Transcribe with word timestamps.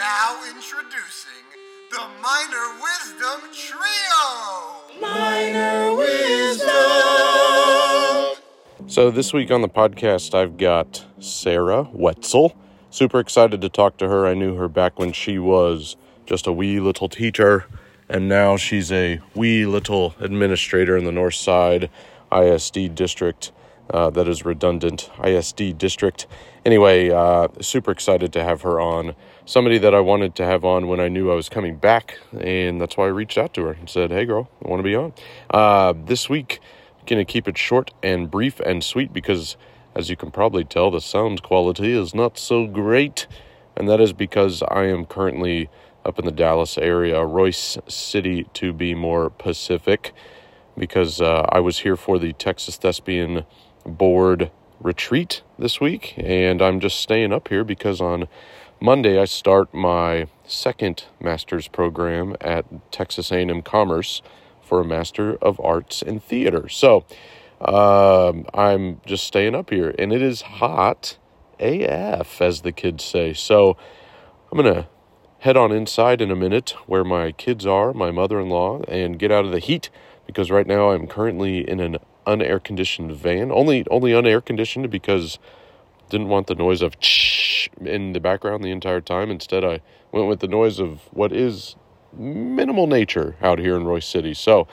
Now 0.00 0.40
introducing 0.48 1.44
the 1.90 2.00
Minor 2.22 2.80
Wisdom 2.80 3.50
Trio! 3.52 4.98
Minor 4.98 5.94
Wisdom! 5.94 6.70
So, 8.86 9.10
this 9.10 9.34
week 9.34 9.50
on 9.50 9.60
the 9.60 9.68
podcast, 9.68 10.34
I've 10.34 10.56
got 10.56 11.04
Sarah 11.18 11.86
Wetzel. 11.92 12.56
Super 12.88 13.20
excited 13.20 13.60
to 13.60 13.68
talk 13.68 13.98
to 13.98 14.08
her. 14.08 14.26
I 14.26 14.32
knew 14.32 14.54
her 14.54 14.68
back 14.68 14.98
when 14.98 15.12
she 15.12 15.38
was 15.38 15.98
just 16.24 16.46
a 16.46 16.52
wee 16.52 16.80
little 16.80 17.10
teacher, 17.10 17.66
and 18.08 18.26
now 18.26 18.56
she's 18.56 18.90
a 18.90 19.20
wee 19.34 19.66
little 19.66 20.14
administrator 20.18 20.96
in 20.96 21.04
the 21.04 21.10
Northside 21.10 21.90
ISD 22.32 22.94
district. 22.94 23.52
Uh, 23.92 24.08
that 24.08 24.28
is 24.28 24.44
redundant 24.44 25.10
ISD 25.22 25.76
district. 25.76 26.26
Anyway, 26.64 27.10
uh, 27.10 27.48
super 27.60 27.90
excited 27.90 28.32
to 28.32 28.42
have 28.42 28.62
her 28.62 28.80
on. 28.80 29.14
Somebody 29.50 29.78
that 29.78 29.96
I 29.96 29.98
wanted 29.98 30.36
to 30.36 30.44
have 30.44 30.64
on 30.64 30.86
when 30.86 31.00
I 31.00 31.08
knew 31.08 31.32
I 31.32 31.34
was 31.34 31.48
coming 31.48 31.74
back, 31.74 32.16
and 32.38 32.80
that's 32.80 32.96
why 32.96 33.06
I 33.06 33.08
reached 33.08 33.36
out 33.36 33.52
to 33.54 33.64
her 33.64 33.72
and 33.72 33.90
said, 33.90 34.12
"Hey, 34.12 34.24
girl, 34.24 34.48
I 34.64 34.68
want 34.68 34.78
to 34.78 34.84
be 34.84 34.94
on." 34.94 35.12
Uh, 35.50 35.92
this 36.04 36.28
week, 36.30 36.60
gonna 37.04 37.24
keep 37.24 37.48
it 37.48 37.58
short 37.58 37.90
and 38.00 38.30
brief 38.30 38.60
and 38.60 38.84
sweet 38.84 39.12
because, 39.12 39.56
as 39.92 40.08
you 40.08 40.14
can 40.14 40.30
probably 40.30 40.62
tell, 40.62 40.92
the 40.92 41.00
sound 41.00 41.42
quality 41.42 41.90
is 41.90 42.14
not 42.14 42.38
so 42.38 42.68
great, 42.68 43.26
and 43.76 43.88
that 43.88 44.00
is 44.00 44.12
because 44.12 44.62
I 44.70 44.84
am 44.84 45.04
currently 45.04 45.68
up 46.04 46.20
in 46.20 46.26
the 46.26 46.30
Dallas 46.30 46.78
area, 46.78 47.16
Royse 47.16 47.76
City 47.90 48.46
to 48.54 48.72
be 48.72 48.94
more 48.94 49.30
Pacific, 49.30 50.12
because 50.78 51.20
uh, 51.20 51.44
I 51.48 51.58
was 51.58 51.80
here 51.80 51.96
for 51.96 52.20
the 52.20 52.34
Texas 52.34 52.76
Thespian 52.76 53.44
board 53.84 54.52
retreat 54.80 55.42
this 55.58 55.80
week 55.80 56.14
and 56.16 56.62
I'm 56.62 56.80
just 56.80 57.00
staying 57.00 57.32
up 57.32 57.48
here 57.48 57.64
because 57.64 58.00
on 58.00 58.28
Monday 58.82 59.20
I 59.20 59.26
start 59.26 59.74
my 59.74 60.26
second 60.46 61.04
master's 61.20 61.68
program 61.68 62.34
at 62.40 62.64
Texas 62.90 63.30
A&M 63.30 63.60
Commerce 63.60 64.22
for 64.62 64.80
a 64.80 64.86
master 64.86 65.36
of 65.42 65.60
arts 65.60 66.00
in 66.00 66.18
theater. 66.18 66.66
So, 66.70 67.04
um, 67.60 68.46
I'm 68.54 69.02
just 69.04 69.24
staying 69.24 69.54
up 69.54 69.68
here 69.68 69.94
and 69.98 70.14
it 70.14 70.22
is 70.22 70.40
hot 70.40 71.18
AF 71.58 72.40
as 72.40 72.62
the 72.62 72.72
kids 72.72 73.04
say. 73.04 73.34
So, 73.34 73.76
I'm 74.50 74.64
to 74.64 74.88
head 75.40 75.58
on 75.58 75.72
inside 75.72 76.22
in 76.22 76.30
a 76.30 76.36
minute 76.36 76.74
where 76.86 77.04
my 77.04 77.32
kids 77.32 77.66
are, 77.66 77.92
my 77.92 78.10
mother-in-law 78.10 78.84
and 78.88 79.18
get 79.18 79.30
out 79.30 79.44
of 79.44 79.52
the 79.52 79.58
heat 79.58 79.90
because 80.26 80.50
right 80.50 80.66
now 80.66 80.92
I'm 80.92 81.06
currently 81.06 81.68
in 81.68 81.80
an 81.80 81.98
unair 82.26 82.64
conditioned 82.64 83.12
van. 83.12 83.52
Only 83.52 83.86
only 83.90 84.12
unair 84.12 84.42
conditioned 84.42 84.88
because 84.90 85.38
didn't 86.10 86.28
want 86.28 86.46
the 86.46 86.54
noise 86.54 86.82
of 86.82 86.94
in 87.80 88.12
the 88.12 88.20
background 88.20 88.62
the 88.62 88.70
entire 88.70 89.00
time. 89.00 89.30
Instead, 89.30 89.64
I 89.64 89.80
went 90.12 90.28
with 90.28 90.40
the 90.40 90.48
noise 90.48 90.78
of 90.78 91.00
what 91.12 91.32
is 91.32 91.76
minimal 92.12 92.86
nature 92.86 93.36
out 93.40 93.58
here 93.58 93.76
in 93.76 93.84
Royse 93.84 94.04
City. 94.04 94.34
So, 94.34 94.66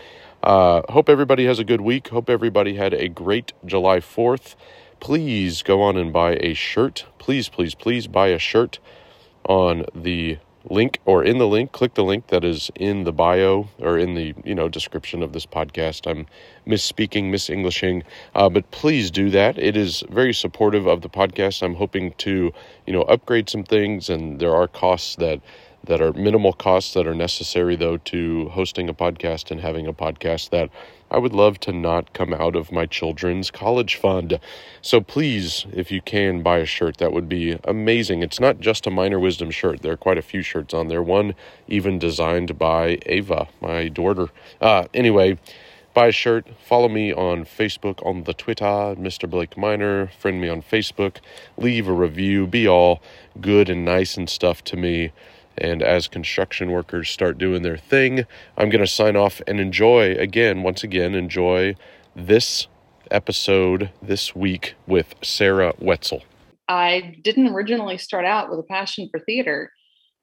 uh, 0.43 0.81
hope 0.89 1.09
everybody 1.09 1.45
has 1.45 1.59
a 1.59 1.63
good 1.63 1.81
week. 1.81 2.09
Hope 2.09 2.29
everybody 2.29 2.75
had 2.75 2.93
a 2.93 3.07
great 3.07 3.53
July 3.65 3.99
4th. 3.99 4.55
Please 4.99 5.61
go 5.61 5.81
on 5.81 5.97
and 5.97 6.11
buy 6.11 6.37
a 6.41 6.53
shirt. 6.53 7.05
Please, 7.19 7.49
please, 7.49 7.75
please 7.75 8.07
buy 8.07 8.27
a 8.29 8.39
shirt 8.39 8.79
on 9.45 9.85
the 9.93 10.37
link 10.69 10.99
or 11.05 11.23
in 11.23 11.37
the 11.37 11.47
link 11.47 11.71
click 11.71 11.93
the 11.93 12.03
link 12.03 12.27
that 12.27 12.43
is 12.43 12.69
in 12.75 13.03
the 13.03 13.11
bio 13.11 13.67
or 13.79 13.97
in 13.97 14.15
the 14.15 14.33
you 14.43 14.55
know 14.55 14.69
description 14.69 15.23
of 15.23 15.33
this 15.33 15.45
podcast. 15.45 16.09
I'm 16.09 16.25
misspeaking 16.67 17.31
misenglishing 17.31 18.03
uh, 18.35 18.49
but 18.49 18.69
please 18.71 19.11
do 19.11 19.29
that. 19.31 19.57
It 19.57 19.77
is 19.77 20.03
very 20.09 20.33
supportive 20.33 20.87
of 20.87 21.01
the 21.01 21.09
podcast. 21.09 21.63
I'm 21.63 21.75
hoping 21.75 22.13
to 22.19 22.51
you 22.85 22.93
know 22.93 23.03
upgrade 23.03 23.49
some 23.49 23.63
things 23.63 24.09
and 24.09 24.39
there 24.39 24.55
are 24.55 24.67
costs 24.67 25.15
that 25.17 25.41
that 25.83 26.01
are 26.01 26.13
minimal 26.13 26.53
costs 26.53 26.93
that 26.93 27.07
are 27.07 27.15
necessary 27.15 27.75
though 27.75 27.97
to 27.97 28.49
hosting 28.49 28.89
a 28.89 28.93
podcast 28.93 29.51
and 29.51 29.61
having 29.61 29.87
a 29.87 29.93
podcast 29.93 30.49
that 30.49 30.69
I 31.09 31.17
would 31.17 31.33
love 31.33 31.59
to 31.61 31.71
not 31.71 32.13
come 32.13 32.33
out 32.33 32.55
of 32.55 32.71
my 32.71 32.85
children's 32.85 33.49
college 33.49 33.95
fund. 33.95 34.39
So 34.81 34.99
please, 34.99 35.65
if 35.71 35.91
you 35.91 36.01
can 36.01 36.41
buy 36.41 36.57
a 36.57 36.65
shirt, 36.65 36.97
that 36.97 37.13
would 37.13 37.29
be 37.29 37.57
amazing. 37.63 38.23
It's 38.23 38.39
not 38.39 38.59
just 38.59 38.87
a 38.87 38.91
minor 38.91 39.19
wisdom 39.19 39.51
shirt. 39.51 39.81
There 39.81 39.93
are 39.93 39.97
quite 39.97 40.17
a 40.17 40.21
few 40.21 40.41
shirts 40.41 40.73
on 40.73 40.87
there. 40.87 41.01
One 41.01 41.35
even 41.67 41.97
designed 41.99 42.59
by 42.59 42.99
Ava, 43.05 43.47
my 43.61 43.87
daughter. 43.87 44.29
Uh, 44.59 44.85
anyway, 44.93 45.39
buy 45.93 46.07
a 46.07 46.11
shirt. 46.11 46.45
Follow 46.63 46.89
me 46.89 47.13
on 47.13 47.45
Facebook, 47.45 48.05
on 48.05 48.23
the 48.23 48.33
Twitter, 48.33 48.65
Mr. 48.65 49.29
Blake 49.29 49.57
Minor. 49.57 50.07
Friend 50.19 50.39
me 50.41 50.49
on 50.49 50.61
Facebook. 50.61 51.17
Leave 51.57 51.87
a 51.87 51.93
review. 51.93 52.47
Be 52.47 52.67
all 52.67 53.01
good 53.39 53.69
and 53.69 53.85
nice 53.85 54.17
and 54.17 54.29
stuff 54.29 54.63
to 54.65 54.75
me. 54.77 55.11
And 55.57 55.81
as 55.81 56.07
construction 56.07 56.71
workers 56.71 57.09
start 57.09 57.37
doing 57.37 57.63
their 57.63 57.77
thing, 57.77 58.25
I'm 58.57 58.69
going 58.69 58.83
to 58.83 58.87
sign 58.87 59.15
off 59.15 59.41
and 59.47 59.59
enjoy, 59.59 60.13
again, 60.13 60.63
once 60.63 60.83
again, 60.83 61.15
enjoy 61.15 61.75
this 62.15 62.67
episode 63.11 63.91
this 64.01 64.35
week 64.35 64.75
with 64.85 65.15
Sarah 65.23 65.73
Wetzel. 65.79 66.23
I 66.67 67.17
didn't 67.23 67.47
originally 67.47 67.97
start 67.97 68.25
out 68.25 68.49
with 68.49 68.59
a 68.59 68.63
passion 68.63 69.07
for 69.09 69.19
theater. 69.19 69.71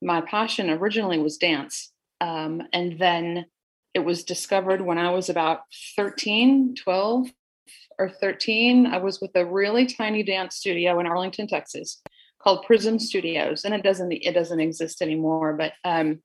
My 0.02 0.20
passion 0.20 0.70
originally 0.70 1.18
was 1.18 1.38
dance. 1.38 1.92
Um, 2.20 2.62
and 2.72 2.98
then 2.98 3.46
it 3.94 4.00
was 4.00 4.24
discovered 4.24 4.82
when 4.82 4.98
I 4.98 5.10
was 5.10 5.28
about 5.28 5.60
13, 5.96 6.74
12 6.74 7.28
or 7.98 8.10
13. 8.10 8.86
I 8.86 8.98
was 8.98 9.20
with 9.20 9.30
a 9.34 9.46
really 9.46 9.86
tiny 9.86 10.22
dance 10.22 10.56
studio 10.56 11.00
in 11.00 11.06
Arlington, 11.06 11.46
Texas 11.46 12.02
called 12.44 12.66
Prism 12.66 12.98
Studios, 12.98 13.64
and 13.64 13.74
it 13.74 13.82
doesn't 13.82 14.12
it 14.12 14.32
doesn't 14.32 14.60
exist 14.60 15.00
anymore. 15.00 15.54
But 15.54 15.72
um, 15.84 16.20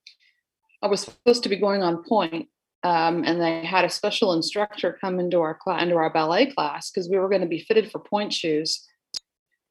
I 0.84 0.88
was 0.88 1.02
supposed 1.02 1.44
to 1.44 1.50
be 1.50 1.56
going 1.56 1.82
on 1.82 2.04
pointe, 2.04 2.50
um, 2.84 3.24
and 3.26 3.42
they 3.42 3.66
had 3.66 3.86
a 3.86 3.90
special 3.90 4.34
instructor 4.34 4.98
come 5.00 5.20
into 5.20 5.40
our 5.40 5.56
class, 5.56 5.82
into 5.82 5.96
our 5.96 6.12
ballet 6.12 6.48
class, 6.48 6.92
because 6.92 7.10
we 7.10 7.18
were 7.18 7.30
going 7.30 7.42
to 7.42 7.48
be 7.48 7.62
fitted 7.62 7.90
for 7.90 8.00
pointe 8.00 8.34
shoes. 8.34 8.86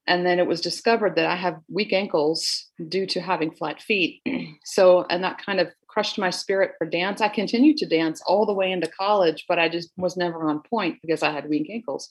And 0.06 0.25
then 0.25 0.38
it 0.38 0.47
was 0.47 0.62
discovered 0.62 1.16
that 1.16 1.26
I 1.26 1.37
have 1.37 1.60
weak 1.70 1.92
ankles 1.92 2.69
due 2.88 3.04
to 3.08 3.20
having 3.20 3.50
flat 3.50 3.82
feet. 3.82 4.22
so, 4.64 5.04
and 5.10 5.22
that 5.22 5.44
kind 5.44 5.60
of 5.60 5.69
crushed 5.87 6.19
my 6.19 6.31
spirit 6.31 6.72
for 6.78 6.87
dance. 6.87 7.20
I 7.20 7.28
continued 7.28 7.76
to 7.78 7.87
dance 7.87 8.22
all 8.26 8.47
the 8.47 8.54
way 8.54 8.72
into 8.72 8.88
college, 8.88 9.44
but 9.47 9.58
I 9.58 9.69
just 9.69 9.91
was 9.98 10.16
never 10.16 10.48
on 10.48 10.62
pointe 10.62 10.97
because 11.03 11.22
I 11.22 11.31
had 11.31 11.50
weak 11.50 11.69
ankles. 11.70 12.08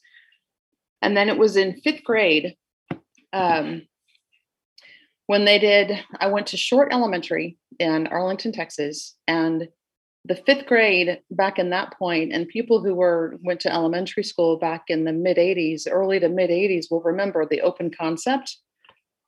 And 1.02 1.18
then 1.18 1.28
it 1.28 1.40
was 1.40 1.58
in 1.58 1.82
fifth 1.82 2.04
grade. 2.04 2.56
Um, 3.34 3.88
when 5.28 5.46
they 5.46 5.60
did, 5.60 6.04
I 6.20 6.28
went 6.28 6.48
to 6.48 6.58
Short 6.58 6.92
Elementary 6.92 7.58
in 7.80 8.08
Arlington, 8.08 8.52
Texas, 8.52 9.16
and 9.28 9.68
the 10.26 10.36
fifth 10.36 10.66
grade 10.66 11.22
back 11.32 11.60
in 11.60 11.70
that 11.70 11.94
point, 11.98 12.34
and 12.34 12.48
people 12.48 12.84
who 12.84 12.96
were 12.96 13.38
went 13.44 13.62
to 13.62 13.74
elementary 13.74 14.24
school 14.24 14.58
back 14.58 14.86
in 14.88 15.06
the 15.06 15.14
mid 15.14 15.38
80s, 15.38 15.88
early 15.90 16.20
to 16.20 16.30
mid 16.30 16.50
80s, 16.50 16.86
will 16.90 17.02
remember 17.02 17.46
the 17.46 17.62
open 17.62 17.92
concept 17.92 18.58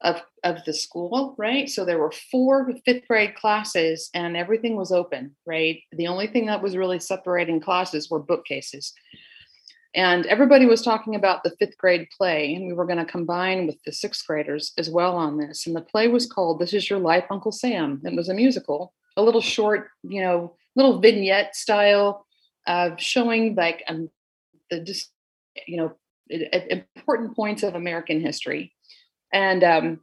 of 0.01 0.21
of 0.43 0.63
the 0.65 0.73
school, 0.73 1.35
right? 1.37 1.69
So 1.69 1.85
there 1.85 1.99
were 1.99 2.13
four 2.31 2.69
fifth 2.85 3.07
grade 3.07 3.35
classes, 3.35 4.09
and 4.13 4.35
everything 4.35 4.75
was 4.75 4.91
open, 4.91 5.35
right? 5.45 5.81
The 5.91 6.07
only 6.07 6.27
thing 6.27 6.45
that 6.47 6.61
was 6.61 6.77
really 6.77 6.99
separating 6.99 7.59
classes 7.59 8.09
were 8.09 8.19
bookcases. 8.19 8.93
And 9.95 10.27
everybody 10.27 10.67
was 10.67 10.83
talking 10.83 11.15
about 11.15 11.43
the 11.43 11.55
fifth 11.57 11.77
grade 11.77 12.07
play, 12.15 12.53
and 12.53 12.67
we 12.67 12.73
were 12.73 12.85
going 12.85 12.99
to 12.99 13.05
combine 13.05 13.65
with 13.65 13.81
the 13.85 13.91
sixth 13.91 14.25
graders 14.27 14.71
as 14.77 14.89
well 14.89 15.15
on 15.15 15.37
this. 15.37 15.65
And 15.65 15.75
the 15.75 15.81
play 15.81 16.07
was 16.07 16.27
called 16.27 16.59
This 16.59 16.73
Is 16.73 16.89
Your 16.89 16.99
Life, 16.99 17.25
Uncle 17.31 17.51
Sam. 17.51 17.99
It 18.03 18.15
was 18.15 18.29
a 18.29 18.35
musical, 18.35 18.93
a 19.17 19.23
little 19.23 19.41
short, 19.41 19.89
you 20.03 20.21
know, 20.21 20.55
little 20.75 20.99
vignette 20.99 21.55
style 21.55 22.25
showing 22.97 23.55
like 23.55 23.83
um, 23.87 24.09
the 24.69 24.79
just, 24.79 25.11
you 25.65 25.77
know, 25.77 25.95
important 26.29 27.35
points 27.35 27.63
of 27.63 27.73
American 27.73 28.21
history. 28.21 28.71
And 29.33 29.63
um, 29.63 29.99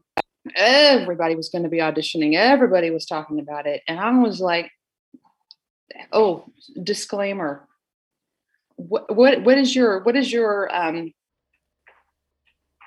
everybody 0.57 1.37
was 1.37 1.49
going 1.49 1.63
to 1.63 1.71
be 1.71 1.79
auditioning, 1.79 2.35
everybody 2.35 2.91
was 2.91 3.07
talking 3.07 3.39
about 3.39 3.67
it. 3.67 3.83
And 3.87 4.01
I 4.01 4.11
was 4.19 4.41
like, 4.41 4.71
oh, 6.13 6.45
disclaimer 6.83 7.66
what 8.77 9.15
what 9.15 9.43
what 9.43 9.59
is 9.59 9.75
your 9.75 10.03
what 10.03 10.17
is 10.17 10.33
your 10.33 10.75
um 10.75 11.13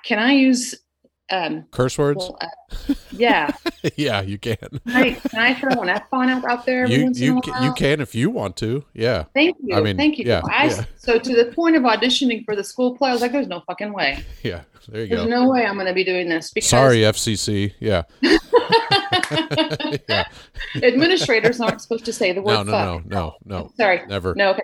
can 0.04 0.18
i 0.18 0.32
use 0.32 0.74
um 1.30 1.64
curse 1.70 1.96
words? 1.96 2.18
well, 2.18 2.38
uh, 2.40 2.94
yeah. 3.12 3.50
Yeah 3.96 4.20
you 4.20 4.38
can. 4.38 4.56
Can 4.56 4.80
I, 4.86 5.12
can 5.12 5.40
I 5.40 5.54
throw 5.54 5.80
an 5.82 5.88
f-bomb 5.88 6.28
out, 6.28 6.44
out 6.44 6.66
there 6.66 6.86
you 6.86 7.10
you 7.14 7.40
can, 7.40 7.62
you 7.62 7.72
can 7.72 8.00
if 8.00 8.14
you 8.14 8.30
want 8.30 8.56
to 8.58 8.84
yeah. 8.94 9.24
Thank 9.32 9.56
you 9.62 9.74
i 9.76 9.80
mean 9.80 9.96
thank 9.96 10.18
you. 10.18 10.24
yeah, 10.26 10.42
I, 10.44 10.66
yeah. 10.66 10.84
so 10.96 11.18
to 11.18 11.34
the 11.34 11.52
point 11.52 11.76
of 11.76 11.84
auditioning 11.84 12.44
for 12.44 12.54
the 12.56 12.64
school 12.64 12.96
play 12.96 13.10
i 13.10 13.12
was 13.12 13.22
like 13.22 13.32
there's 13.32 13.48
no 13.48 13.62
fucking 13.66 13.92
way. 13.92 14.24
Yeah 14.42 14.62
there 14.88 15.02
you 15.02 15.08
there's 15.08 15.24
go. 15.24 15.28
no 15.28 15.48
way 15.48 15.64
i'm 15.66 15.74
going 15.74 15.86
to 15.86 15.92
be 15.92 16.04
doing 16.04 16.28
this 16.28 16.50
because 16.52 16.68
sorry 16.68 16.98
fcc 16.98 17.72
yeah. 17.80 18.02
Yeah. 20.08 20.24
Administrators 20.82 21.60
aren't 21.60 21.80
supposed 21.80 22.04
to 22.04 22.12
say 22.12 22.32
the 22.32 22.42
word 22.42 22.54
no 22.54 22.62
no 22.64 22.72
fuck. 22.72 23.06
no 23.06 23.34
no 23.44 23.58
no. 23.62 23.72
Sorry. 23.76 24.02
Never. 24.06 24.34
No 24.34 24.50
okay. 24.50 24.62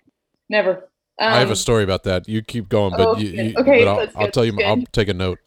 Never 0.48 0.88
um, 1.18 1.32
I 1.32 1.38
have 1.38 1.48
a 1.48 1.52
um, 1.52 1.56
story 1.56 1.84
about 1.84 2.04
that. 2.04 2.28
You 2.28 2.42
keep 2.42 2.68
going, 2.68 2.92
but 2.96 3.08
oh, 3.08 3.16
you, 3.16 3.28
you 3.28 3.54
okay, 3.56 3.84
but 3.84 3.88
I'll, 3.88 4.24
I'll 4.24 4.30
tell 4.30 4.44
you. 4.44 4.58
I'll 4.62 4.82
take 4.92 5.08
a 5.08 5.14
note. 5.14 5.38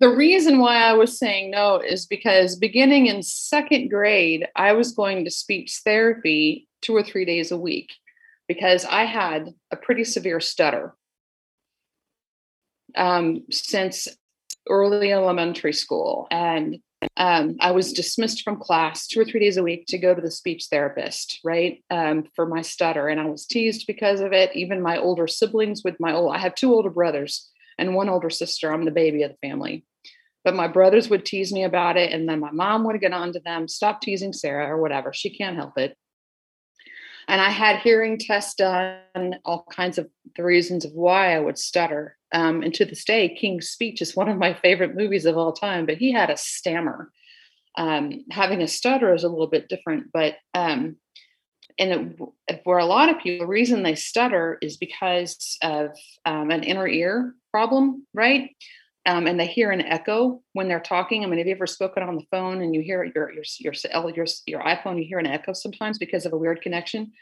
the 0.00 0.08
reason 0.08 0.58
why 0.58 0.76
I 0.76 0.92
was 0.92 1.18
saying 1.18 1.50
no 1.50 1.76
is 1.76 2.06
because 2.06 2.56
beginning 2.56 3.06
in 3.06 3.22
second 3.22 3.88
grade, 3.88 4.46
I 4.54 4.72
was 4.72 4.92
going 4.92 5.24
to 5.24 5.30
speech 5.30 5.80
therapy 5.84 6.68
two 6.82 6.94
or 6.94 7.02
three 7.02 7.24
days 7.24 7.50
a 7.50 7.58
week 7.58 7.92
because 8.46 8.84
I 8.84 9.04
had 9.04 9.54
a 9.70 9.76
pretty 9.76 10.04
severe 10.04 10.40
stutter 10.40 10.94
um, 12.96 13.44
since 13.50 14.08
early 14.68 15.12
elementary 15.12 15.72
school. 15.72 16.26
And 16.30 16.78
um, 17.16 17.56
I 17.60 17.70
was 17.70 17.92
dismissed 17.92 18.42
from 18.42 18.58
class 18.58 19.06
two 19.06 19.20
or 19.20 19.24
three 19.24 19.40
days 19.40 19.56
a 19.56 19.62
week 19.62 19.86
to 19.88 19.98
go 19.98 20.14
to 20.14 20.20
the 20.20 20.30
speech 20.30 20.66
therapist, 20.70 21.40
right, 21.44 21.82
um, 21.90 22.24
for 22.34 22.46
my 22.46 22.62
stutter. 22.62 23.08
And 23.08 23.20
I 23.20 23.26
was 23.26 23.46
teased 23.46 23.86
because 23.86 24.20
of 24.20 24.32
it. 24.32 24.54
Even 24.54 24.82
my 24.82 24.98
older 24.98 25.26
siblings, 25.28 25.82
with 25.84 26.00
my 26.00 26.12
old, 26.12 26.34
I 26.34 26.38
have 26.38 26.54
two 26.54 26.72
older 26.72 26.90
brothers 26.90 27.50
and 27.78 27.94
one 27.94 28.08
older 28.08 28.30
sister. 28.30 28.72
I'm 28.72 28.84
the 28.84 28.90
baby 28.90 29.22
of 29.22 29.30
the 29.30 29.48
family. 29.48 29.84
But 30.44 30.56
my 30.56 30.66
brothers 30.66 31.08
would 31.08 31.24
tease 31.24 31.52
me 31.52 31.64
about 31.64 31.96
it. 31.96 32.12
And 32.12 32.28
then 32.28 32.40
my 32.40 32.50
mom 32.50 32.84
would 32.84 33.00
get 33.00 33.12
on 33.12 33.32
to 33.32 33.40
them, 33.40 33.68
stop 33.68 34.00
teasing 34.00 34.32
Sarah 34.32 34.66
or 34.66 34.80
whatever. 34.80 35.12
She 35.12 35.30
can't 35.30 35.56
help 35.56 35.78
it. 35.78 35.96
And 37.28 37.40
I 37.40 37.50
had 37.50 37.80
hearing 37.80 38.18
tests 38.18 38.54
done, 38.54 39.38
all 39.44 39.66
kinds 39.70 39.98
of 39.98 40.08
the 40.36 40.42
reasons 40.42 40.84
of 40.84 40.92
why 40.92 41.36
I 41.36 41.38
would 41.38 41.58
stutter. 41.58 42.17
Um, 42.32 42.62
and 42.62 42.74
to 42.74 42.84
this 42.84 43.04
day, 43.04 43.34
King's 43.34 43.70
Speech 43.70 44.02
is 44.02 44.16
one 44.16 44.28
of 44.28 44.36
my 44.36 44.54
favorite 44.54 44.94
movies 44.94 45.24
of 45.24 45.36
all 45.36 45.52
time, 45.52 45.86
but 45.86 45.96
he 45.96 46.12
had 46.12 46.30
a 46.30 46.36
stammer. 46.36 47.10
Um, 47.76 48.24
having 48.30 48.60
a 48.60 48.68
stutter 48.68 49.14
is 49.14 49.24
a 49.24 49.28
little 49.28 49.46
bit 49.46 49.68
different, 49.68 50.08
but 50.12 50.34
um, 50.52 50.96
and 51.78 52.18
it, 52.48 52.62
for 52.64 52.78
a 52.78 52.84
lot 52.84 53.08
of 53.08 53.20
people, 53.20 53.46
the 53.46 53.50
reason 53.50 53.82
they 53.82 53.94
stutter 53.94 54.58
is 54.60 54.76
because 54.76 55.56
of 55.62 55.90
um, 56.24 56.50
an 56.50 56.64
inner 56.64 56.88
ear 56.88 57.34
problem, 57.52 58.06
right? 58.12 58.50
Um, 59.06 59.26
and 59.26 59.38
they 59.38 59.46
hear 59.46 59.70
an 59.70 59.80
echo 59.80 60.42
when 60.52 60.68
they're 60.68 60.80
talking. 60.80 61.22
I 61.22 61.28
mean, 61.28 61.38
have 61.38 61.46
you 61.46 61.54
ever 61.54 61.66
spoken 61.66 62.02
on 62.02 62.16
the 62.16 62.26
phone 62.30 62.60
and 62.60 62.74
you 62.74 62.82
hear 62.82 63.04
your 63.04 63.32
your 63.32 63.44
your 63.58 63.74
your, 64.10 64.26
your 64.46 64.62
iPhone? 64.62 64.98
You 64.98 65.04
hear 65.04 65.18
an 65.18 65.26
echo 65.26 65.52
sometimes 65.52 65.98
because 65.98 66.26
of 66.26 66.32
a 66.32 66.38
weird 66.38 66.60
connection. 66.60 67.12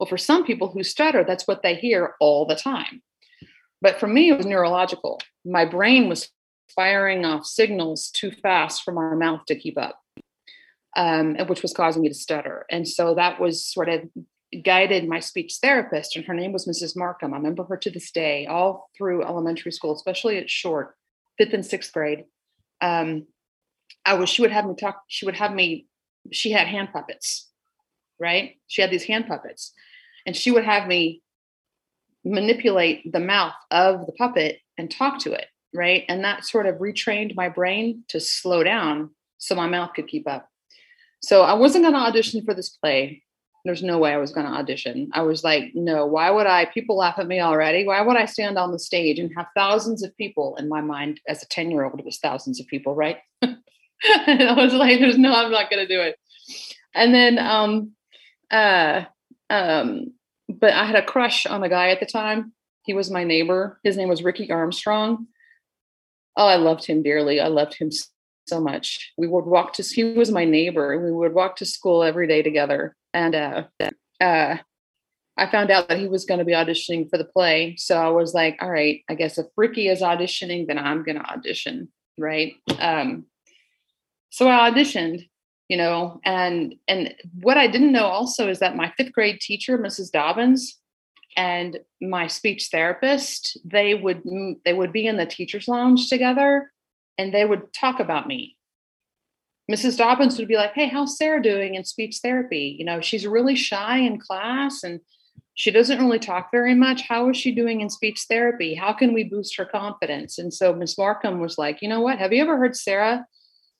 Well, 0.00 0.08
for 0.08 0.18
some 0.18 0.44
people 0.44 0.68
who 0.68 0.82
stutter, 0.82 1.22
that's 1.22 1.46
what 1.46 1.62
they 1.62 1.74
hear 1.74 2.14
all 2.18 2.46
the 2.46 2.56
time. 2.56 3.02
But 3.80 4.00
for 4.00 4.06
me, 4.06 4.30
it 4.30 4.36
was 4.36 4.46
neurological. 4.46 5.20
My 5.44 5.64
brain 5.64 6.08
was 6.08 6.28
firing 6.74 7.24
off 7.24 7.46
signals 7.46 8.10
too 8.10 8.30
fast 8.30 8.82
from 8.82 8.98
our 8.98 9.16
mouth 9.16 9.44
to 9.46 9.56
keep 9.56 9.78
up, 9.78 10.00
um, 10.96 11.36
which 11.46 11.62
was 11.62 11.72
causing 11.72 12.02
me 12.02 12.08
to 12.08 12.14
stutter. 12.14 12.66
And 12.70 12.86
so 12.86 13.14
that 13.14 13.40
was 13.40 13.64
sort 13.64 13.88
of 13.88 14.02
guided 14.64 15.08
my 15.08 15.20
speech 15.20 15.58
therapist, 15.62 16.16
and 16.16 16.24
her 16.24 16.34
name 16.34 16.52
was 16.52 16.66
Mrs. 16.66 16.96
Markham. 16.96 17.34
I 17.34 17.36
remember 17.36 17.64
her 17.64 17.76
to 17.76 17.90
this 17.90 18.10
day, 18.10 18.46
all 18.46 18.90
through 18.96 19.22
elementary 19.22 19.72
school, 19.72 19.94
especially 19.94 20.38
at 20.38 20.50
short, 20.50 20.94
fifth 21.36 21.52
and 21.52 21.64
sixth 21.64 21.92
grade. 21.92 22.24
Um, 22.80 23.26
I 24.04 24.14
was 24.14 24.28
she 24.28 24.42
would 24.42 24.50
have 24.50 24.66
me 24.66 24.74
talk. 24.74 25.02
She 25.08 25.26
would 25.26 25.36
have 25.36 25.52
me. 25.52 25.86
She 26.32 26.50
had 26.50 26.66
hand 26.66 26.88
puppets, 26.92 27.48
right? 28.18 28.56
She 28.66 28.82
had 28.82 28.90
these 28.90 29.04
hand 29.04 29.26
puppets, 29.28 29.72
and 30.26 30.34
she 30.34 30.50
would 30.50 30.64
have 30.64 30.88
me 30.88 31.22
manipulate 32.28 33.10
the 33.10 33.20
mouth 33.20 33.54
of 33.70 34.06
the 34.06 34.12
puppet 34.12 34.60
and 34.76 34.90
talk 34.90 35.18
to 35.20 35.32
it, 35.32 35.46
right? 35.74 36.04
And 36.08 36.24
that 36.24 36.44
sort 36.44 36.66
of 36.66 36.76
retrained 36.76 37.34
my 37.34 37.48
brain 37.48 38.04
to 38.08 38.20
slow 38.20 38.62
down 38.62 39.10
so 39.38 39.54
my 39.54 39.66
mouth 39.66 39.90
could 39.94 40.08
keep 40.08 40.28
up. 40.28 40.48
So 41.22 41.42
I 41.42 41.54
wasn't 41.54 41.84
going 41.84 41.94
to 41.94 42.00
audition 42.00 42.44
for 42.44 42.54
this 42.54 42.70
play. 42.70 43.22
There's 43.64 43.82
no 43.82 43.98
way 43.98 44.12
I 44.12 44.18
was 44.18 44.32
going 44.32 44.46
to 44.46 44.52
audition. 44.52 45.10
I 45.12 45.22
was 45.22 45.42
like, 45.42 45.72
no, 45.74 46.06
why 46.06 46.30
would 46.30 46.46
I? 46.46 46.66
People 46.66 46.96
laugh 46.96 47.18
at 47.18 47.26
me 47.26 47.40
already. 47.40 47.84
Why 47.84 48.00
would 48.00 48.16
I 48.16 48.24
stand 48.24 48.56
on 48.56 48.72
the 48.72 48.78
stage 48.78 49.18
and 49.18 49.32
have 49.36 49.46
thousands 49.54 50.02
of 50.02 50.16
people 50.16 50.56
in 50.56 50.68
my 50.68 50.80
mind 50.80 51.20
as 51.28 51.42
a 51.42 51.48
10 51.48 51.70
year 51.70 51.84
old? 51.84 51.98
It 51.98 52.04
was 52.04 52.18
thousands 52.18 52.60
of 52.60 52.66
people, 52.68 52.94
right? 52.94 53.18
I 53.42 54.54
was 54.56 54.72
like, 54.74 55.00
there's 55.00 55.18
no, 55.18 55.34
I'm 55.34 55.50
not 55.50 55.70
going 55.70 55.86
to 55.86 55.92
do 55.92 56.00
it. 56.00 56.16
And 56.94 57.12
then, 57.12 57.38
um, 57.38 57.92
uh, 58.50 59.04
um, 59.50 60.12
but 60.58 60.72
I 60.72 60.84
had 60.84 60.96
a 60.96 61.04
crush 61.04 61.46
on 61.46 61.62
a 61.62 61.68
guy 61.68 61.90
at 61.90 62.00
the 62.00 62.06
time. 62.06 62.52
He 62.82 62.94
was 62.94 63.10
my 63.10 63.24
neighbor. 63.24 63.80
His 63.84 63.96
name 63.96 64.08
was 64.08 64.22
Ricky 64.22 64.50
Armstrong. 64.50 65.26
Oh, 66.36 66.46
I 66.46 66.56
loved 66.56 66.86
him 66.86 67.02
dearly. 67.02 67.40
I 67.40 67.48
loved 67.48 67.74
him 67.74 67.90
so 68.46 68.60
much. 68.60 69.12
We 69.18 69.26
would 69.26 69.44
walk 69.44 69.74
to 69.74 69.82
he 69.82 70.04
was 70.04 70.30
my 70.30 70.44
neighbor. 70.44 70.92
and 70.92 71.04
We 71.04 71.12
would 71.12 71.34
walk 71.34 71.56
to 71.56 71.66
school 71.66 72.02
every 72.02 72.26
day 72.26 72.42
together. 72.42 72.96
And 73.12 73.34
uh, 73.34 73.64
uh, 74.20 74.56
I 75.36 75.50
found 75.50 75.70
out 75.70 75.88
that 75.88 75.98
he 75.98 76.08
was 76.08 76.24
going 76.24 76.38
to 76.38 76.44
be 76.44 76.52
auditioning 76.52 77.08
for 77.08 77.18
the 77.18 77.24
play. 77.24 77.76
So 77.76 77.96
I 77.96 78.08
was 78.08 78.34
like, 78.34 78.58
all 78.60 78.70
right, 78.70 79.02
I 79.08 79.14
guess 79.14 79.38
if 79.38 79.46
Ricky 79.56 79.88
is 79.88 80.00
auditioning, 80.00 80.66
then 80.66 80.78
I'm 80.78 81.04
going 81.04 81.18
to 81.18 81.30
audition, 81.30 81.88
right? 82.18 82.54
Um, 82.78 83.26
so 84.30 84.48
I 84.48 84.70
auditioned 84.70 85.28
you 85.68 85.76
know 85.76 86.20
and 86.24 86.74
and 86.88 87.14
what 87.40 87.56
i 87.56 87.66
didn't 87.66 87.92
know 87.92 88.06
also 88.06 88.48
is 88.48 88.58
that 88.58 88.76
my 88.76 88.92
fifth 88.96 89.12
grade 89.12 89.40
teacher 89.40 89.78
mrs 89.78 90.10
dobbins 90.10 90.78
and 91.38 91.78
my 92.00 92.26
speech 92.26 92.68
therapist 92.70 93.58
they 93.64 93.94
would 93.94 94.22
they 94.64 94.72
would 94.72 94.92
be 94.92 95.06
in 95.06 95.16
the 95.16 95.24
teachers 95.24 95.68
lounge 95.68 96.08
together 96.08 96.72
and 97.16 97.32
they 97.32 97.44
would 97.44 97.72
talk 97.72 98.00
about 98.00 98.26
me. 98.26 98.56
Mrs 99.70 99.98
dobbins 99.98 100.38
would 100.38 100.48
be 100.48 100.56
like 100.56 100.72
hey 100.72 100.88
how's 100.88 101.16
sarah 101.16 101.40
doing 101.40 101.76
in 101.76 101.84
speech 101.84 102.18
therapy? 102.22 102.76
You 102.78 102.84
know 102.84 103.00
she's 103.00 103.26
really 103.26 103.54
shy 103.54 103.98
in 103.98 104.18
class 104.18 104.82
and 104.82 105.00
she 105.54 105.70
doesn't 105.70 105.98
really 105.98 106.20
talk 106.20 106.50
very 106.52 106.74
much. 106.74 107.02
How 107.02 107.28
is 107.30 107.36
she 107.36 107.52
doing 107.52 107.80
in 107.80 107.90
speech 107.90 108.26
therapy? 108.28 108.74
How 108.74 108.92
can 108.92 109.12
we 109.12 109.24
boost 109.24 109.56
her 109.56 109.64
confidence? 109.64 110.38
And 110.38 110.52
so 110.52 110.74
miss 110.74 110.98
markham 110.98 111.38
was 111.38 111.56
like 111.56 111.82
you 111.82 111.88
know 111.88 112.00
what? 112.00 112.18
Have 112.18 112.32
you 112.32 112.42
ever 112.42 112.56
heard 112.56 112.74
sarah 112.74 113.26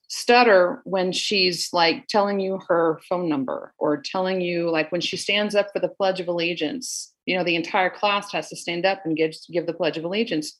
stutter 0.08 0.80
when 0.84 1.12
she's 1.12 1.70
like 1.72 2.06
telling 2.08 2.40
you 2.40 2.58
her 2.66 2.98
phone 3.08 3.28
number 3.28 3.72
or 3.78 4.00
telling 4.00 4.40
you 4.40 4.70
like 4.70 4.90
when 4.90 5.00
she 5.00 5.16
stands 5.16 5.54
up 5.54 5.68
for 5.72 5.80
the 5.80 5.88
pledge 5.88 6.18
of 6.18 6.28
allegiance 6.28 7.12
you 7.28 7.36
know 7.36 7.44
the 7.44 7.56
entire 7.56 7.90
class 7.90 8.32
has 8.32 8.48
to 8.48 8.56
stand 8.56 8.86
up 8.86 9.02
and 9.04 9.14
give 9.14 9.34
give 9.52 9.66
the 9.66 9.74
pledge 9.74 9.98
of 9.98 10.04
allegiance. 10.04 10.58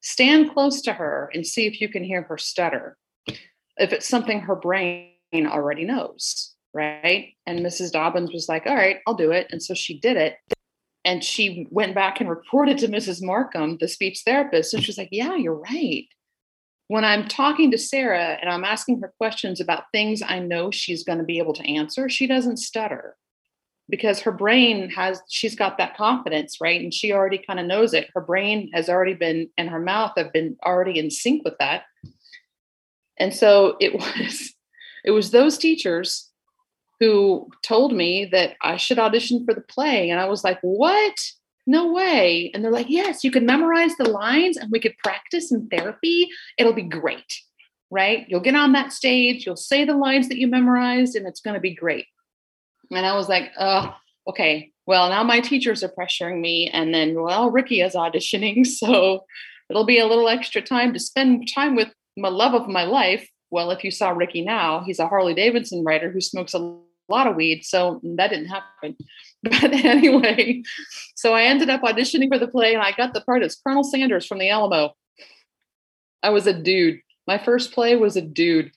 Stand 0.00 0.52
close 0.52 0.80
to 0.82 0.92
her 0.92 1.28
and 1.34 1.44
see 1.44 1.66
if 1.66 1.80
you 1.80 1.88
can 1.88 2.04
hear 2.04 2.22
her 2.22 2.38
stutter. 2.38 2.96
If 3.76 3.92
it's 3.92 4.06
something 4.06 4.40
her 4.40 4.54
brain 4.54 5.10
already 5.34 5.84
knows 5.84 6.52
right? 6.72 7.34
And 7.46 7.60
mrs 7.60 7.92
dobbins 7.92 8.32
was 8.32 8.48
like 8.48 8.66
all 8.66 8.74
right 8.76 8.98
i'll 9.06 9.14
do 9.14 9.32
it. 9.32 9.48
And 9.50 9.62
so 9.62 9.74
she 9.74 9.98
did 9.98 10.16
it. 10.16 10.36
And 11.04 11.22
she 11.22 11.66
went 11.70 11.94
back 11.94 12.20
and 12.20 12.30
reported 12.30 12.78
to 12.78 12.88
mrs 12.88 13.20
markham 13.20 13.78
the 13.78 13.88
speech 13.88 14.22
therapist 14.24 14.72
and 14.72 14.84
she's 14.84 14.98
like 14.98 15.08
yeah 15.10 15.34
you're 15.34 15.54
right 15.54 16.06
when 16.88 17.04
I'm 17.04 17.28
talking 17.28 17.70
to 17.70 17.78
Sarah 17.78 18.36
and 18.40 18.50
I'm 18.50 18.64
asking 18.64 19.00
her 19.00 19.12
questions 19.18 19.60
about 19.60 19.84
things 19.92 20.22
I 20.22 20.38
know 20.38 20.70
she's 20.70 21.04
going 21.04 21.18
to 21.18 21.24
be 21.24 21.38
able 21.38 21.54
to 21.54 21.66
answer, 21.66 22.08
she 22.08 22.26
doesn't 22.26 22.58
stutter 22.58 23.16
because 23.88 24.20
her 24.20 24.32
brain 24.32 24.90
has, 24.90 25.20
she's 25.28 25.54
got 25.54 25.78
that 25.78 25.96
confidence, 25.96 26.58
right? 26.60 26.80
And 26.80 26.92
she 26.92 27.12
already 27.12 27.38
kind 27.38 27.60
of 27.60 27.66
knows 27.66 27.94
it. 27.94 28.10
Her 28.14 28.20
brain 28.20 28.70
has 28.72 28.88
already 28.88 29.14
been, 29.14 29.48
and 29.58 29.68
her 29.68 29.80
mouth 29.80 30.12
have 30.16 30.32
been 30.32 30.56
already 30.64 30.98
in 30.98 31.10
sync 31.10 31.44
with 31.44 31.54
that. 31.58 31.82
And 33.18 33.34
so 33.34 33.76
it 33.80 33.94
was, 33.98 34.54
it 35.04 35.10
was 35.10 35.30
those 35.30 35.58
teachers 35.58 36.30
who 37.00 37.48
told 37.62 37.92
me 37.92 38.26
that 38.26 38.54
I 38.62 38.76
should 38.76 38.98
audition 38.98 39.44
for 39.44 39.54
the 39.54 39.60
play. 39.60 40.10
And 40.10 40.20
I 40.20 40.26
was 40.26 40.44
like, 40.44 40.58
what? 40.62 41.16
No 41.66 41.92
way. 41.92 42.50
And 42.52 42.62
they're 42.62 42.72
like, 42.72 42.90
yes, 42.90 43.24
you 43.24 43.30
can 43.30 43.46
memorize 43.46 43.96
the 43.96 44.08
lines 44.08 44.56
and 44.56 44.70
we 44.70 44.80
could 44.80 44.96
practice 44.98 45.50
in 45.50 45.68
therapy. 45.68 46.28
It'll 46.58 46.72
be 46.72 46.82
great, 46.82 47.40
right? 47.90 48.26
You'll 48.28 48.40
get 48.40 48.54
on 48.54 48.72
that 48.72 48.92
stage, 48.92 49.46
you'll 49.46 49.56
say 49.56 49.84
the 49.84 49.96
lines 49.96 50.28
that 50.28 50.38
you 50.38 50.46
memorized, 50.46 51.16
and 51.16 51.26
it's 51.26 51.40
going 51.40 51.54
to 51.54 51.60
be 51.60 51.74
great. 51.74 52.06
And 52.90 53.06
I 53.06 53.14
was 53.14 53.28
like, 53.28 53.50
oh, 53.58 53.94
okay. 54.28 54.70
Well, 54.86 55.08
now 55.08 55.22
my 55.22 55.40
teachers 55.40 55.82
are 55.82 55.88
pressuring 55.88 56.40
me. 56.40 56.68
And 56.72 56.92
then, 56.92 57.20
well, 57.20 57.50
Ricky 57.50 57.80
is 57.80 57.94
auditioning. 57.94 58.66
So 58.74 59.24
it'll 59.70 59.86
be 59.86 59.98
a 59.98 60.06
little 60.06 60.28
extra 60.28 60.60
time 60.60 60.92
to 60.92 61.00
spend 61.00 61.48
time 61.52 61.74
with 61.74 61.88
my 62.18 62.28
love 62.28 62.54
of 62.54 62.68
my 62.68 62.84
life. 62.84 63.28
Well, 63.50 63.70
if 63.70 63.82
you 63.82 63.90
saw 63.90 64.10
Ricky 64.10 64.42
now, 64.42 64.82
he's 64.84 64.98
a 64.98 65.08
Harley 65.08 65.32
Davidson 65.32 65.84
writer 65.84 66.10
who 66.10 66.20
smokes 66.20 66.52
a 66.52 66.76
lot 67.08 67.26
of 67.26 67.36
weed. 67.36 67.64
So 67.64 68.00
that 68.16 68.28
didn't 68.28 68.48
happen. 68.48 68.96
But 69.50 69.72
anyway, 69.72 70.62
so 71.14 71.34
I 71.34 71.42
ended 71.42 71.68
up 71.68 71.82
auditioning 71.82 72.28
for 72.28 72.38
the 72.38 72.48
play 72.48 72.72
and 72.72 72.82
I 72.82 72.92
got 72.92 73.12
the 73.12 73.20
part 73.20 73.42
as 73.42 73.56
Colonel 73.56 73.84
Sanders 73.84 74.26
from 74.26 74.38
the 74.38 74.48
Alamo. 74.48 74.94
I 76.22 76.30
was 76.30 76.46
a 76.46 76.54
dude. 76.54 77.00
My 77.26 77.36
first 77.36 77.72
play 77.72 77.94
was 77.96 78.16
a 78.16 78.22
dude. 78.22 78.72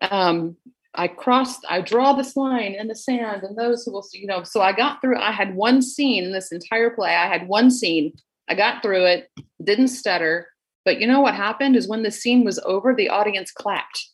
Um, 0.00 0.56
I 0.94 1.08
crossed, 1.08 1.64
I 1.68 1.80
draw 1.80 2.12
this 2.12 2.36
line 2.36 2.74
in 2.74 2.86
the 2.86 2.94
sand, 2.94 3.42
and 3.42 3.56
those 3.56 3.84
who 3.84 3.92
will 3.92 4.02
see, 4.02 4.18
you 4.18 4.26
know. 4.26 4.42
So 4.42 4.60
I 4.60 4.72
got 4.72 5.00
through, 5.00 5.18
I 5.18 5.32
had 5.32 5.54
one 5.54 5.80
scene 5.80 6.24
in 6.24 6.32
this 6.32 6.52
entire 6.52 6.90
play. 6.90 7.14
I 7.14 7.26
had 7.26 7.48
one 7.48 7.70
scene. 7.70 8.12
I 8.48 8.54
got 8.54 8.82
through 8.82 9.06
it, 9.06 9.30
didn't 9.62 9.88
stutter. 9.88 10.48
But 10.84 11.00
you 11.00 11.06
know 11.06 11.20
what 11.20 11.34
happened 11.34 11.76
is 11.76 11.88
when 11.88 12.02
the 12.02 12.10
scene 12.10 12.44
was 12.44 12.58
over, 12.64 12.94
the 12.94 13.08
audience 13.08 13.50
clapped. 13.50 14.08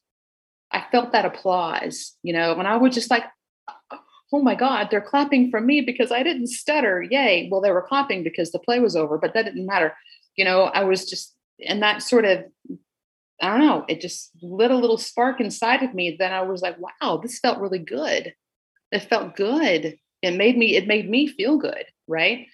I 0.71 0.85
felt 0.93 1.13
that 1.13 1.25
applause, 1.25 2.15
you 2.23 2.33
know, 2.33 2.59
and 2.59 2.69
I 2.69 2.77
was 2.77 2.95
just 2.95 3.11
like, 3.11 3.25
oh 4.33 4.43
my 4.43 4.55
God, 4.55 4.89
they're 4.91 5.01
clapping 5.01 5.51
for 5.51 5.61
me 5.61 5.81
because 5.81 6.13
I 6.13 6.23
didn't 6.23 6.49
stutter. 6.49 7.03
Yay. 7.03 7.49
Well, 7.51 7.61
they 7.61 7.71
were 7.71 7.87
clapping 7.87 8.23
because 8.23 8.53
the 8.53 8.59
play 8.59 8.81
was 8.81 8.97
over, 8.97 9.19
but 9.19 9.35
that 9.35 9.45
didn't 9.45 9.67
matter. 9.67 9.95
You 10.37 10.45
know, 10.45 10.65
I 10.65 10.85
was 10.85 11.09
just, 11.09 11.35
and 11.67 11.83
that 11.83 12.03
sort 12.03 12.25
of 12.25 12.45
I 13.41 13.57
don't 13.57 13.67
know, 13.67 13.85
it 13.89 14.01
just 14.01 14.31
lit 14.43 14.71
a 14.71 14.77
little 14.77 14.99
spark 14.99 15.41
inside 15.41 15.83
of 15.83 15.95
me. 15.95 16.17
Then 16.19 16.33
I 16.33 16.43
was 16.43 16.61
like, 16.61 16.77
wow, 16.79 17.19
this 17.19 17.39
felt 17.39 17.61
really 17.61 17.79
good. 17.79 18.35
It 18.91 19.01
felt 19.01 19.37
good. 19.37 19.97
It 20.23 20.33
made 20.33 20.59
me, 20.59 20.75
it 20.75 20.89
made 20.89 21.09
me 21.09 21.29
feel 21.29 21.57
good. 21.57 21.85
Right. 22.09 22.47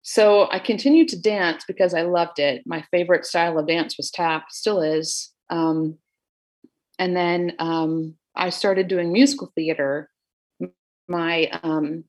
So 0.00 0.48
I 0.50 0.58
continued 0.58 1.08
to 1.08 1.20
dance 1.20 1.64
because 1.66 1.92
I 1.92 2.02
loved 2.02 2.38
it. 2.38 2.62
My 2.64 2.84
favorite 2.90 3.26
style 3.26 3.58
of 3.58 3.66
dance 3.66 3.96
was 3.98 4.10
tap, 4.10 4.46
still 4.50 4.80
is. 4.80 5.32
Um, 5.50 5.98
and 6.98 7.14
then 7.14 7.54
um, 7.58 8.14
I 8.34 8.50
started 8.50 8.88
doing 8.88 9.12
musical 9.12 9.52
theater. 9.54 10.08
My 11.08 11.48
um, 11.62 12.04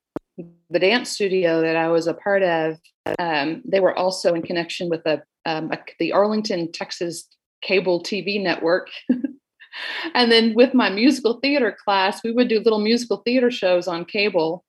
the 0.69 0.79
dance 0.79 1.11
studio 1.11 1.61
that 1.61 1.75
I 1.75 1.87
was 1.89 2.07
a 2.07 2.13
part 2.13 2.43
of, 2.43 2.77
um, 3.19 3.61
they 3.65 3.79
were 3.79 3.97
also 3.97 4.33
in 4.33 4.41
connection 4.41 4.89
with 4.89 5.05
a, 5.05 5.23
um, 5.45 5.71
a 5.71 5.79
the 5.99 6.11
Arlington, 6.11 6.71
Texas 6.71 7.27
cable 7.61 8.03
TV 8.03 8.41
network. 8.41 8.89
and 10.13 10.31
then 10.31 10.53
with 10.53 10.73
my 10.73 10.89
musical 10.89 11.39
theater 11.39 11.75
class, 11.83 12.23
we 12.23 12.31
would 12.31 12.47
do 12.47 12.59
little 12.59 12.79
musical 12.79 13.17
theater 13.17 13.49
shows 13.49 13.87
on 13.87 14.05
cable. 14.05 14.63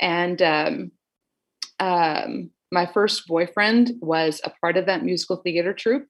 And 0.00 0.40
um, 0.42 0.92
um, 1.78 2.50
my 2.70 2.86
first 2.86 3.26
boyfriend 3.26 3.92
was 4.00 4.40
a 4.44 4.50
part 4.60 4.76
of 4.76 4.86
that 4.86 5.04
musical 5.04 5.36
theater 5.36 5.72
troupe. 5.72 6.06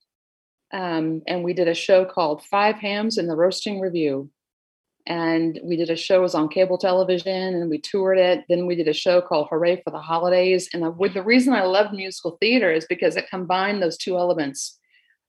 Um, 0.72 1.22
and 1.26 1.42
we 1.42 1.52
did 1.52 1.68
a 1.68 1.74
show 1.74 2.04
called 2.04 2.44
Five 2.44 2.76
Hams 2.76 3.18
in 3.18 3.26
the 3.26 3.34
Roasting 3.34 3.80
Review 3.80 4.30
and 5.07 5.59
we 5.64 5.76
did 5.76 5.90
a 5.90 5.97
show 5.97 6.21
was 6.21 6.35
on 6.35 6.49
cable 6.49 6.78
television 6.78 7.54
and 7.54 7.71
we 7.71 7.80
toured 7.80 8.19
it. 8.19 8.45
Then 8.49 8.66
we 8.66 8.75
did 8.75 8.88
a 8.88 8.92
show 8.92 9.21
called 9.21 9.49
hooray 9.50 9.83
for 9.83 9.90
the 9.90 9.99
holidays 9.99 10.69
and 10.73 10.83
the, 10.83 11.11
the 11.12 11.23
reason 11.23 11.52
i 11.52 11.62
loved 11.62 11.92
musical 11.92 12.37
theater 12.40 12.73
is 12.73 12.87
because 12.88 13.16
it 13.16 13.30
combined 13.30 13.83
those 13.83 13.97
two 13.97 14.16
elements 14.16 14.78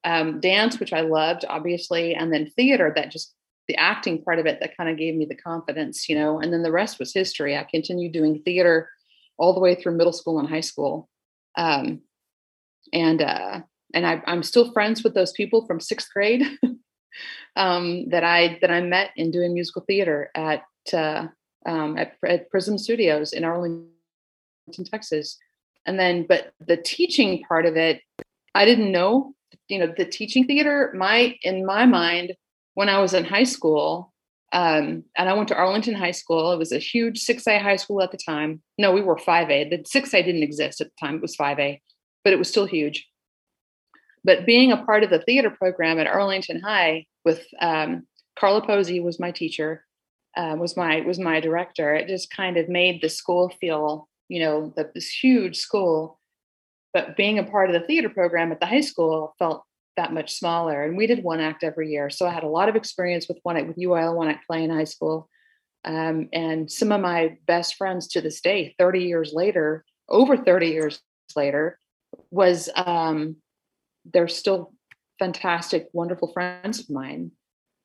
um, 0.04 0.40
dance 0.40 0.80
which 0.80 0.94
i 0.94 1.02
loved 1.02 1.46
obviously 1.48 2.14
and 2.14 2.34
then 2.34 2.50
theater 2.56 2.92
that 2.96 3.12
just 3.12 3.34
the 3.68 3.76
acting 3.78 4.22
part 4.22 4.40
of 4.40 4.46
it 4.46 4.60
that 4.60 4.76
kind 4.76 4.90
of 4.90 4.98
gave 4.98 5.16
me 5.16 5.26
the 5.26 5.36
confidence 5.36 6.10
you 6.10 6.16
know 6.16 6.40
and 6.40 6.52
then 6.52 6.64
the 6.64 6.72
rest 6.72 7.00
was 7.00 7.14
history. 7.14 7.58
I 7.58 7.66
continued 7.70 8.12
doing 8.12 8.42
theater 8.44 8.90
all 9.38 9.54
the 9.54 9.60
way 9.60 9.76
through 9.76 9.98
middle 9.98 10.14
school 10.14 10.40
and 10.40 10.48
high 10.48 10.62
school. 10.62 11.10
Um, 11.58 12.02
and 12.94 13.22
uh, 13.22 13.62
and 13.94 14.06
I, 14.06 14.22
i'm 14.26 14.44
still 14.44 14.72
friends 14.72 15.04
with 15.04 15.14
those 15.14 15.32
people 15.34 15.66
from 15.66 15.80
sixth 15.80 16.10
grade 16.14 16.44
um, 17.56 18.10
that 18.10 18.24
I 18.24 18.58
that 18.62 18.72
I 18.72 18.82
met 18.82 19.12
in 19.16 19.32
doing 19.32 19.54
musical 19.54 19.84
theater 19.84 20.32
at 20.36 20.64
uh, 20.94 21.28
um, 21.66 21.98
at, 21.98 22.16
at 22.26 22.50
Prism 22.50 22.78
Studios 22.78 23.34
in 23.34 23.44
Arlington, 23.44 23.90
Texas. 24.86 25.38
And 25.86 26.00
then, 26.00 26.26
but 26.28 26.54
the 26.60 26.78
teaching 26.78 27.44
part 27.48 27.66
of 27.66 27.76
it, 27.76 28.02
I 28.54 28.66
didn't 28.66 28.92
know. 28.92 29.34
You 29.68 29.80
know, 29.80 29.94
the 29.96 30.06
teaching 30.06 30.46
theater. 30.46 30.94
My 30.96 31.36
in 31.44 31.66
my 31.66 31.86
mind, 31.86 32.34
when 32.74 32.90
I 32.90 33.00
was 33.00 33.14
in 33.14 33.26
high 33.26 33.44
school, 33.44 34.14
um, 34.54 35.04
and 35.18 35.30
I 35.30 35.34
went 35.34 35.48
to 35.50 35.56
Arlington 35.56 35.96
High 35.96 36.12
School. 36.12 36.52
It 36.52 36.58
was 36.58 36.72
a 36.72 36.78
huge 36.78 37.26
6A 37.26 37.62
high 37.62 37.78
school 37.78 38.02
at 38.02 38.12
the 38.12 38.18
time. 38.18 38.62
No, 38.78 38.92
we 38.92 39.02
were 39.02 39.16
5A. 39.16 39.70
The 39.70 39.78
6A 39.78 40.26
didn't 40.26 40.44
exist 40.44 40.82
at 40.82 40.88
the 40.88 41.06
time. 41.06 41.16
It 41.16 41.22
was 41.22 41.38
5A, 41.38 41.80
but 42.24 42.34
it 42.34 42.40
was 42.40 42.50
still 42.50 42.66
huge. 42.66 43.08
But 44.24 44.46
being 44.46 44.72
a 44.72 44.84
part 44.84 45.04
of 45.04 45.10
the 45.10 45.22
theater 45.22 45.50
program 45.50 46.00
at 46.00 46.08
Arlington 46.08 46.62
High 46.62 47.06
with 47.24 47.46
um, 47.60 48.08
Carla 48.38 48.66
Posey 48.66 49.00
was 49.00 49.20
my 49.20 49.32
teacher, 49.32 49.86
uh, 50.36 50.56
was 50.58 50.78
my 50.78 51.02
was 51.02 51.20
my 51.20 51.40
director. 51.40 51.94
It 51.94 52.08
just 52.08 52.30
kind 52.30 52.58
of 52.58 52.70
made 52.70 53.02
the 53.02 53.10
school 53.10 53.50
feel, 53.60 54.08
you 54.30 54.40
know, 54.40 54.74
the, 54.76 54.90
this 54.94 55.10
huge 55.10 55.58
school. 55.58 56.20
But 56.94 57.16
being 57.16 57.40
a 57.40 57.44
part 57.44 57.70
of 57.70 57.80
the 57.80 57.86
theater 57.88 58.10
program 58.10 58.52
at 58.52 58.60
the 58.60 58.66
high 58.66 58.82
school 58.82 59.36
felt 59.40 59.64
that 59.98 60.14
much 60.14 60.34
smaller. 60.38 60.84
And 60.84 60.98
we 60.98 61.08
did 61.08 61.24
one 61.24 61.40
act 61.40 61.64
every 61.64 61.92
year, 61.92 62.10
so 62.10 62.26
I 62.28 62.32
had 62.32 62.44
a 62.44 62.48
lot 62.48 62.70
of 62.70 62.76
experience 62.76 63.28
with 63.28 63.40
one 63.44 63.68
with 63.68 63.78
UIL 63.78 64.16
one 64.16 64.30
act 64.30 64.48
play 64.48 64.64
in 64.64 64.70
high 64.70 64.86
school. 64.86 65.30
Um, 65.84 66.30
and 66.32 66.72
some 66.72 66.92
of 66.92 67.02
my 67.02 67.38
best 67.48 67.76
friends 67.76 68.08
to 68.10 68.22
this 68.22 68.40
day, 68.40 68.76
30 68.78 69.00
years 69.00 69.34
later, 69.34 69.84
over 70.10 70.38
30 70.38 70.68
years 70.68 71.02
later, 71.36 71.80
was 72.30 72.70
um, 72.76 73.38
they're 74.06 74.28
still 74.28 74.74
fantastic, 75.22 75.88
wonderful 75.94 76.34
friends 76.34 76.80
of 76.80 76.90
mine. 76.90 77.32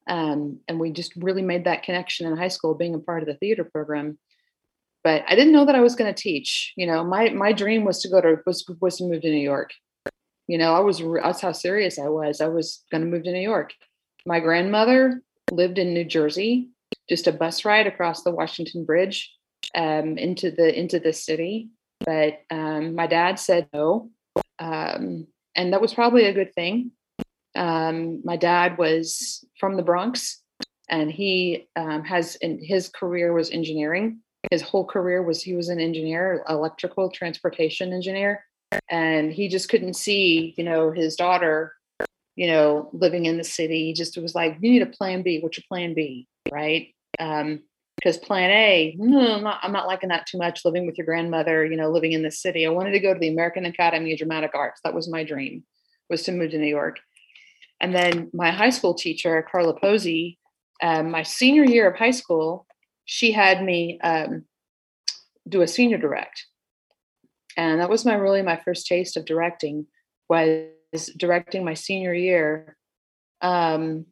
Um, 0.09 0.61
and 0.69 0.81
we 0.81 0.90
just 0.90 1.12
really 1.16 1.43
made 1.43 1.64
that 1.64 1.83
connection 1.83 2.26
in 2.26 2.37
high 2.37 2.49
school, 2.49 2.75
being 2.75 2.95
a 2.95 2.99
part 2.99 3.23
of 3.23 3.28
the 3.28 3.35
theater 3.35 3.64
program. 3.64 4.19
But 5.05 5.23
I 5.28 5.35
didn't 5.37 5.52
know 5.52 5.66
that 5.66 5.75
I 5.75 5.81
was 5.81 5.95
going 5.95 6.12
to 6.12 6.23
teach. 6.23 6.73
You 6.76 6.87
know, 6.87 7.05
my 7.05 7.28
my 7.31 7.52
dream 7.52 7.85
was 7.85 8.00
to 8.00 8.09
go 8.09 8.21
to 8.21 8.38
was 8.47 8.64
was 8.81 8.97
to 8.97 9.05
move 9.05 9.23
to 9.23 9.31
New 9.31 9.47
York. 9.55 9.71
You 10.49 10.59
know, 10.59 10.75
I 10.75 10.81
was 10.81 11.02
that's 11.23 11.40
how 11.43 11.52
serious 11.52 11.99
I 11.99 12.09
was. 12.09 12.40
I 12.40 12.49
was 12.49 12.85
going 12.90 13.02
to 13.02 13.11
move 13.11 13.25
to 13.25 13.33
New 13.33 13.40
York. 13.40 13.73
My 14.25 14.40
grandmother 14.40 15.23
lived 15.52 15.78
in 15.78 15.95
New 15.95 16.05
Jersey, 16.05 16.71
just 17.09 17.26
a 17.26 17.33
bus 17.33 17.64
ride 17.64 17.87
across 17.87 18.23
the 18.23 18.33
Washington 18.33 18.85
Bridge 18.85 19.31
um, 19.75 20.16
into 20.19 20.50
the 20.50 20.76
into 20.76 20.99
the 20.99 21.12
city. 21.12 21.69
But 22.05 22.40
um, 22.50 22.95
my 22.95 23.07
dad 23.07 23.38
said 23.38 23.69
no. 23.73 24.11
Um, 24.59 25.26
and 25.55 25.73
that 25.73 25.81
was 25.81 25.95
probably 25.95 26.25
a 26.25 26.35
good 26.35 26.55
thing. 26.55 26.93
Um, 27.56 28.20
my 28.25 28.36
dad 28.36 28.78
was 28.78 29.44
from 29.58 29.76
the 29.76 29.82
Bronx, 29.82 30.42
and 30.88 31.10
he 31.10 31.68
um, 31.75 32.04
has 32.04 32.36
in 32.36 32.62
his 32.62 32.88
career 32.88 33.32
was 33.32 33.50
engineering. 33.50 34.20
His 34.50 34.62
whole 34.62 34.84
career 34.84 35.22
was 35.22 35.42
he 35.42 35.54
was 35.54 35.68
an 35.68 35.80
engineer, 35.80 36.44
electrical 36.48 37.10
transportation 37.10 37.92
engineer, 37.92 38.44
and 38.90 39.32
he 39.32 39.48
just 39.48 39.68
couldn't 39.68 39.94
see, 39.94 40.54
you 40.56 40.62
know, 40.62 40.92
his 40.92 41.16
daughter, 41.16 41.72
you 42.36 42.46
know, 42.46 42.90
living 42.92 43.26
in 43.26 43.38
the 43.38 43.44
city. 43.44 43.86
He 43.86 43.92
just 43.92 44.16
was 44.18 44.34
like, 44.34 44.58
you 44.60 44.70
need 44.70 44.82
a 44.82 44.86
plan 44.86 45.22
B. 45.22 45.40
What's 45.40 45.58
your 45.58 45.64
plan 45.68 45.94
B, 45.94 46.28
right? 46.52 46.94
Um, 47.18 47.62
because 47.96 48.18
plan 48.18 48.50
A, 48.50 48.94
no, 48.98 49.36
I'm 49.36 49.42
not, 49.42 49.58
I'm 49.62 49.72
not 49.72 49.86
liking 49.86 50.10
that 50.10 50.26
too 50.26 50.36
much. 50.36 50.64
Living 50.64 50.86
with 50.86 50.98
your 50.98 51.06
grandmother, 51.06 51.64
you 51.64 51.76
know, 51.76 51.90
living 51.90 52.12
in 52.12 52.22
the 52.22 52.30
city. 52.30 52.66
I 52.66 52.70
wanted 52.70 52.90
to 52.90 53.00
go 53.00 53.14
to 53.14 53.18
the 53.18 53.32
American 53.32 53.64
Academy 53.64 54.12
of 54.12 54.18
Dramatic 54.18 54.50
Arts. 54.54 54.80
That 54.84 54.94
was 54.94 55.10
my 55.10 55.25
dream, 55.25 55.64
was 56.10 56.22
to 56.25 56.32
move 56.32 56.50
to 56.50 56.58
New 56.58 56.66
York. 56.66 56.98
And 57.80 57.95
then 57.95 58.30
my 58.33 58.50
high 58.50 58.71
school 58.71 58.95
teacher, 58.95 59.47
Carla 59.50 59.78
Posey, 59.78 60.38
um, 60.83 61.11
my 61.11 61.23
senior 61.23 61.64
year 61.64 61.90
of 61.90 61.97
high 61.97 62.11
school, 62.11 62.66
she 63.04 63.33
had 63.33 63.62
me 63.62 63.99
um, 64.02 64.45
do 65.49 65.62
a 65.62 65.68
senior 65.68 65.99
direct, 65.99 66.47
and 67.56 67.80
that 67.80 67.88
was 67.88 68.04
my 68.04 68.14
really 68.14 68.42
my 68.42 68.56
first 68.56 68.87
taste 68.87 69.16
of 69.16 69.25
directing. 69.25 69.87
Was 70.28 71.06
directing 71.16 71.64
my 71.64 71.75
senior 71.75 72.12
year. 72.12 72.76
Um, 73.40 74.06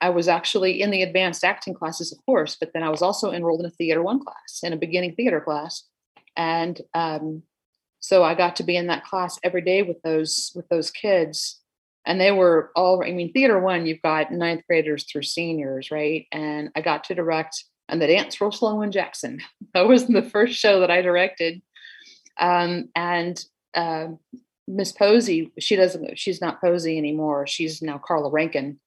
I 0.00 0.10
was 0.10 0.28
actually 0.28 0.82
in 0.82 0.90
the 0.90 1.02
advanced 1.02 1.42
acting 1.42 1.74
classes, 1.74 2.12
of 2.12 2.18
course, 2.26 2.56
but 2.58 2.70
then 2.74 2.82
I 2.82 2.90
was 2.90 3.02
also 3.02 3.32
enrolled 3.32 3.60
in 3.60 3.66
a 3.66 3.70
theater 3.70 4.02
one 4.02 4.22
class, 4.22 4.60
in 4.62 4.72
a 4.72 4.76
beginning 4.76 5.14
theater 5.14 5.40
class, 5.40 5.88
and 6.36 6.80
um, 6.92 7.42
so 8.00 8.22
I 8.22 8.34
got 8.34 8.56
to 8.56 8.62
be 8.62 8.76
in 8.76 8.88
that 8.88 9.04
class 9.04 9.38
every 9.42 9.62
day 9.62 9.82
with 9.82 10.02
those 10.02 10.52
with 10.54 10.68
those 10.68 10.90
kids, 10.90 11.60
and 12.06 12.20
they 12.20 12.32
were 12.32 12.70
all. 12.76 13.02
I 13.04 13.12
mean, 13.12 13.32
theater 13.32 13.58
one, 13.58 13.86
you've 13.86 14.02
got 14.02 14.32
ninth 14.32 14.62
graders 14.68 15.04
through 15.04 15.22
seniors, 15.22 15.90
right? 15.90 16.26
And 16.32 16.70
I 16.74 16.80
got 16.80 17.04
to 17.04 17.14
direct 17.14 17.64
and 17.88 18.00
the 18.00 18.06
dance 18.06 18.36
Rosalo 18.36 18.82
and 18.82 18.92
Jackson. 18.92 19.40
That 19.74 19.88
was 19.88 20.06
the 20.06 20.22
first 20.22 20.54
show 20.54 20.78
that 20.80 20.90
I 20.90 21.02
directed, 21.02 21.60
um, 22.38 22.90
and 22.94 23.44
uh, 23.74 24.06
Miss 24.68 24.92
Posey, 24.92 25.52
she 25.58 25.74
doesn't. 25.74 26.16
She's 26.16 26.40
not 26.40 26.60
Posey 26.60 26.96
anymore. 26.96 27.48
She's 27.48 27.82
now 27.82 27.98
Carla 27.98 28.30
Rankin 28.30 28.78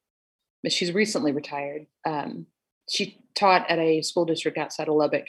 she's 0.70 0.94
recently 0.94 1.32
retired. 1.32 1.88
Um, 2.06 2.48
she 2.90 3.20
taught 3.36 3.70
at 3.70 3.80
a 3.80 4.02
school 4.02 4.26
district 4.26 4.58
outside 4.58 4.88
of 4.88 4.96
Lubbock. 4.96 5.28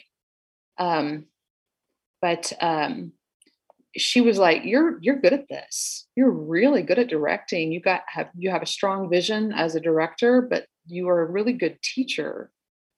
Um, 0.79 1.27
but 2.21 2.53
um, 2.61 3.13
she 3.97 4.21
was 4.21 4.39
like, 4.39 4.65
"You're 4.65 4.99
you're 5.01 5.21
good 5.21 5.33
at 5.33 5.49
this. 5.49 6.07
You're 6.17 6.31
really 6.31 6.83
good 6.83 6.99
at 6.99 7.09
directing. 7.09 7.73
You 7.73 7.81
got 7.81 8.03
have 8.07 8.29
you 8.37 8.51
have 8.51 8.63
a 8.63 8.67
strong 8.67 9.09
vision 9.11 9.53
as 9.53 9.75
a 9.75 9.81
director, 9.81 10.43
but 10.43 10.67
you 10.87 11.09
are 11.09 11.23
a 11.23 11.31
really 11.31 11.53
good 11.53 11.81
teacher." 11.83 12.51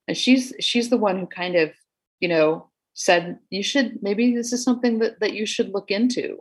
And 0.09 0.16
she's 0.16 0.52
she's 0.61 0.90
the 0.90 0.97
one 0.97 1.18
who 1.18 1.26
kind 1.26 1.56
of, 1.56 1.73
you 2.20 2.28
know, 2.28 2.70
said 2.94 3.38
you 3.50 3.62
should 3.62 4.02
maybe 4.02 4.35
this 4.35 4.52
is 4.52 4.64
something 4.64 4.99
that 5.00 5.20
that 5.20 5.35
you 5.35 5.47
should 5.47 5.70
look 5.70 5.90
into. 5.90 6.38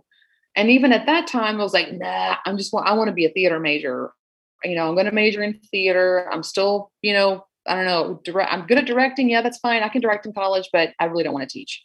And 0.56 0.70
even 0.70 0.91
at 0.91 1.06
that 1.06 1.27
time, 1.27 1.60
I 1.60 1.63
was 1.63 1.74
like, 1.74 1.91
"Nah, 1.94 2.38
I'm 2.46 2.58
just 2.58 2.74
I 2.74 2.94
want 2.94 3.10
to 3.10 3.13
be 3.13 3.25
a 3.25 3.29
theater 3.29 3.60
major 3.60 4.12
you 4.63 4.75
know, 4.75 4.88
I'm 4.88 4.96
going 4.96 5.06
to 5.06 5.12
major 5.12 5.41
in 5.44 5.60
theater. 5.72 6.27
I'm 6.32 6.44
still, 6.44 6.91
you 7.01 7.13
know, 7.13 7.46
I 7.68 7.75
don't 7.75 7.86
know, 7.86 8.22
direct, 8.24 8.51
I'm 8.51 8.65
good 8.65 8.77
at 8.77 8.86
directing. 8.86 9.29
Yeah, 9.29 9.41
that's 9.41 9.60
fine. 9.60 9.84
I 9.84 9.89
can 9.89 10.01
direct 10.01 10.25
in 10.25 10.34
college, 10.34 10.70
but 10.74 10.94
I 11.00 11.06
really 11.06 11.24
don't 11.24 11.34
want 11.34 11.48
to 11.48 11.53
teach. 11.53 11.82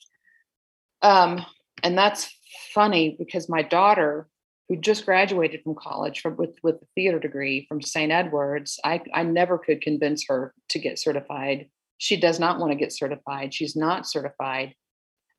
Um, 1.02 1.44
and 1.82 1.96
that's 1.96 2.30
funny 2.72 3.16
because 3.18 3.48
my 3.48 3.62
daughter, 3.62 4.28
who 4.68 4.76
just 4.76 5.04
graduated 5.04 5.62
from 5.62 5.74
college 5.74 6.20
from, 6.20 6.36
with 6.36 6.56
with 6.62 6.76
a 6.76 6.86
theater 6.94 7.18
degree 7.18 7.66
from 7.68 7.82
St. 7.82 8.10
Edward's, 8.10 8.78
I 8.84 9.02
I 9.12 9.22
never 9.22 9.58
could 9.58 9.80
convince 9.80 10.26
her 10.28 10.54
to 10.70 10.78
get 10.78 10.98
certified. 10.98 11.68
She 11.98 12.16
does 12.16 12.40
not 12.40 12.58
want 12.58 12.72
to 12.72 12.78
get 12.78 12.92
certified. 12.92 13.54
She's 13.54 13.76
not 13.76 14.06
certified. 14.06 14.74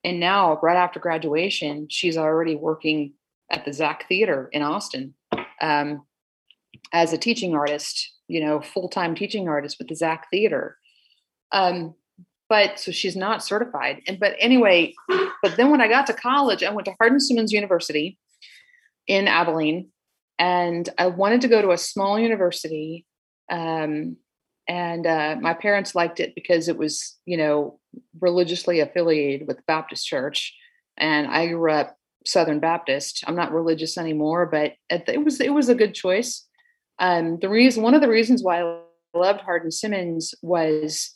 And 0.03 0.19
now, 0.19 0.59
right 0.61 0.77
after 0.77 0.99
graduation, 0.99 1.87
she's 1.89 2.17
already 2.17 2.55
working 2.55 3.13
at 3.51 3.65
the 3.65 3.73
Zach 3.73 4.07
Theater 4.07 4.49
in 4.51 4.61
Austin. 4.61 5.15
Um, 5.61 6.03
as 6.93 7.13
a 7.13 7.17
teaching 7.17 7.55
artist, 7.55 8.13
you 8.27 8.43
know, 8.43 8.61
full 8.61 8.89
time 8.89 9.15
teaching 9.15 9.47
artist 9.47 9.77
with 9.79 9.87
the 9.87 9.95
Zach 9.95 10.27
Theater. 10.31 10.77
Um, 11.51 11.95
but 12.49 12.79
so 12.79 12.91
she's 12.91 13.15
not 13.15 13.43
certified. 13.43 14.01
And 14.07 14.19
but 14.19 14.35
anyway, 14.39 14.93
but 15.07 15.57
then 15.57 15.71
when 15.71 15.81
I 15.81 15.87
got 15.87 16.07
to 16.07 16.13
college, 16.13 16.63
I 16.63 16.71
went 16.71 16.85
to 16.85 16.95
Hardin 16.99 17.19
Simmons 17.19 17.51
University 17.51 18.17
in 19.07 19.27
Abilene, 19.27 19.89
and 20.37 20.87
I 20.97 21.07
wanted 21.07 21.41
to 21.41 21.47
go 21.47 21.61
to 21.61 21.71
a 21.71 21.77
small 21.77 22.19
university. 22.19 23.05
Um, 23.49 24.17
and 24.67 25.05
uh, 25.05 25.35
my 25.39 25.53
parents 25.53 25.93
liked 25.93 26.19
it 26.19 26.33
because 26.33 26.67
it 26.67 26.77
was, 26.77 27.17
you 27.25 27.37
know, 27.37 27.79
religiously 28.19 28.79
affiliated 28.79 29.47
with 29.47 29.57
the 29.57 29.63
Baptist 29.67 30.07
Church, 30.07 30.53
and 30.97 31.27
I 31.27 31.47
grew 31.47 31.71
up 31.71 31.97
Southern 32.25 32.59
Baptist. 32.59 33.23
I'm 33.27 33.35
not 33.35 33.53
religious 33.53 33.97
anymore, 33.97 34.47
but 34.47 34.73
it 34.89 35.23
was 35.23 35.39
it 35.39 35.53
was 35.53 35.69
a 35.69 35.75
good 35.75 35.93
choice. 35.93 36.45
Um, 36.99 37.39
the 37.39 37.49
reason, 37.49 37.83
one 37.83 37.93
of 37.93 38.01
the 38.01 38.09
reasons 38.09 38.41
why 38.41 38.61
I 38.61 38.79
loved 39.13 39.41
Hardin 39.41 39.71
Simmons 39.71 40.33
was 40.41 41.15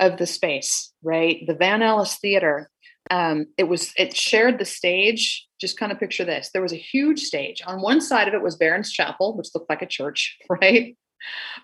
of 0.00 0.18
the 0.18 0.26
space, 0.26 0.92
right? 1.02 1.42
The 1.46 1.54
Van 1.54 1.82
Ellis 1.82 2.16
Theater. 2.16 2.70
Um, 3.10 3.46
it 3.58 3.64
was 3.64 3.92
it 3.96 4.16
shared 4.16 4.58
the 4.58 4.64
stage. 4.64 5.46
Just 5.60 5.78
kind 5.78 5.92
of 5.92 6.00
picture 6.00 6.24
this: 6.24 6.50
there 6.52 6.62
was 6.62 6.72
a 6.72 6.76
huge 6.76 7.20
stage. 7.20 7.62
On 7.66 7.82
one 7.82 8.00
side 8.00 8.28
of 8.28 8.34
it 8.34 8.42
was 8.42 8.56
Behrens 8.56 8.92
Chapel, 8.92 9.36
which 9.36 9.48
looked 9.54 9.70
like 9.70 9.82
a 9.82 9.86
church, 9.86 10.38
right? 10.48 10.96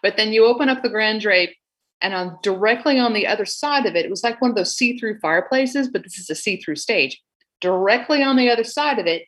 But 0.02 0.16
then 0.16 0.32
you 0.32 0.46
open 0.46 0.68
up 0.68 0.82
the 0.82 0.88
grand 0.88 1.20
drape, 1.20 1.54
and 2.00 2.14
on 2.14 2.38
directly 2.42 2.98
on 2.98 3.12
the 3.12 3.26
other 3.26 3.44
side 3.44 3.86
of 3.86 3.96
it, 3.96 4.04
it 4.04 4.10
was 4.10 4.22
like 4.22 4.40
one 4.40 4.50
of 4.50 4.56
those 4.56 4.76
see-through 4.76 5.18
fireplaces, 5.20 5.88
but 5.88 6.04
this 6.04 6.18
is 6.18 6.30
a 6.30 6.34
see-through 6.34 6.76
stage. 6.76 7.20
Directly 7.60 8.22
on 8.22 8.36
the 8.36 8.50
other 8.50 8.62
side 8.62 9.00
of 9.00 9.06
it 9.06 9.24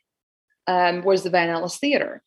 um, 0.68 1.02
was 1.02 1.24
the 1.24 1.30
Van 1.30 1.48
Ellis 1.48 1.78
Theater 1.78 2.22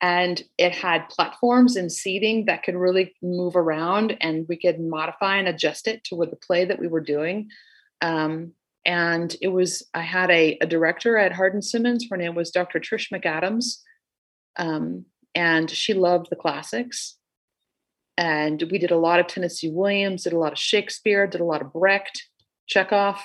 and 0.00 0.42
it 0.56 0.74
had 0.74 1.08
platforms 1.10 1.76
and 1.76 1.92
seating 1.92 2.46
that 2.46 2.62
could 2.62 2.74
really 2.74 3.14
move 3.22 3.54
around 3.54 4.16
and 4.20 4.46
we 4.48 4.56
could 4.56 4.80
modify 4.80 5.36
and 5.36 5.46
adjust 5.46 5.86
it 5.86 6.04
to 6.04 6.14
what 6.14 6.30
the 6.30 6.36
play 6.36 6.64
that 6.64 6.78
we 6.78 6.88
were 6.88 7.00
doing. 7.00 7.50
Um, 8.00 8.52
and 8.86 9.36
it 9.42 9.48
was 9.48 9.86
i 9.92 10.00
had 10.00 10.30
a, 10.30 10.56
a, 10.62 10.66
director 10.66 11.18
at 11.18 11.32
hardin 11.32 11.60
simmons. 11.60 12.06
Her 12.10 12.16
name 12.16 12.34
was 12.34 12.50
dr 12.50 12.78
trish 12.80 13.12
mcadams. 13.12 13.78
Um, 14.56 15.04
and 15.34 15.70
she 15.70 15.92
loved 15.94 16.28
the 16.30 16.36
classics. 16.36 17.16
And 18.16 18.62
we 18.70 18.78
did 18.78 18.90
a 18.90 18.96
lot 18.96 19.20
of 19.20 19.26
tennessee 19.26 19.70
williams 19.70 20.24
did 20.24 20.32
a 20.32 20.38
lot 20.38 20.52
of 20.52 20.58
shakespeare 20.58 21.26
did 21.26 21.42
a 21.42 21.44
lot 21.44 21.60
of 21.60 21.74
brecht 21.74 22.26
chekhov 22.66 23.20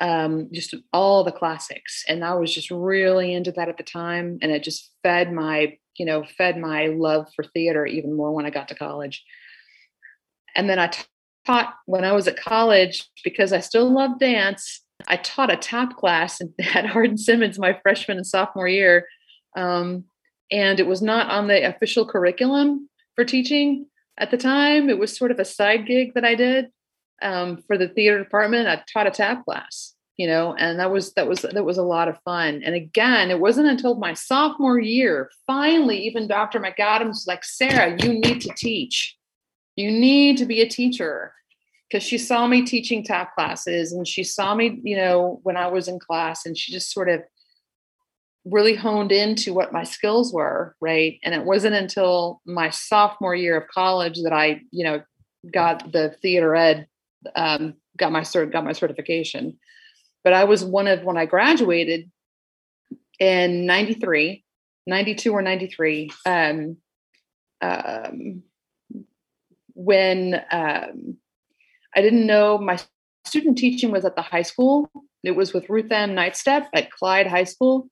um, 0.00 0.48
just 0.52 0.74
all 0.92 1.22
the 1.22 1.30
classics. 1.30 2.04
And 2.08 2.24
i 2.24 2.34
was 2.34 2.52
just 2.52 2.72
really 2.72 3.32
into 3.32 3.52
that 3.52 3.68
at 3.68 3.76
the 3.76 3.84
time 3.84 4.38
and 4.42 4.50
it 4.50 4.64
just 4.64 4.90
fed 5.04 5.32
my 5.32 5.78
you 5.98 6.06
know, 6.06 6.24
fed 6.24 6.58
my 6.58 6.86
love 6.86 7.28
for 7.34 7.44
theater 7.44 7.86
even 7.86 8.16
more 8.16 8.32
when 8.32 8.46
I 8.46 8.50
got 8.50 8.68
to 8.68 8.74
college. 8.74 9.24
And 10.54 10.68
then 10.68 10.78
I 10.78 10.90
taught 11.46 11.74
when 11.86 12.04
I 12.04 12.12
was 12.12 12.28
at 12.28 12.36
college 12.36 13.08
because 13.24 13.52
I 13.52 13.60
still 13.60 13.92
love 13.92 14.18
dance. 14.18 14.82
I 15.08 15.16
taught 15.16 15.52
a 15.52 15.56
tap 15.56 15.96
class 15.96 16.40
at 16.74 16.86
Hardin 16.86 17.18
Simmons 17.18 17.58
my 17.58 17.78
freshman 17.82 18.16
and 18.16 18.26
sophomore 18.26 18.68
year. 18.68 19.06
Um, 19.56 20.04
and 20.50 20.78
it 20.78 20.86
was 20.86 21.02
not 21.02 21.30
on 21.30 21.48
the 21.48 21.66
official 21.66 22.06
curriculum 22.06 22.88
for 23.14 23.24
teaching 23.24 23.86
at 24.18 24.30
the 24.30 24.36
time. 24.36 24.90
It 24.90 24.98
was 24.98 25.16
sort 25.16 25.30
of 25.30 25.38
a 25.38 25.44
side 25.44 25.86
gig 25.86 26.14
that 26.14 26.24
I 26.24 26.34
did 26.34 26.66
um, 27.22 27.62
for 27.66 27.78
the 27.78 27.88
theater 27.88 28.18
department. 28.18 28.68
I 28.68 28.82
taught 28.92 29.06
a 29.06 29.10
tap 29.10 29.44
class 29.44 29.94
you 30.22 30.28
know 30.28 30.54
and 30.56 30.78
that 30.78 30.92
was 30.92 31.12
that 31.14 31.26
was 31.26 31.42
that 31.42 31.64
was 31.64 31.78
a 31.78 31.82
lot 31.82 32.06
of 32.06 32.16
fun. 32.24 32.62
And 32.64 32.76
again 32.76 33.28
it 33.28 33.40
wasn't 33.40 33.66
until 33.66 33.96
my 33.96 34.14
sophomore 34.14 34.78
year 34.78 35.28
finally 35.48 35.98
even 36.06 36.28
dr 36.28 36.56
mcadams 36.60 37.08
was 37.08 37.26
like 37.26 37.42
sarah 37.44 37.96
you 38.00 38.12
need 38.12 38.40
to 38.42 38.52
teach. 38.56 39.16
You 39.74 39.90
need 39.90 40.36
to 40.36 40.44
be 40.44 40.60
a 40.60 40.68
teacher. 40.68 41.34
Because 41.90 42.04
she 42.04 42.18
saw 42.18 42.46
me 42.46 42.64
teaching 42.64 43.02
tap 43.02 43.34
classes 43.34 43.92
and 43.92 44.06
she 44.06 44.22
saw 44.22 44.54
me 44.54 44.80
you 44.84 44.96
know 44.96 45.40
when 45.42 45.56
i 45.56 45.66
was 45.66 45.88
in 45.88 45.98
class 45.98 46.46
and 46.46 46.56
she 46.56 46.70
just 46.70 46.92
sort 46.92 47.08
of 47.08 47.20
really 48.44 48.76
honed 48.76 49.10
into 49.10 49.52
what 49.52 49.72
my 49.72 49.82
skills 49.82 50.32
were 50.32 50.76
right? 50.80 51.18
And 51.24 51.34
it 51.34 51.44
wasn't 51.44 51.74
until 51.74 52.40
my 52.46 52.70
sophomore 52.70 53.34
year 53.34 53.56
of 53.56 53.66
college 53.68 54.18
that 54.22 54.32
i 54.32 54.60
you 54.70 54.84
know 54.84 55.02
got 55.52 55.90
the 55.90 56.14
theater 56.22 56.54
ed 56.54 56.86
um, 57.34 57.74
got 57.96 58.12
my 58.12 58.20
cert 58.20 58.52
got 58.52 58.64
my 58.64 58.72
certification 58.72 59.58
but 60.24 60.32
I 60.32 60.44
was 60.44 60.64
one 60.64 60.86
of 60.86 61.02
when 61.04 61.16
I 61.16 61.26
graduated 61.26 62.10
in 63.18 63.66
93, 63.66 64.44
92 64.86 65.32
or 65.32 65.42
93, 65.42 66.10
um, 66.26 66.76
um, 67.60 68.42
when 69.74 70.34
um, 70.50 71.16
I 71.94 72.00
didn't 72.00 72.26
know 72.26 72.58
my 72.58 72.78
student 73.24 73.58
teaching 73.58 73.90
was 73.90 74.04
at 74.04 74.16
the 74.16 74.22
high 74.22 74.42
school. 74.42 74.90
It 75.22 75.32
was 75.32 75.52
with 75.52 75.70
Ruth 75.70 75.90
Ann 75.92 76.14
Nightstep 76.14 76.66
at 76.74 76.90
Clyde 76.90 77.26
High 77.26 77.44
School. 77.44 77.88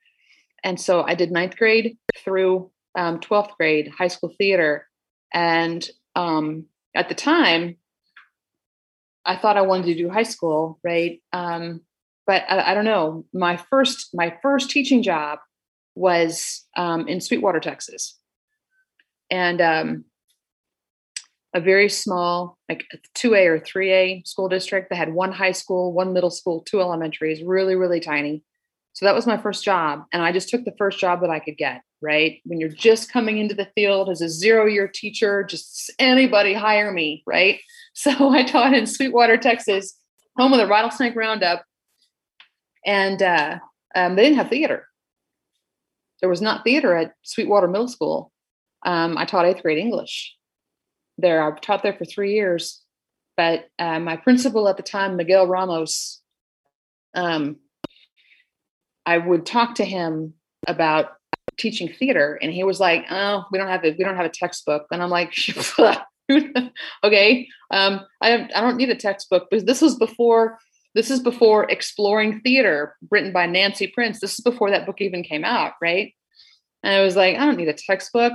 And 0.64 0.80
so 0.80 1.02
I 1.02 1.14
did 1.14 1.30
ninth 1.30 1.56
grade 1.56 1.96
through 2.18 2.70
um, 2.96 3.20
12th 3.20 3.56
grade 3.56 3.90
high 3.96 4.08
school 4.08 4.34
theater. 4.36 4.86
And 5.32 5.88
um, 6.16 6.66
at 6.94 7.08
the 7.08 7.14
time, 7.14 7.76
I 9.24 9.36
thought 9.36 9.56
I 9.56 9.62
wanted 9.62 9.86
to 9.86 9.94
do 9.94 10.10
high 10.10 10.24
school, 10.24 10.78
right? 10.82 11.22
Um, 11.32 11.82
but 12.30 12.44
I, 12.48 12.70
I, 12.70 12.74
don't 12.74 12.84
know. 12.84 13.24
My 13.34 13.56
first 13.56 14.10
my 14.14 14.38
first 14.40 14.70
teaching 14.70 15.02
job 15.02 15.40
was 15.96 16.64
um, 16.76 17.08
in 17.08 17.20
Sweetwater, 17.20 17.58
Texas, 17.58 18.16
and 19.32 19.60
um, 19.60 20.04
a 21.56 21.60
very 21.60 21.88
small, 21.88 22.56
like 22.68 22.86
two 23.16 23.34
A 23.34 23.48
or 23.48 23.58
three 23.58 23.92
A 23.92 24.22
school 24.26 24.48
district 24.48 24.90
that 24.90 24.96
had 24.96 25.12
one 25.12 25.32
high 25.32 25.50
school, 25.50 25.92
one 25.92 26.12
middle 26.12 26.30
school, 26.30 26.62
two 26.62 26.80
elementaries, 26.80 27.42
really 27.42 27.74
really 27.74 27.98
tiny. 27.98 28.44
So 28.92 29.06
that 29.06 29.14
was 29.16 29.26
my 29.26 29.36
first 29.36 29.64
job, 29.64 30.04
and 30.12 30.22
I 30.22 30.30
just 30.30 30.50
took 30.50 30.64
the 30.64 30.76
first 30.78 31.00
job 31.00 31.22
that 31.22 31.30
I 31.30 31.40
could 31.40 31.56
get. 31.56 31.82
Right 32.00 32.38
when 32.44 32.60
you're 32.60 32.68
just 32.68 33.12
coming 33.12 33.38
into 33.38 33.56
the 33.56 33.72
field 33.74 34.08
as 34.08 34.20
a 34.20 34.28
zero 34.28 34.66
year 34.66 34.86
teacher, 34.86 35.42
just 35.42 35.92
anybody 35.98 36.54
hire 36.54 36.92
me, 36.92 37.24
right? 37.26 37.58
So 37.92 38.30
I 38.30 38.44
taught 38.44 38.72
in 38.72 38.86
Sweetwater, 38.86 39.36
Texas, 39.36 39.98
home 40.38 40.52
of 40.52 40.60
the 40.60 40.66
Rattlesnake 40.68 41.16
Roundup 41.16 41.64
and 42.84 43.22
uh, 43.22 43.58
um, 43.94 44.16
they 44.16 44.22
didn't 44.22 44.38
have 44.38 44.48
theater. 44.48 44.86
There 46.20 46.28
was 46.28 46.42
not 46.42 46.64
theater 46.64 46.94
at 46.96 47.14
Sweetwater 47.22 47.68
Middle 47.68 47.88
School. 47.88 48.32
Um, 48.84 49.16
I 49.18 49.24
taught 49.24 49.46
eighth 49.46 49.62
grade 49.62 49.78
English 49.78 50.34
there. 51.18 51.42
I 51.42 51.58
taught 51.58 51.82
there 51.82 51.94
for 51.94 52.04
three 52.04 52.34
years, 52.34 52.82
but 53.36 53.66
uh, 53.78 54.00
my 54.00 54.16
principal 54.16 54.68
at 54.68 54.76
the 54.76 54.82
time, 54.82 55.16
Miguel 55.16 55.46
Ramos, 55.46 56.20
um, 57.14 57.56
I 59.04 59.18
would 59.18 59.44
talk 59.46 59.76
to 59.76 59.84
him 59.84 60.34
about 60.66 61.12
teaching 61.58 61.88
theater, 61.92 62.38
and 62.40 62.52
he 62.52 62.64
was 62.64 62.80
like, 62.80 63.04
"Oh, 63.10 63.44
we 63.50 63.58
don't 63.58 63.68
have 63.68 63.84
a 63.84 63.90
we 63.90 64.04
don't 64.04 64.16
have 64.16 64.26
a 64.26 64.30
textbook," 64.30 64.86
and 64.90 65.02
I'm 65.02 65.10
like. 65.10 65.34
okay 67.02 67.48
um, 67.72 68.02
I, 68.20 68.48
I 68.54 68.60
don't 68.60 68.76
need 68.76 68.88
a 68.88 68.94
textbook 68.94 69.48
because 69.50 69.64
this 69.64 69.82
was 69.82 69.96
before 69.96 70.58
this 70.94 71.10
is 71.10 71.20
before 71.20 71.70
Exploring 71.70 72.40
Theater, 72.40 72.96
written 73.10 73.32
by 73.32 73.46
Nancy 73.46 73.86
Prince. 73.86 74.20
This 74.20 74.34
is 74.34 74.40
before 74.40 74.70
that 74.70 74.86
book 74.86 75.00
even 75.00 75.22
came 75.22 75.44
out, 75.44 75.74
right? 75.80 76.12
And 76.82 76.94
I 76.94 77.02
was 77.02 77.16
like, 77.16 77.36
I 77.36 77.46
don't 77.46 77.56
need 77.56 77.68
a 77.68 77.74
textbook. 77.74 78.32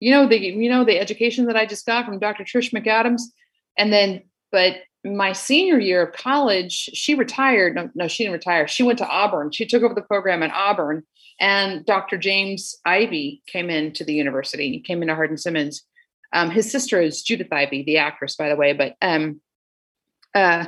You 0.00 0.10
know 0.10 0.26
the 0.26 0.38
you 0.38 0.68
know 0.68 0.84
the 0.84 0.98
education 0.98 1.46
that 1.46 1.56
I 1.56 1.64
just 1.64 1.86
got 1.86 2.04
from 2.04 2.18
Dr. 2.18 2.44
Trish 2.44 2.72
McAdams, 2.72 3.22
and 3.78 3.92
then 3.92 4.24
but 4.52 4.76
my 5.04 5.32
senior 5.32 5.78
year 5.78 6.02
of 6.02 6.12
college, 6.12 6.72
she 6.72 7.14
retired. 7.14 7.74
No, 7.74 7.90
no, 7.94 8.08
she 8.08 8.24
didn't 8.24 8.34
retire. 8.34 8.68
She 8.68 8.82
went 8.82 8.98
to 8.98 9.08
Auburn. 9.08 9.52
She 9.52 9.64
took 9.64 9.82
over 9.82 9.94
the 9.94 10.02
program 10.02 10.42
at 10.42 10.52
Auburn, 10.52 11.02
and 11.40 11.86
Dr. 11.86 12.18
James 12.18 12.76
Ivey 12.84 13.42
came 13.46 13.70
into 13.70 14.04
the 14.04 14.12
university. 14.12 14.70
He 14.70 14.80
came 14.80 15.00
into 15.00 15.14
Hardin 15.14 15.38
Simmons. 15.38 15.82
Um, 16.32 16.50
his 16.50 16.70
sister 16.70 17.00
is 17.00 17.22
Judith 17.22 17.52
Ivey, 17.52 17.84
the 17.84 17.98
actress, 17.98 18.36
by 18.36 18.48
the 18.48 18.56
way. 18.56 18.72
But 18.72 18.96
um, 19.00 19.40
uh, 20.34 20.66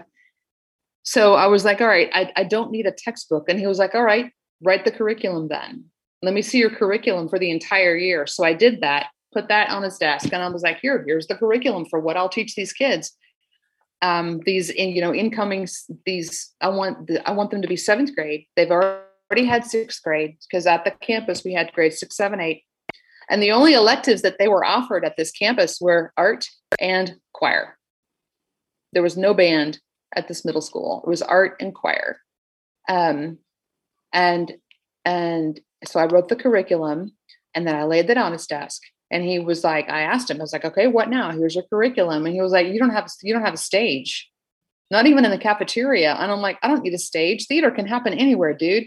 so 1.08 1.36
I 1.36 1.46
was 1.46 1.64
like, 1.64 1.80
all 1.80 1.86
right, 1.86 2.10
I, 2.12 2.30
I 2.36 2.44
don't 2.44 2.70
need 2.70 2.84
a 2.84 2.92
textbook. 2.92 3.48
And 3.48 3.58
he 3.58 3.66
was 3.66 3.78
like, 3.78 3.94
all 3.94 4.02
right, 4.02 4.30
write 4.62 4.84
the 4.84 4.90
curriculum 4.90 5.48
then. 5.48 5.86
Let 6.20 6.34
me 6.34 6.42
see 6.42 6.58
your 6.58 6.68
curriculum 6.68 7.30
for 7.30 7.38
the 7.38 7.50
entire 7.50 7.96
year. 7.96 8.26
So 8.26 8.44
I 8.44 8.52
did 8.52 8.82
that, 8.82 9.06
put 9.32 9.48
that 9.48 9.70
on 9.70 9.84
his 9.84 9.96
desk, 9.96 10.34
and 10.34 10.42
I 10.42 10.48
was 10.50 10.60
like, 10.60 10.80
here, 10.80 11.02
here's 11.06 11.26
the 11.26 11.34
curriculum 11.34 11.86
for 11.86 11.98
what 11.98 12.18
I'll 12.18 12.28
teach 12.28 12.54
these 12.54 12.74
kids. 12.74 13.16
Um, 14.02 14.42
these 14.44 14.68
in 14.68 14.90
you 14.90 15.00
know 15.00 15.14
incoming 15.14 15.66
these 16.04 16.54
I 16.60 16.68
want 16.68 17.06
the, 17.06 17.26
I 17.26 17.32
want 17.32 17.52
them 17.52 17.62
to 17.62 17.68
be 17.68 17.76
seventh 17.76 18.14
grade. 18.14 18.44
They've 18.54 18.70
already 18.70 19.46
had 19.46 19.64
sixth 19.64 20.02
grade 20.04 20.36
because 20.42 20.66
at 20.66 20.84
the 20.84 20.90
campus 20.90 21.42
we 21.42 21.54
had 21.54 21.72
grades 21.72 22.00
six, 22.00 22.16
seven, 22.16 22.38
eight, 22.38 22.64
and 23.30 23.42
the 23.42 23.52
only 23.52 23.72
electives 23.72 24.20
that 24.22 24.36
they 24.38 24.46
were 24.46 24.64
offered 24.64 25.06
at 25.06 25.16
this 25.16 25.32
campus 25.32 25.80
were 25.80 26.12
art 26.18 26.46
and 26.78 27.16
choir. 27.32 27.78
There 28.92 29.02
was 29.02 29.16
no 29.16 29.32
band 29.32 29.80
at 30.14 30.28
this 30.28 30.44
middle 30.44 30.60
school. 30.62 31.02
It 31.06 31.10
was 31.10 31.22
art 31.22 31.56
and 31.60 31.74
choir. 31.74 32.20
Um, 32.88 33.38
and 34.12 34.54
and 35.04 35.60
so 35.84 36.00
I 36.00 36.06
wrote 36.06 36.28
the 36.28 36.36
curriculum 36.36 37.12
and 37.54 37.66
then 37.66 37.74
I 37.74 37.84
laid 37.84 38.08
that 38.08 38.18
on 38.18 38.32
his 38.32 38.46
desk. 38.46 38.82
and 39.10 39.24
he 39.24 39.38
was 39.38 39.64
like, 39.64 39.88
I 39.88 40.02
asked 40.02 40.30
him, 40.30 40.38
I 40.38 40.42
was 40.42 40.52
like, 40.52 40.64
okay, 40.64 40.86
what 40.86 41.08
now? 41.08 41.30
Here's 41.30 41.54
your 41.54 41.64
curriculum. 41.64 42.26
And 42.26 42.34
he 42.34 42.40
was 42.40 42.52
like, 42.52 42.66
you 42.66 42.78
don't 42.78 42.90
have, 42.90 43.08
you 43.22 43.32
don't 43.32 43.44
have 43.44 43.54
a 43.54 43.58
stage, 43.58 44.30
not 44.90 45.06
even 45.06 45.24
in 45.24 45.30
the 45.30 45.38
cafeteria. 45.38 46.14
And 46.14 46.30
I'm 46.30 46.40
like, 46.40 46.58
I 46.62 46.68
don't 46.68 46.82
need 46.82 46.94
a 46.94 46.98
stage. 46.98 47.46
Theater 47.46 47.70
can 47.70 47.86
happen 47.86 48.12
anywhere, 48.12 48.54
dude. 48.54 48.84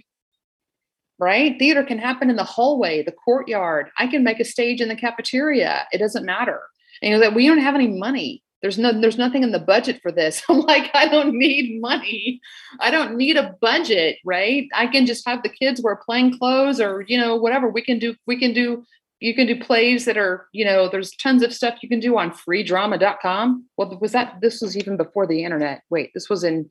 Right? 1.17 1.57
Theater 1.57 1.83
can 1.83 1.99
happen 1.99 2.29
in 2.29 2.35
the 2.35 2.43
hallway, 2.43 3.03
the 3.03 3.11
courtyard. 3.11 3.89
I 3.97 4.07
can 4.07 4.23
make 4.23 4.39
a 4.39 4.45
stage 4.45 4.81
in 4.81 4.89
the 4.89 4.95
cafeteria. 4.95 5.87
It 5.91 5.99
doesn't 5.99 6.25
matter. 6.25 6.61
And 7.01 7.07
he 7.09 7.13
was 7.13 7.25
like, 7.25 7.35
we 7.35 7.47
don't 7.47 7.59
have 7.59 7.75
any 7.75 7.87
money. 7.87 8.43
There's 8.61 8.77
no, 8.77 8.99
there's 8.99 9.17
nothing 9.17 9.43
in 9.43 9.51
the 9.51 9.59
budget 9.59 10.01
for 10.01 10.11
this. 10.11 10.43
I'm 10.49 10.61
like, 10.61 10.91
I 10.93 11.07
don't 11.07 11.35
need 11.35 11.81
money. 11.81 12.41
I 12.79 12.91
don't 12.91 13.15
need 13.15 13.37
a 13.37 13.55
budget, 13.61 14.17
right? 14.23 14.67
I 14.73 14.87
can 14.87 15.05
just 15.05 15.27
have 15.27 15.43
the 15.43 15.49
kids 15.49 15.81
wear 15.81 15.95
plain 15.95 16.37
clothes 16.37 16.79
or, 16.79 17.03
you 17.07 17.17
know, 17.19 17.35
whatever. 17.35 17.69
We 17.69 17.81
can 17.81 17.99
do, 17.99 18.15
we 18.27 18.37
can 18.37 18.53
do 18.53 18.85
you 19.21 19.35
can 19.35 19.45
do 19.47 19.57
plays 19.57 20.05
that 20.05 20.17
are 20.17 20.47
you 20.51 20.65
know 20.65 20.89
there's 20.89 21.11
tons 21.11 21.43
of 21.43 21.53
stuff 21.53 21.77
you 21.81 21.87
can 21.87 21.99
do 21.99 22.17
on 22.17 22.31
freedrama.com 22.31 23.63
well 23.77 23.97
was 24.01 24.11
that 24.11 24.35
this 24.41 24.61
was 24.61 24.75
even 24.75 24.97
before 24.97 25.25
the 25.25 25.43
internet 25.45 25.83
wait 25.89 26.11
this 26.13 26.29
was 26.29 26.43
in 26.43 26.69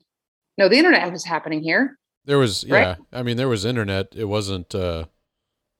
no 0.57 0.69
the 0.69 0.77
internet 0.77 1.11
was 1.11 1.25
happening 1.25 1.63
here 1.63 1.97
there 2.25 2.37
was 2.37 2.63
yeah 2.65 2.75
right? 2.75 2.97
i 3.13 3.23
mean 3.23 3.37
there 3.37 3.47
was 3.47 3.65
internet 3.65 4.07
it 4.15 4.25
wasn't 4.25 4.75
uh 4.75 5.05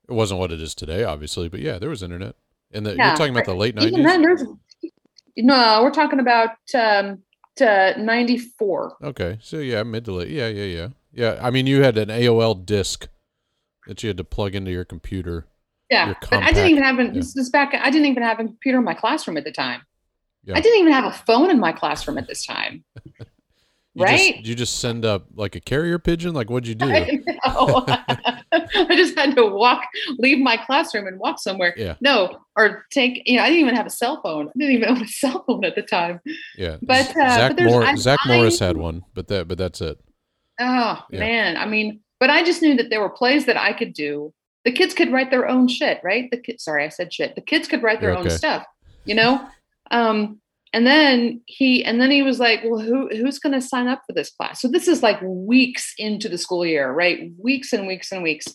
it 0.10 0.14
wasn't 0.14 0.40
what 0.40 0.52
it 0.52 0.62
is 0.62 0.74
today 0.74 1.04
obviously 1.04 1.48
but 1.48 1.60
yeah 1.60 1.78
there 1.78 1.90
was 1.90 2.02
internet 2.02 2.36
and 2.74 2.88
yeah, 2.88 3.10
you're 3.10 3.18
talking 3.18 3.34
about 3.34 3.46
the 3.46 3.54
late 3.54 3.76
90s 3.76 4.04
then, 4.04 4.22
there's, 4.22 4.44
no 5.38 5.82
we're 5.84 5.92
talking 5.92 6.20
about 6.20 6.52
um 6.76 7.20
to 7.56 7.96
94 7.98 8.98
okay 9.04 9.38
so 9.42 9.58
yeah 9.58 9.84
mid 9.84 10.06
to 10.06 10.14
late 10.14 10.30
yeah 10.30 10.48
yeah 10.48 10.64
yeah 10.64 10.88
yeah 11.12 11.40
i 11.42 11.50
mean 11.50 11.68
you 11.68 11.84
had 11.84 11.98
an 11.98 12.10
aol 12.10 12.66
disk 12.66 13.08
that 13.88 14.02
you 14.04 14.08
had 14.08 14.18
to 14.18 14.24
plug 14.24 14.56
into 14.56 14.72
your 14.72 14.86
computer 14.86 15.48
yeah, 15.92 16.14
but 16.22 16.42
I 16.42 16.54
didn't 16.54 16.70
even 16.70 16.84
have 16.84 17.00
an, 17.00 17.14
yeah. 17.14 17.22
this, 17.36 17.50
back. 17.50 17.74
I 17.74 17.90
didn't 17.92 18.08
even 18.08 18.24
have 18.24 18.40
a 18.40 18.46
computer 18.46 18.78
in 18.78 18.86
my 18.86 18.94
classroom 18.94 19.36
at 19.36 19.44
the 19.44 19.52
time. 19.52 19.82
Yeah. 20.46 20.56
I 20.56 20.62
didn't 20.62 20.80
even 20.80 20.94
have 20.94 21.04
a 21.04 21.12
phone 21.12 21.52
in 21.52 21.60
my 21.60 21.74
classroom 21.74 22.18
at 22.18 22.28
this 22.28 22.46
time. 22.46 22.86
you 23.94 24.04
right? 24.04 24.36
Just, 24.36 24.46
you 24.46 24.56
just 24.56 24.80
send 24.80 25.06
up 25.06 25.26
like 25.36 25.56
a 25.56 25.60
carrier 25.60 26.00
pigeon? 26.00 26.34
Like 26.34 26.50
what'd 26.50 26.68
you 26.68 26.76
do? 26.76 26.86
I, 27.44 28.44
I 28.52 28.96
just 28.96 29.18
had 29.18 29.36
to 29.36 29.46
walk, 29.46 29.84
leave 30.18 30.40
my 30.40 30.58
classroom 30.58 31.08
and 31.08 31.20
walk 31.20 31.40
somewhere. 31.40 31.74
Yeah. 31.78 31.96
No, 32.02 32.40
or 32.56 32.86
take, 32.92 33.22
you 33.26 33.38
know, 33.38 33.44
I 33.44 33.50
didn't 33.50 33.62
even 33.62 33.76
have 33.76 33.86
a 33.86 33.92
cell 33.92 34.22
phone. 34.22 34.48
I 34.48 34.52
didn't 34.58 34.76
even 34.76 34.90
own 34.90 35.02
a 35.02 35.08
cell 35.08 35.44
phone 35.46 35.66
at 35.66 35.76
the 35.76 35.82
time. 35.82 36.22
Yeah. 36.58 36.78
But, 36.82 37.10
uh, 37.18 37.36
Zach, 37.36 37.56
but 37.58 37.66
Mor- 37.66 37.98
Zach 37.98 38.20
Morris 38.28 38.60
had 38.60 38.78
one, 38.78 39.04
but 39.14 39.28
that, 39.28 39.48
but 39.48 39.58
that's 39.58 39.82
it. 39.82 40.00
Oh 40.60 41.04
yeah. 41.10 41.20
man. 41.20 41.58
I 41.58 41.66
mean, 41.66 42.02
but 42.20 42.30
I 42.30 42.44
just 42.44 42.62
knew 42.62 42.76
that 42.78 42.90
there 42.90 43.02
were 43.02 43.10
plays 43.10 43.46
that 43.46 43.58
I 43.58 43.74
could 43.74 43.94
do 43.94 44.34
the 44.64 44.72
kids 44.72 44.94
could 44.94 45.12
write 45.12 45.32
their 45.32 45.48
own 45.48 45.68
shit, 45.68 46.00
right? 46.04 46.30
The 46.30 46.38
kids, 46.38 46.64
sorry, 46.64 46.86
I 46.86 46.90
said 46.90 47.14
shit. 47.14 47.36
The 47.36 47.42
kids 47.42 47.68
could 47.68 47.82
write 47.82 48.02
their 48.02 48.12
okay. 48.12 48.22
own 48.22 48.30
stuff, 48.30 48.66
you 49.06 49.16
know? 49.16 49.48
Um, 49.90 50.40
and 50.74 50.86
then 50.88 51.42
he 51.46 51.84
and 51.84 52.00
then 52.00 52.12
he 52.12 52.24
was 52.24 52.40
like, 52.40 52.62
Well, 52.64 52.80
who 52.80 53.10
who's 53.10 53.40
gonna 53.40 53.62
sign 53.62 53.88
up 53.88 54.02
for 54.08 54.14
this 54.14 54.32
class? 54.32 54.62
So 54.62 54.68
this 54.68 54.88
is 54.88 55.04
like 55.04 55.20
weeks 55.22 55.94
into 55.98 56.30
the 56.30 56.38
school 56.38 56.66
year, 56.66 56.92
right? 56.92 57.32
Weeks 57.38 57.74
and 57.74 57.88
weeks 57.88 58.12
and 58.12 58.24
weeks. 58.24 58.48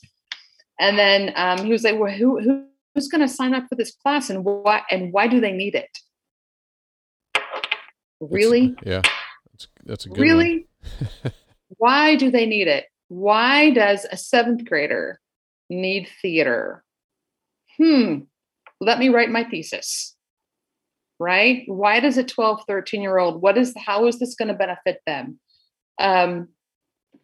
And 0.79 0.99
then 0.99 1.33
um, 1.37 1.65
he 1.65 1.73
was 1.73 1.85
like, 1.85 1.99
Well, 1.99 2.13
who, 2.13 2.41
who 2.41 2.65
who's 2.95 3.09
gonna 3.09 3.29
sign 3.29 3.55
up 3.55 3.67
for 3.69 3.75
this 3.75 3.95
class 4.03 4.31
and 4.31 4.45
why 4.45 4.83
and 4.91 5.13
why 5.13 5.27
do 5.27 5.41
they 5.41 5.53
need 5.53 5.75
it? 5.75 5.99
Really? 8.21 8.69
That's, 8.69 8.87
yeah. 8.87 9.03
That's 9.53 9.69
that's 9.85 10.07
a 10.07 10.09
good 10.09 10.19
really 10.19 10.67
why 11.77 12.17
do 12.17 12.31
they 12.31 12.47
need 12.47 12.69
it? 12.69 12.87
Why 13.09 13.71
does 13.71 14.07
a 14.11 14.17
seventh 14.17 14.65
grader 14.65 15.21
need 15.69 16.09
theater. 16.23 16.85
Hmm, 17.77 18.21
let 18.81 18.99
me 18.99 19.09
write 19.09 19.31
my 19.31 19.45
thesis. 19.45 20.16
Right? 21.19 21.63
Why 21.67 22.01
does 22.01 22.19
a 22.19 22.25
12, 22.25 22.65
13 22.67 23.03
year 23.03 23.19
old, 23.19 23.41
what 23.41 23.57
is, 23.57 23.73
how 23.77 24.07
is 24.07 24.19
this 24.19 24.35
going 24.35 24.49
to 24.49 24.55
benefit 24.55 25.01
them? 25.07 25.41
Um, 25.99 26.49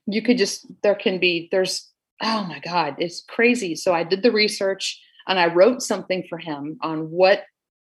you 0.07 0.23
could 0.23 0.39
just, 0.39 0.67
there 0.83 0.95
can 0.95 1.19
be, 1.19 1.49
there's, 1.51 1.91
oh 2.23 2.45
my 2.45 2.59
God, 2.59 2.97
it's 2.99 3.23
crazy. 3.29 3.75
So 3.77 3.93
I 3.93 4.05
did 4.05 4.23
the 4.23 4.33
research 4.33 5.01
and 5.29 5.39
I 5.39 5.53
wrote 5.53 5.83
something 5.83 6.25
for 6.29 6.39
him 6.39 6.79
on 6.83 7.11
what, 7.11 7.45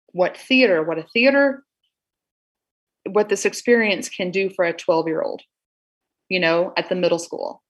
what 0.08 0.36
theater, 0.36 0.82
what 0.82 0.98
a 0.98 1.06
theater, 1.12 1.64
what 3.08 3.28
this 3.28 3.44
experience 3.44 4.08
can 4.08 4.30
do 4.30 4.50
for 4.50 4.64
a 4.64 4.72
12 4.72 5.08
year 5.08 5.22
old, 5.22 5.42
you 6.28 6.38
know, 6.38 6.72
at 6.76 6.88
the 6.88 6.94
middle 6.94 7.18
school 7.18 7.62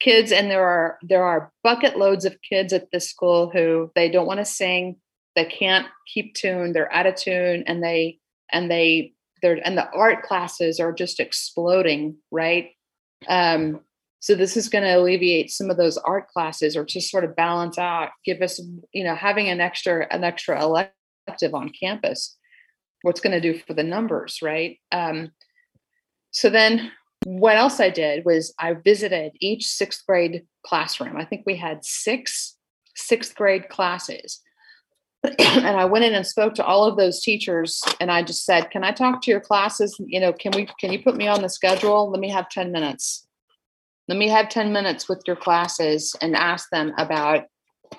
kids 0.00 0.30
and 0.32 0.50
there 0.50 0.64
are 0.64 0.98
there 1.02 1.24
are 1.24 1.52
bucket 1.62 1.98
loads 1.98 2.24
of 2.24 2.36
kids 2.48 2.72
at 2.72 2.90
this 2.92 3.08
school 3.08 3.50
who 3.50 3.90
they 3.94 4.08
don't 4.08 4.26
want 4.26 4.38
to 4.38 4.44
sing 4.44 4.96
they 5.38 5.44
can't 5.44 5.86
keep 6.12 6.34
tune 6.34 6.72
they're 6.72 6.92
out 6.92 7.06
of 7.06 7.14
tune 7.14 7.62
and 7.66 7.82
they 7.82 8.18
and 8.52 8.70
they 8.70 9.12
they're 9.40 9.60
and 9.64 9.78
the 9.78 9.88
art 9.92 10.22
classes 10.22 10.80
are 10.80 10.92
just 10.92 11.20
exploding 11.20 12.16
right 12.30 12.70
um 13.28 13.80
so 14.20 14.34
this 14.34 14.56
is 14.56 14.68
going 14.68 14.82
to 14.82 14.96
alleviate 14.98 15.48
some 15.48 15.70
of 15.70 15.76
those 15.76 15.96
art 15.98 16.26
classes 16.28 16.76
or 16.76 16.84
just 16.84 17.10
sort 17.10 17.24
of 17.24 17.36
balance 17.36 17.78
out 17.78 18.10
give 18.24 18.42
us 18.42 18.60
you 18.92 19.04
know 19.04 19.14
having 19.14 19.48
an 19.48 19.60
extra 19.60 20.06
an 20.10 20.24
extra 20.24 20.60
elective 20.60 21.54
on 21.54 21.70
campus 21.70 22.36
what's 23.02 23.20
going 23.20 23.32
to 23.32 23.40
do 23.40 23.58
for 23.58 23.74
the 23.74 23.82
numbers 23.82 24.40
right 24.42 24.78
um 24.92 25.30
so 26.30 26.50
then 26.50 26.90
what 27.24 27.56
else 27.56 27.80
I 27.80 27.90
did 27.90 28.24
was 28.24 28.54
I 28.58 28.74
visited 28.74 29.32
each 29.40 29.66
sixth 29.66 30.06
grade 30.06 30.44
classroom. 30.64 31.16
I 31.16 31.24
think 31.24 31.42
we 31.44 31.56
had 31.56 31.84
six 31.84 32.56
sixth 32.94 33.34
grade 33.34 33.68
classes. 33.68 34.40
And 35.24 35.76
I 35.76 35.84
went 35.84 36.04
in 36.04 36.14
and 36.14 36.26
spoke 36.26 36.54
to 36.54 36.64
all 36.64 36.84
of 36.84 36.96
those 36.96 37.20
teachers 37.20 37.82
and 38.00 38.10
I 38.10 38.22
just 38.22 38.44
said, 38.44 38.70
"Can 38.70 38.84
I 38.84 38.92
talk 38.92 39.20
to 39.22 39.30
your 39.30 39.40
classes? 39.40 39.96
You 39.98 40.20
know, 40.20 40.32
can 40.32 40.52
we 40.54 40.68
can 40.78 40.92
you 40.92 41.02
put 41.02 41.16
me 41.16 41.26
on 41.26 41.42
the 41.42 41.48
schedule? 41.48 42.10
Let 42.10 42.20
me 42.20 42.30
have 42.30 42.48
10 42.48 42.70
minutes. 42.70 43.26
Let 44.06 44.16
me 44.16 44.28
have 44.28 44.48
10 44.48 44.72
minutes 44.72 45.08
with 45.08 45.22
your 45.26 45.36
classes 45.36 46.14
and 46.22 46.34
ask 46.34 46.70
them 46.70 46.92
about, 46.98 47.44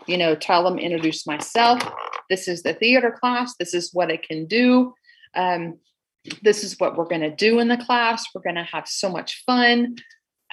you 0.07 0.17
know, 0.17 0.33
tell 0.33 0.63
them 0.63 0.79
introduce 0.79 1.27
myself. 1.27 1.81
This 2.29 2.47
is 2.47 2.63
the 2.63 2.73
theater 2.73 3.15
class. 3.19 3.55
This 3.59 3.73
is 3.73 3.93
what 3.93 4.09
it 4.09 4.23
can 4.23 4.45
do. 4.45 4.93
Um, 5.35 5.77
this 6.41 6.63
is 6.63 6.79
what 6.79 6.97
we're 6.97 7.05
going 7.05 7.21
to 7.21 7.35
do 7.35 7.59
in 7.59 7.67
the 7.67 7.77
class. 7.77 8.25
We're 8.33 8.41
going 8.41 8.55
to 8.55 8.63
have 8.63 8.87
so 8.87 9.09
much 9.09 9.43
fun. 9.45 9.97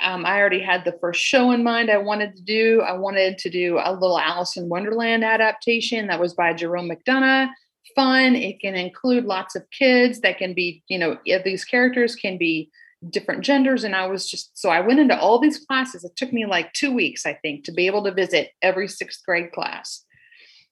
Um, 0.03 0.27
I 0.27 0.39
already 0.39 0.61
had 0.61 0.85
the 0.85 0.97
first 1.01 1.21
show 1.21 1.51
in 1.53 1.65
mind 1.65 1.91
I 1.91 1.97
wanted 1.97 2.37
to 2.37 2.43
do. 2.43 2.83
I 2.83 2.93
wanted 2.93 3.39
to 3.39 3.51
do 3.51 3.79
a 3.83 3.93
little 3.93 4.19
Alice 4.19 4.57
in 4.57 4.69
Wonderland 4.69 5.25
adaptation 5.25 6.09
that 6.09 6.21
was 6.21 6.35
by 6.35 6.53
Jerome 6.53 6.91
McDonough. 6.91 7.49
Fun. 7.95 8.37
It 8.37 8.61
can 8.61 8.75
include 8.75 9.25
lots 9.25 9.57
of 9.57 9.65
kids 9.71 10.21
that 10.21 10.39
can 10.39 10.53
be, 10.53 10.83
you 10.89 10.99
know, 10.99 11.17
these 11.45 11.65
characters 11.65 12.15
can 12.15 12.37
be 12.37 12.71
different 13.11 13.43
genders. 13.43 13.85
And 13.85 13.97
I 13.97 14.07
was 14.07 14.29
just, 14.31 14.59
so 14.59 14.69
I 14.69 14.81
went 14.81 15.01
into 15.01 15.19
all 15.19 15.39
these 15.39 15.65
classes. 15.65 16.05
It 16.05 16.17
took 16.17 16.33
me 16.33 16.45
like 16.45 16.73
two 16.73 16.93
weeks, 16.93 17.25
I 17.25 17.35
think, 17.35 17.65
to 17.65 17.73
be 17.73 17.87
able 17.87 18.05
to 18.05 18.13
visit 18.13 18.51
every 18.61 18.89
sixth 18.89 19.25
grade 19.25 19.53
class. 19.53 20.05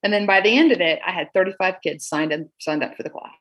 And 0.02 0.12
then 0.12 0.26
by 0.26 0.42
the 0.42 0.56
end 0.56 0.70
of 0.70 0.80
it, 0.82 1.00
I 1.06 1.12
had 1.12 1.28
35 1.32 1.76
kids 1.82 2.06
signed 2.06 2.34
signed 2.60 2.84
up 2.84 2.94
for 2.94 3.02
the 3.02 3.10
class. 3.10 3.32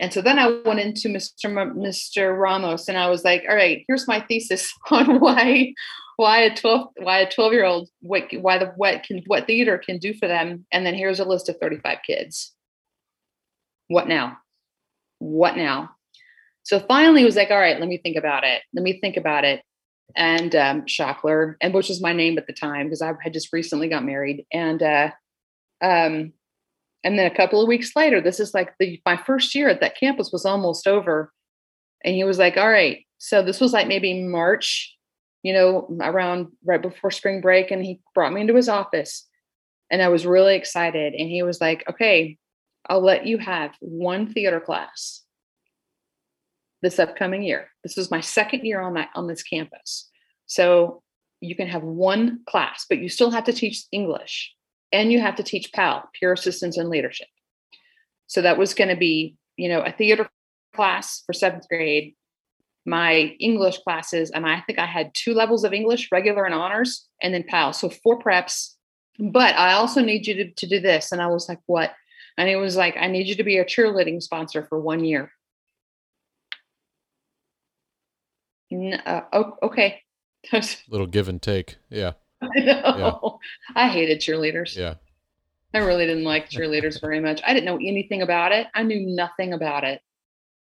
And 0.00 0.14
so 0.14 0.22
then 0.22 0.38
I 0.38 0.48
went 0.64 0.80
into 0.80 1.08
Mr. 1.08 1.44
M- 1.44 1.76
Mr. 1.76 2.36
Ramos 2.36 2.88
and 2.88 2.96
I 2.96 3.10
was 3.10 3.22
like, 3.22 3.44
all 3.48 3.54
right, 3.54 3.84
here's 3.86 4.08
my 4.08 4.20
thesis 4.20 4.72
on 4.90 5.20
why 5.20 5.74
why 6.16 6.40
a 6.40 6.54
12 6.54 6.88
why 6.98 7.18
a 7.20 7.30
12 7.30 7.52
year 7.52 7.64
old 7.64 7.88
what 8.00 8.24
why 8.40 8.58
the 8.58 8.66
what 8.76 9.02
can 9.04 9.22
what 9.26 9.46
theater 9.46 9.78
can 9.78 9.98
do 9.98 10.14
for 10.14 10.26
them. 10.26 10.66
And 10.72 10.84
then 10.84 10.94
here's 10.94 11.20
a 11.20 11.24
list 11.24 11.48
of 11.48 11.56
35 11.58 11.98
kids. 12.06 12.54
What 13.88 14.08
now? 14.08 14.38
What 15.18 15.56
now? 15.56 15.90
So 16.62 16.80
finally 16.80 17.20
he 17.20 17.26
was 17.26 17.36
like 17.36 17.50
all 17.50 17.58
right 17.58 17.78
let 17.78 17.88
me 17.88 17.98
think 17.98 18.16
about 18.16 18.44
it. 18.44 18.62
Let 18.74 18.82
me 18.82 19.00
think 19.00 19.16
about 19.16 19.44
it. 19.44 19.62
And 20.16 20.54
um 20.56 20.82
Shockler, 20.86 21.54
and 21.60 21.74
which 21.74 21.88
was 21.88 22.02
my 22.02 22.12
name 22.14 22.38
at 22.38 22.46
the 22.46 22.52
time 22.52 22.86
because 22.86 23.02
i 23.02 23.12
had 23.22 23.32
just 23.32 23.52
recently 23.52 23.88
got 23.88 24.04
married. 24.04 24.46
And 24.52 24.82
uh 24.82 25.10
um 25.82 26.32
and 27.04 27.18
then 27.18 27.30
a 27.30 27.34
couple 27.34 27.60
of 27.60 27.68
weeks 27.68 27.96
later 27.96 28.20
this 28.20 28.40
is 28.40 28.54
like 28.54 28.74
the 28.78 29.00
my 29.06 29.16
first 29.16 29.54
year 29.54 29.68
at 29.68 29.80
that 29.80 29.98
campus 29.98 30.30
was 30.32 30.44
almost 30.44 30.86
over. 30.86 31.32
And 32.04 32.14
he 32.14 32.24
was 32.24 32.38
like 32.38 32.56
all 32.56 32.70
right. 32.70 33.04
So 33.18 33.42
this 33.42 33.60
was 33.60 33.72
like 33.72 33.88
maybe 33.88 34.22
march 34.22 34.96
you 35.42 35.52
know 35.52 35.88
around 36.00 36.48
right 36.64 36.82
before 36.82 37.10
spring 37.10 37.40
break 37.40 37.70
and 37.70 37.84
he 37.84 38.00
brought 38.14 38.32
me 38.32 38.40
into 38.40 38.54
his 38.54 38.68
office. 38.68 39.26
And 39.90 40.02
i 40.02 40.08
was 40.08 40.26
really 40.26 40.56
excited. 40.56 41.14
And 41.14 41.28
he 41.28 41.42
was 41.42 41.60
like 41.60 41.84
okay 41.88 42.36
i'll 42.88 43.02
let 43.02 43.26
you 43.26 43.38
have 43.38 43.74
one 43.80 44.32
theater 44.32 44.60
class 44.60 45.22
this 46.82 46.98
upcoming 46.98 47.42
year. 47.42 47.68
This 47.82 47.96
was 47.96 48.10
my 48.10 48.20
second 48.20 48.64
year 48.64 48.80
on 48.80 48.94
that 48.94 49.10
on 49.14 49.26
this 49.26 49.42
campus. 49.42 50.08
So 50.46 51.02
you 51.40 51.54
can 51.56 51.66
have 51.66 51.82
one 51.82 52.40
class 52.46 52.86
but 52.88 52.98
you 52.98 53.08
still 53.08 53.30
have 53.30 53.44
to 53.44 53.52
teach 53.52 53.84
english 53.92 54.54
and 54.92 55.12
you 55.12 55.20
have 55.20 55.36
to 55.36 55.42
teach 55.42 55.72
PAL, 55.72 56.08
peer 56.18 56.32
assistance 56.32 56.76
and 56.76 56.88
leadership. 56.88 57.28
So 58.26 58.42
that 58.42 58.58
was 58.58 58.74
going 58.74 58.90
to 58.90 58.96
be, 58.96 59.36
you 59.56 59.68
know, 59.68 59.80
a 59.80 59.92
theater 59.92 60.28
class 60.74 61.22
for 61.26 61.32
seventh 61.32 61.68
grade, 61.68 62.14
my 62.86 63.34
English 63.40 63.78
classes, 63.78 64.30
and 64.30 64.46
I 64.46 64.60
think 64.60 64.78
I 64.78 64.86
had 64.86 65.12
two 65.14 65.34
levels 65.34 65.64
of 65.64 65.72
English, 65.72 66.08
regular 66.12 66.44
and 66.44 66.54
honors, 66.54 67.08
and 67.22 67.34
then 67.34 67.44
PAL. 67.48 67.72
So 67.72 67.90
four 67.90 68.18
preps, 68.18 68.74
but 69.18 69.54
I 69.56 69.72
also 69.74 70.00
need 70.00 70.26
you 70.26 70.34
to, 70.34 70.50
to 70.52 70.66
do 70.66 70.80
this. 70.80 71.12
And 71.12 71.20
I 71.20 71.26
was 71.26 71.48
like, 71.48 71.58
what? 71.66 71.92
And 72.38 72.48
he 72.48 72.56
was 72.56 72.76
like, 72.76 72.96
I 72.98 73.06
need 73.06 73.26
you 73.26 73.34
to 73.34 73.44
be 73.44 73.58
a 73.58 73.64
cheerleading 73.64 74.22
sponsor 74.22 74.64
for 74.64 74.80
one 74.80 75.04
year. 75.04 75.30
Uh, 78.72 79.22
okay. 79.62 80.02
Little 80.88 81.06
give 81.06 81.28
and 81.28 81.42
take. 81.42 81.76
Yeah. 81.90 82.12
I 82.42 82.60
know. 82.60 83.40
Yeah. 83.74 83.76
I 83.82 83.88
hated 83.88 84.20
cheerleaders. 84.20 84.76
Yeah. 84.76 84.94
I 85.72 85.78
really 85.78 86.06
didn't 86.06 86.24
like 86.24 86.50
cheerleaders 86.50 87.00
very 87.00 87.20
much. 87.20 87.40
I 87.46 87.54
didn't 87.54 87.66
know 87.66 87.76
anything 87.76 88.22
about 88.22 88.50
it. 88.50 88.66
I 88.74 88.82
knew 88.82 89.06
nothing 89.06 89.52
about 89.52 89.84
it. 89.84 90.00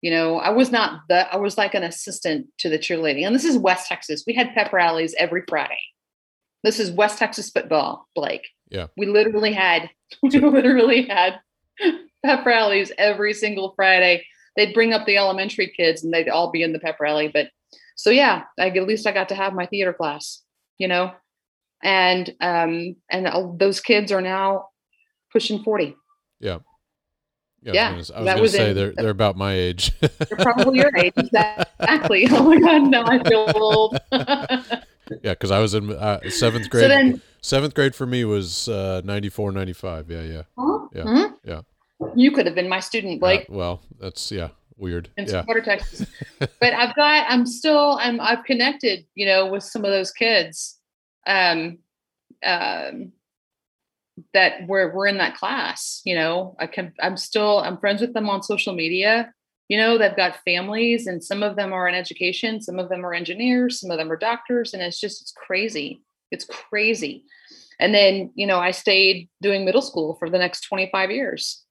You 0.01 0.11
know, 0.11 0.37
I 0.37 0.49
was 0.49 0.71
not 0.71 1.01
the, 1.09 1.31
I 1.31 1.37
was 1.37 1.57
like 1.57 1.73
an 1.73 1.83
assistant 1.83 2.47
to 2.59 2.69
the 2.69 2.79
cheerleading. 2.79 3.25
And 3.25 3.35
this 3.35 3.43
is 3.43 3.57
West 3.57 3.87
Texas. 3.87 4.23
We 4.25 4.33
had 4.33 4.53
pep 4.53 4.71
rallies 4.71 5.13
every 5.17 5.43
Friday. 5.47 5.79
This 6.63 6.79
is 6.79 6.91
West 6.91 7.17
Texas 7.17 7.49
football, 7.49 8.07
Blake. 8.15 8.47
Yeah. 8.69 8.87
We 8.95 9.05
literally 9.05 9.51
had, 9.51 9.89
we 10.23 10.29
literally 10.29 11.03
had 11.03 11.39
pep 12.25 12.45
rallies 12.45 12.91
every 12.97 13.33
single 13.33 13.73
Friday. 13.75 14.25
They'd 14.55 14.73
bring 14.73 14.93
up 14.93 15.05
the 15.05 15.17
elementary 15.17 15.67
kids 15.75 16.03
and 16.03 16.13
they'd 16.13 16.29
all 16.29 16.51
be 16.51 16.63
in 16.63 16.71
the 16.71 16.79
pep 16.79 16.99
rally. 17.01 17.29
But 17.33 17.49
so, 17.97 18.09
yeah, 18.09 18.43
I, 18.57 18.69
at 18.69 18.87
least 18.87 19.05
I 19.05 19.11
got 19.11 19.29
to 19.29 19.35
have 19.35 19.53
my 19.53 19.65
theater 19.65 19.93
class, 19.93 20.41
you 20.77 20.87
know, 20.87 21.11
and, 21.83 22.33
um, 22.41 22.95
and 23.11 23.59
those 23.59 23.79
kids 23.79 24.11
are 24.11 24.21
now 24.21 24.69
pushing 25.31 25.63
40. 25.63 25.95
Yeah. 26.39 26.59
Yeah, 27.63 27.71
yeah 27.73 27.89
I 27.91 27.95
was 27.95 28.09
gonna, 28.09 28.41
was 28.41 28.51
say 28.51 28.71
in, 28.71 28.75
they're 28.75 28.91
they're 28.91 29.09
about 29.09 29.37
my 29.37 29.53
age. 29.53 29.97
they're 29.99 30.37
probably 30.37 30.79
your 30.79 30.95
age, 30.97 31.13
exactly. 31.15 32.27
Oh 32.31 32.43
my 32.43 32.59
god, 32.59 32.89
now 32.89 33.05
I 33.05 33.23
feel 33.23 33.49
old. 33.55 33.97
yeah, 34.11 34.77
because 35.23 35.51
I 35.51 35.59
was 35.59 35.73
in 35.73 35.91
uh, 35.91 36.29
seventh 36.29 36.69
grade. 36.69 36.83
So 36.83 36.87
then, 36.89 37.21
seventh 37.41 37.73
grade 37.73 37.95
for 37.95 38.05
me 38.05 38.25
was 38.25 38.67
uh, 38.67 39.01
94, 39.05 39.53
95. 39.53 40.11
Yeah, 40.11 40.21
yeah, 40.21 40.41
huh? 40.57 40.87
yeah, 40.93 41.03
mm-hmm. 41.03 41.33
yeah. 41.45 41.61
You 42.15 42.31
could 42.31 42.45
have 42.47 42.55
been 42.55 42.67
my 42.67 42.81
student, 42.81 43.21
Blake. 43.21 43.41
Uh, 43.49 43.53
well, 43.53 43.81
that's 43.97 44.29
yeah, 44.29 44.49
weird. 44.75 45.09
In 45.15 45.25
yeah. 45.25 45.43
Texas. 45.43 46.05
but 46.39 46.73
I've 46.73 46.95
got, 46.95 47.25
I'm 47.29 47.45
still, 47.45 47.97
I'm, 48.01 48.19
I've 48.19 48.43
connected, 48.43 49.05
you 49.15 49.25
know, 49.25 49.45
with 49.49 49.63
some 49.63 49.85
of 49.85 49.91
those 49.91 50.11
kids. 50.11 50.79
Um, 51.25 51.79
um, 52.45 53.13
that 54.33 54.67
we're 54.67 54.93
we're 54.93 55.07
in 55.07 55.17
that 55.17 55.35
class 55.35 56.01
you 56.05 56.15
know? 56.15 56.55
I 56.59 56.67
can 56.67 56.93
i'm 57.01 57.17
still 57.17 57.59
i'm 57.59 57.77
friends 57.77 58.01
with 58.01 58.13
them 58.13 58.29
on 58.29 58.43
social 58.43 58.73
media 58.73 59.33
you 59.69 59.77
know? 59.77 59.97
They've 59.97 60.15
got 60.15 60.43
families 60.45 61.07
and 61.07 61.23
some 61.23 61.41
of 61.41 61.55
them 61.55 61.73
are 61.73 61.87
in 61.87 61.95
education 61.95 62.61
some 62.61 62.79
of 62.79 62.89
them 62.89 63.05
are 63.05 63.13
engineers 63.13 63.79
some 63.79 63.91
of 63.91 63.97
them 63.97 64.11
are 64.11 64.17
doctors 64.17 64.73
and 64.73 64.83
it's 64.83 64.99
just 64.99 65.21
it's 65.21 65.31
crazy. 65.31 66.01
It's 66.31 66.45
crazy. 66.45 67.25
And 67.79 67.93
then 67.93 68.31
you 68.35 68.45
know 68.45 68.59
i 68.59 68.71
stayed 68.71 69.29
doing 69.41 69.65
middle 69.65 69.81
school 69.81 70.15
for 70.19 70.29
the 70.29 70.37
next 70.37 70.61
25 70.61 71.09
years 71.11 71.62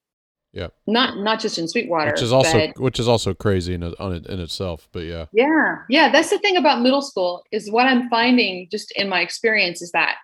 yeah 0.53 0.67
not 0.87 1.17
not 1.17 1.39
just 1.39 1.57
in 1.57 1.67
sweetwater 1.67 2.11
which 2.11 2.21
is 2.21 2.31
also 2.31 2.67
but, 2.67 2.79
which 2.79 2.99
is 2.99 3.07
also 3.07 3.33
crazy 3.33 3.73
in, 3.73 3.83
on 3.83 4.13
it 4.13 4.25
in 4.27 4.39
itself 4.39 4.87
but 4.91 4.99
yeah 4.99 5.25
yeah 5.33 5.77
yeah 5.89 6.11
that's 6.11 6.29
the 6.29 6.39
thing 6.39 6.55
about 6.55 6.81
middle 6.81 7.01
school 7.01 7.43
is 7.51 7.71
what 7.71 7.87
i'm 7.87 8.07
finding 8.09 8.67
just 8.71 8.91
in 8.91 9.09
my 9.09 9.21
experience 9.21 9.81
is 9.81 9.91
that 9.91 10.17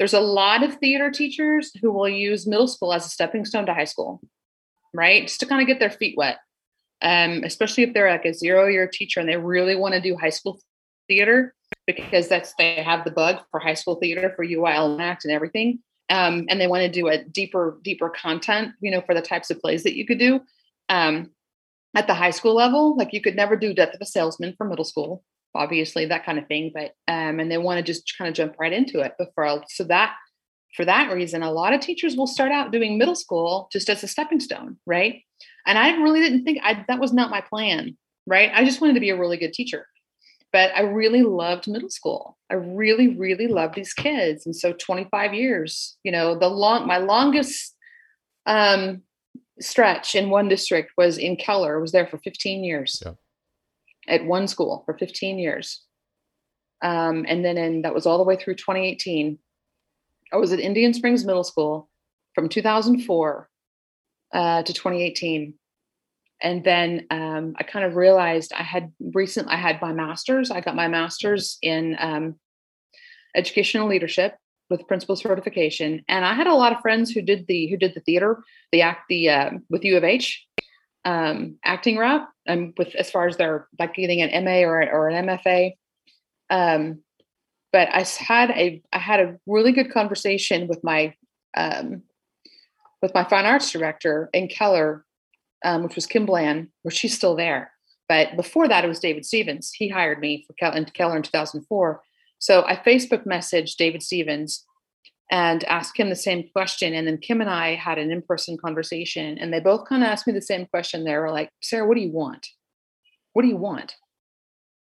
there's 0.00 0.14
a 0.14 0.20
lot 0.20 0.62
of 0.62 0.76
theater 0.76 1.10
teachers 1.10 1.72
who 1.82 1.92
will 1.92 2.08
use 2.08 2.46
middle 2.46 2.66
school 2.66 2.94
as 2.94 3.04
a 3.04 3.10
stepping 3.10 3.44
stone 3.44 3.66
to 3.66 3.74
high 3.74 3.84
school, 3.84 4.18
right? 4.94 5.26
Just 5.26 5.40
to 5.40 5.46
kind 5.46 5.60
of 5.60 5.66
get 5.66 5.78
their 5.78 5.90
feet 5.90 6.16
wet. 6.16 6.38
Um, 7.02 7.42
especially 7.44 7.82
if 7.82 7.92
they're 7.92 8.10
like 8.10 8.24
a 8.24 8.32
zero 8.32 8.66
year 8.66 8.88
teacher 8.88 9.20
and 9.20 9.28
they 9.28 9.36
really 9.36 9.76
want 9.76 9.92
to 9.92 10.00
do 10.00 10.16
high 10.16 10.30
school 10.30 10.58
theater 11.06 11.54
because 11.86 12.28
that's 12.28 12.54
they 12.56 12.76
have 12.76 13.04
the 13.04 13.10
bug 13.10 13.40
for 13.50 13.60
high 13.60 13.74
school 13.74 13.96
theater 13.96 14.32
for 14.34 14.44
UIL 14.44 14.98
Act 14.98 15.26
and 15.26 15.34
everything. 15.34 15.80
Um, 16.10 16.46
and 16.48 16.60
they 16.60 16.66
want 16.66 16.82
to 16.82 16.88
do 16.88 17.08
a 17.08 17.22
deeper, 17.22 17.78
deeper 17.82 18.10
content, 18.10 18.72
you 18.80 18.90
know, 18.90 19.00
for 19.00 19.14
the 19.14 19.22
types 19.22 19.50
of 19.50 19.60
plays 19.60 19.84
that 19.84 19.96
you 19.96 20.04
could 20.04 20.18
do. 20.18 20.40
Um, 20.88 21.30
at 21.96 22.06
the 22.06 22.14
high 22.14 22.30
school 22.30 22.54
level, 22.54 22.96
like 22.96 23.12
you 23.12 23.20
could 23.20 23.36
never 23.36 23.56
do 23.56 23.72
Death 23.72 23.94
of 23.94 24.00
a 24.00 24.06
Salesman 24.06 24.54
for 24.56 24.66
middle 24.66 24.84
school 24.84 25.24
obviously 25.54 26.06
that 26.06 26.24
kind 26.24 26.38
of 26.38 26.46
thing 26.46 26.70
but 26.72 26.94
um 27.08 27.40
and 27.40 27.50
they 27.50 27.58
want 27.58 27.78
to 27.78 27.82
just 27.82 28.16
kind 28.16 28.28
of 28.28 28.34
jump 28.34 28.54
right 28.58 28.72
into 28.72 29.00
it. 29.00 29.14
But 29.18 29.32
for 29.34 29.62
so 29.68 29.84
that 29.84 30.14
for 30.76 30.84
that 30.84 31.12
reason 31.12 31.42
a 31.42 31.50
lot 31.50 31.72
of 31.72 31.80
teachers 31.80 32.16
will 32.16 32.26
start 32.26 32.52
out 32.52 32.70
doing 32.70 32.98
middle 32.98 33.16
school 33.16 33.68
just 33.72 33.90
as 33.90 34.02
a 34.02 34.08
stepping 34.08 34.40
stone 34.40 34.76
right? 34.86 35.22
And 35.66 35.78
i 35.78 35.90
really 35.96 36.20
didn't 36.20 36.44
think 36.44 36.58
I, 36.62 36.84
that 36.88 37.00
was 37.00 37.12
not 37.12 37.30
my 37.30 37.40
plan 37.40 37.96
right? 38.26 38.50
I 38.54 38.64
just 38.64 38.80
wanted 38.80 38.94
to 38.94 39.00
be 39.00 39.10
a 39.10 39.18
really 39.18 39.38
good 39.38 39.52
teacher 39.52 39.86
but 40.52 40.70
i 40.74 40.80
really 40.80 41.22
loved 41.22 41.68
middle 41.68 41.90
school 41.90 42.36
i 42.50 42.54
really 42.54 43.16
really 43.16 43.46
loved 43.46 43.74
these 43.74 43.92
kids 43.92 44.46
and 44.46 44.54
so 44.54 44.72
25 44.72 45.34
years 45.34 45.96
you 46.04 46.12
know 46.12 46.38
the 46.38 46.48
long 46.48 46.86
my 46.86 46.98
longest 46.98 47.76
um 48.46 49.02
stretch 49.60 50.14
in 50.14 50.30
one 50.30 50.48
district 50.48 50.92
was 50.96 51.18
in 51.18 51.36
keller 51.36 51.78
I 51.78 51.80
was 51.80 51.92
there 51.92 52.06
for 52.06 52.18
15 52.18 52.64
years 52.64 53.02
yeah 53.04 53.12
at 54.10 54.24
one 54.24 54.48
school 54.48 54.82
for 54.84 54.96
15 54.98 55.38
years. 55.38 55.82
Um, 56.82 57.24
and 57.28 57.44
then 57.44 57.56
in, 57.56 57.82
that 57.82 57.94
was 57.94 58.06
all 58.06 58.18
the 58.18 58.24
way 58.24 58.36
through 58.36 58.54
2018. 58.54 59.38
I 60.32 60.36
was 60.36 60.52
at 60.52 60.60
Indian 60.60 60.94
Springs 60.94 61.24
Middle 61.24 61.44
School 61.44 61.88
from 62.34 62.48
2004 62.48 63.48
uh, 64.32 64.62
to 64.62 64.72
2018. 64.72 65.54
And 66.42 66.64
then 66.64 67.06
um, 67.10 67.54
I 67.58 67.64
kind 67.64 67.84
of 67.84 67.96
realized 67.96 68.52
I 68.52 68.62
had 68.62 68.92
recently 69.00 69.52
I 69.52 69.56
had 69.56 69.80
my 69.80 69.92
master's. 69.92 70.50
I 70.50 70.60
got 70.60 70.74
my 70.74 70.88
master's 70.88 71.58
in 71.62 71.96
um, 71.98 72.36
educational 73.34 73.88
leadership 73.88 74.36
with 74.70 74.86
principal 74.86 75.16
certification. 75.16 76.04
And 76.08 76.24
I 76.24 76.34
had 76.34 76.46
a 76.46 76.54
lot 76.54 76.72
of 76.72 76.80
friends 76.80 77.10
who 77.10 77.22
did 77.22 77.46
the, 77.46 77.66
who 77.66 77.76
did 77.76 77.94
the 77.94 78.00
theater, 78.00 78.42
the 78.72 78.82
act, 78.82 79.02
the, 79.08 79.28
uh, 79.28 79.50
with 79.68 79.84
U 79.84 79.96
of 79.96 80.04
H 80.04 80.46
um, 81.04 81.56
acting 81.64 81.96
route 81.96 82.26
and 82.46 82.74
with 82.76 82.94
as 82.94 83.10
far 83.10 83.26
as 83.26 83.36
their 83.36 83.68
like 83.78 83.94
getting 83.94 84.22
an 84.22 84.44
MA 84.44 84.60
or, 84.60 84.82
or 84.82 85.08
an 85.08 85.26
MFA. 85.26 85.72
Um, 86.50 87.00
but 87.72 87.88
I 87.92 88.04
had 88.18 88.50
a 88.50 88.82
I 88.92 88.98
had 88.98 89.20
a 89.20 89.36
really 89.46 89.72
good 89.72 89.92
conversation 89.92 90.66
with 90.66 90.82
my 90.82 91.14
um, 91.56 92.02
with 93.00 93.14
my 93.14 93.24
fine 93.24 93.46
arts 93.46 93.70
director 93.70 94.28
in 94.32 94.48
Keller, 94.48 95.04
um, 95.64 95.82
which 95.82 95.94
was 95.94 96.06
Kim 96.06 96.26
Bland, 96.26 96.68
where 96.82 96.92
she's 96.92 97.16
still 97.16 97.36
there. 97.36 97.72
But 98.08 98.36
before 98.36 98.66
that, 98.68 98.84
it 98.84 98.88
was 98.88 98.98
David 98.98 99.24
Stevens. 99.24 99.72
He 99.72 99.88
hired 99.88 100.18
me 100.18 100.44
for 100.46 100.52
Keller 100.54 100.76
in 101.16 101.22
2004. 101.22 102.02
So 102.38 102.64
I 102.64 102.74
Facebook 102.74 103.24
messaged 103.24 103.76
David 103.76 104.02
Stevens 104.02 104.64
and 105.30 105.62
ask 105.64 105.98
him 105.98 106.08
the 106.08 106.16
same 106.16 106.48
question. 106.52 106.92
And 106.92 107.06
then 107.06 107.18
Kim 107.18 107.40
and 107.40 107.48
I 107.48 107.76
had 107.76 107.98
an 107.98 108.10
in 108.10 108.22
person 108.22 108.58
conversation, 108.58 109.38
and 109.38 109.52
they 109.52 109.60
both 109.60 109.88
kind 109.88 110.02
of 110.02 110.08
asked 110.08 110.26
me 110.26 110.32
the 110.32 110.42
same 110.42 110.66
question. 110.66 111.04
They 111.04 111.16
were 111.16 111.30
like, 111.30 111.50
Sarah, 111.62 111.86
what 111.86 111.94
do 111.94 112.00
you 112.00 112.10
want? 112.10 112.48
What 113.32 113.42
do 113.42 113.48
you 113.48 113.56
want? 113.56 113.94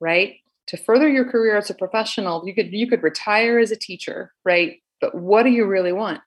Right? 0.01 0.37
To 0.69 0.77
further 0.77 1.09
your 1.09 1.31
career 1.31 1.57
as 1.57 1.71
a 1.71 1.75
professional, 1.75 2.47
you 2.47 2.55
could 2.55 2.73
you 2.73 2.87
could 2.87 3.03
retire 3.03 3.59
as 3.59 3.71
a 3.71 3.77
teacher, 3.77 4.33
right? 4.45 4.83
But 5.01 5.15
what 5.15 5.45
do 5.45 5.51
you 5.51 5.67
really 5.67 5.93
want? 5.93 6.21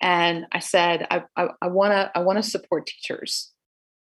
And 0.00 0.46
I 0.50 0.58
said, 0.58 1.06
I, 1.10 1.22
I 1.36 1.68
want 1.68 1.92
to 1.92 2.10
I 2.14 2.20
want 2.20 2.42
to 2.42 2.48
support 2.48 2.86
teachers, 2.86 3.51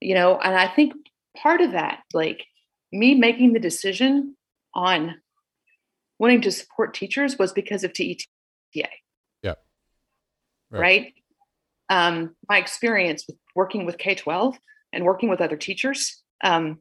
you 0.05 0.13
know. 0.13 0.39
And 0.39 0.55
I 0.55 0.67
think 0.67 0.93
part 1.35 1.61
of 1.61 1.71
that, 1.71 2.03
like 2.13 2.45
me 2.91 3.15
making 3.15 3.53
the 3.53 3.59
decision 3.59 4.35
on 4.73 5.15
wanting 6.19 6.41
to 6.41 6.51
support 6.51 6.93
teachers, 6.93 7.37
was 7.37 7.51
because 7.51 7.83
of 7.83 7.93
TETA 7.93 8.25
right? 10.69 10.79
right? 10.79 11.13
Um, 11.89 12.35
my 12.49 12.57
experience 12.57 13.25
with 13.27 13.37
working 13.55 13.85
with 13.85 13.97
K 13.97 14.15
12 14.15 14.57
and 14.93 15.03
working 15.03 15.29
with 15.29 15.41
other 15.41 15.57
teachers 15.57 16.21
um, 16.43 16.79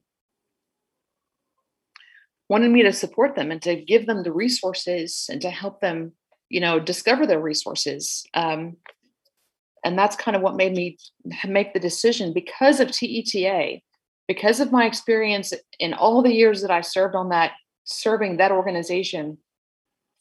wanted 2.49 2.71
me 2.71 2.83
to 2.83 2.93
support 2.93 3.37
them 3.37 3.51
and 3.51 3.61
to 3.63 3.77
give 3.77 4.07
them 4.07 4.23
the 4.23 4.33
resources 4.33 5.27
and 5.31 5.41
to 5.43 5.51
help 5.51 5.81
them, 5.81 6.13
you 6.49 6.61
know, 6.61 6.79
discover 6.79 7.27
their 7.27 7.41
resources. 7.41 8.27
Um, 8.35 8.77
and 9.85 9.99
that's 9.99 10.17
kind 10.17 10.35
of 10.37 10.43
what 10.43 10.57
made 10.57 10.73
me 10.73 10.97
make 11.47 11.75
the 11.75 11.81
decision 11.81 12.33
because 12.33 12.81
of 12.81 12.91
TETA, 12.91 13.81
because 14.27 14.59
of 14.61 14.73
my 14.73 14.87
experience 14.87 15.53
in 15.79 15.93
all 15.93 16.23
the 16.23 16.33
years 16.33 16.63
that 16.63 16.71
I 16.71 16.81
served 16.81 17.15
on 17.15 17.29
that, 17.29 17.53
serving 17.85 18.39
that 18.39 18.51
organization 18.51 19.39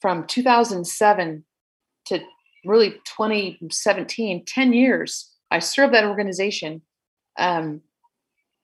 from 0.02 0.28
2007 0.28 1.46
to 2.08 2.20
really 2.66 2.92
2017, 3.06 4.46
10 4.46 4.74
years. 4.74 5.32
I 5.50 5.60
served 5.60 5.94
that 5.94 6.04
organization. 6.04 6.82
Um, 7.40 7.82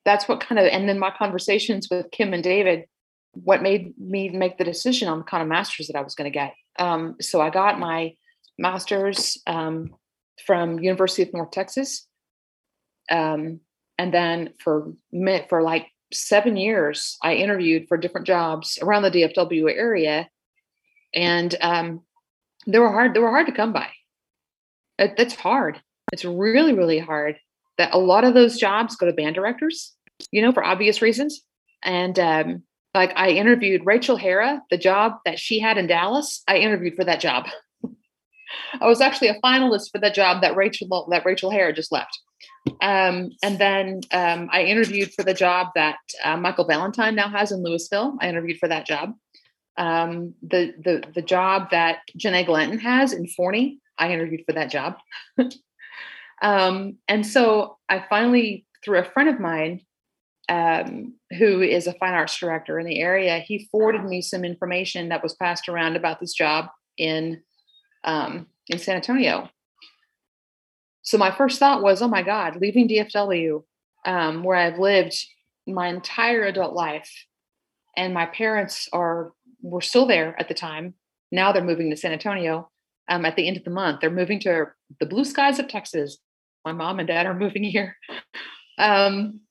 that's 0.03 0.27
what 0.27 0.41
kind 0.41 0.59
of, 0.59 0.65
and 0.65 0.87
then 0.87 0.99
my 0.99 1.11
conversations 1.17 1.87
with 1.89 2.11
Kim 2.11 2.33
and 2.33 2.43
David, 2.43 2.85
what 3.33 3.61
made 3.61 3.93
me 3.97 4.29
make 4.29 4.57
the 4.57 4.63
decision 4.63 5.07
on 5.07 5.19
the 5.19 5.23
kind 5.23 5.41
of 5.41 5.47
master's 5.47 5.87
that 5.87 5.97
I 5.97 6.01
was 6.01 6.15
going 6.15 6.29
to 6.29 6.37
get. 6.37 6.53
Um, 6.77 7.15
so 7.21 7.39
I 7.41 7.49
got 7.49 7.79
my 7.79 8.15
master's 8.57 9.37
um, 9.47 9.93
from 10.45 10.79
University 10.79 11.23
of 11.23 11.33
North 11.33 11.51
Texas. 11.51 12.07
Um, 13.11 13.61
and 13.97 14.13
then 14.13 14.53
for 14.59 14.93
for 15.49 15.61
like 15.61 15.87
seven 16.13 16.57
years, 16.57 17.17
I 17.23 17.35
interviewed 17.35 17.87
for 17.87 17.97
different 17.97 18.27
jobs 18.27 18.79
around 18.81 19.03
the 19.03 19.11
DFW 19.11 19.69
area, 19.75 20.29
and 21.13 21.53
um, 21.61 22.01
they 22.65 22.79
were 22.79 22.91
hard 22.91 23.13
they 23.13 23.19
were 23.19 23.29
hard 23.29 23.47
to 23.47 23.53
come 23.53 23.73
by 23.73 23.89
It, 24.97 25.15
that's 25.17 25.35
hard. 25.35 25.81
It's 26.11 26.25
really, 26.25 26.73
really 26.73 26.99
hard. 26.99 27.37
That 27.77 27.93
a 27.93 27.97
lot 27.97 28.23
of 28.23 28.33
those 28.33 28.57
jobs 28.57 28.95
go 28.95 29.05
to 29.05 29.13
band 29.13 29.35
directors, 29.35 29.93
you 30.31 30.41
know, 30.41 30.51
for 30.51 30.63
obvious 30.63 31.01
reasons. 31.01 31.41
And 31.83 32.19
um, 32.19 32.63
like 32.93 33.13
I 33.15 33.29
interviewed 33.29 33.85
Rachel 33.85 34.17
Hara, 34.17 34.61
the 34.69 34.77
job 34.77 35.13
that 35.25 35.39
she 35.39 35.59
had 35.59 35.77
in 35.77 35.87
Dallas. 35.87 36.43
I 36.47 36.57
interviewed 36.57 36.95
for 36.95 37.05
that 37.05 37.21
job. 37.21 37.47
I 38.79 38.87
was 38.87 39.01
actually 39.01 39.29
a 39.29 39.39
finalist 39.41 39.91
for 39.91 39.99
the 39.99 40.09
job 40.09 40.41
that 40.41 40.55
Rachel 40.55 41.07
that 41.09 41.25
Rachel 41.25 41.51
Hara 41.51 41.73
just 41.73 41.91
left. 41.91 42.17
Um, 42.81 43.31
and 43.43 43.57
then 43.57 44.01
um, 44.11 44.49
I 44.51 44.63
interviewed 44.63 45.13
for 45.13 45.23
the 45.23 45.33
job 45.33 45.67
that 45.75 45.97
uh, 46.23 46.37
Michael 46.37 46.65
Valentine 46.65 47.15
now 47.15 47.29
has 47.29 47.51
in 47.51 47.63
Lewisville. 47.63 48.17
I 48.21 48.29
interviewed 48.29 48.59
for 48.59 48.67
that 48.67 48.85
job. 48.85 49.13
Um, 49.77 50.33
the 50.41 50.73
the 50.83 51.03
the 51.15 51.21
job 51.21 51.71
that 51.71 51.99
Janae 52.17 52.45
Glanton 52.45 52.79
has 52.79 53.13
in 53.13 53.27
Forney. 53.27 53.79
I 53.97 54.11
interviewed 54.11 54.43
for 54.45 54.53
that 54.53 54.71
job. 54.71 54.97
Um, 56.41 56.97
and 57.07 57.25
so 57.25 57.77
I 57.89 58.05
finally, 58.09 58.65
through 58.83 58.99
a 58.99 59.03
friend 59.03 59.29
of 59.29 59.39
mine, 59.39 59.81
um, 60.47 61.15
who 61.37 61.61
is 61.61 61.85
a 61.85 61.93
fine 61.93 62.13
arts 62.13 62.37
director 62.37 62.79
in 62.79 62.85
the 62.85 62.99
area, 62.99 63.39
he 63.39 63.67
forwarded 63.71 64.03
me 64.03 64.21
some 64.21 64.43
information 64.43 65.09
that 65.09 65.21
was 65.21 65.35
passed 65.35 65.69
around 65.69 65.95
about 65.95 66.19
this 66.19 66.33
job 66.33 66.67
in 66.97 67.41
um, 68.03 68.47
in 68.67 68.79
San 68.79 68.95
Antonio. 68.95 69.49
So 71.01 71.17
my 71.17 71.31
first 71.31 71.59
thought 71.59 71.81
was, 71.81 72.01
oh 72.01 72.07
my 72.07 72.21
God, 72.21 72.57
leaving 72.61 72.87
DFW, 72.87 73.63
um, 74.05 74.43
where 74.43 74.57
I've 74.57 74.79
lived 74.79 75.17
my 75.67 75.87
entire 75.87 76.43
adult 76.43 76.73
life, 76.73 77.11
and 77.97 78.13
my 78.13 78.25
parents 78.25 78.87
are 78.93 79.31
were 79.61 79.81
still 79.81 80.05
there 80.05 80.35
at 80.39 80.47
the 80.47 80.53
time. 80.53 80.93
Now 81.31 81.51
they're 81.51 81.63
moving 81.63 81.89
to 81.89 81.97
San 81.97 82.11
Antonio. 82.13 82.69
Um, 83.09 83.25
at 83.25 83.35
the 83.35 83.47
end 83.47 83.57
of 83.57 83.63
the 83.63 83.71
month, 83.71 84.01
they're 84.01 84.11
moving 84.11 84.39
to 84.41 84.67
the 84.99 85.05
blue 85.05 85.25
skies 85.25 85.57
of 85.57 85.67
Texas. 85.67 86.19
My 86.63 86.73
mom 86.73 86.99
and 86.99 87.07
dad 87.07 87.25
are 87.25 87.33
moving 87.33 87.63
here. 87.63 87.97
Um, 88.77 89.41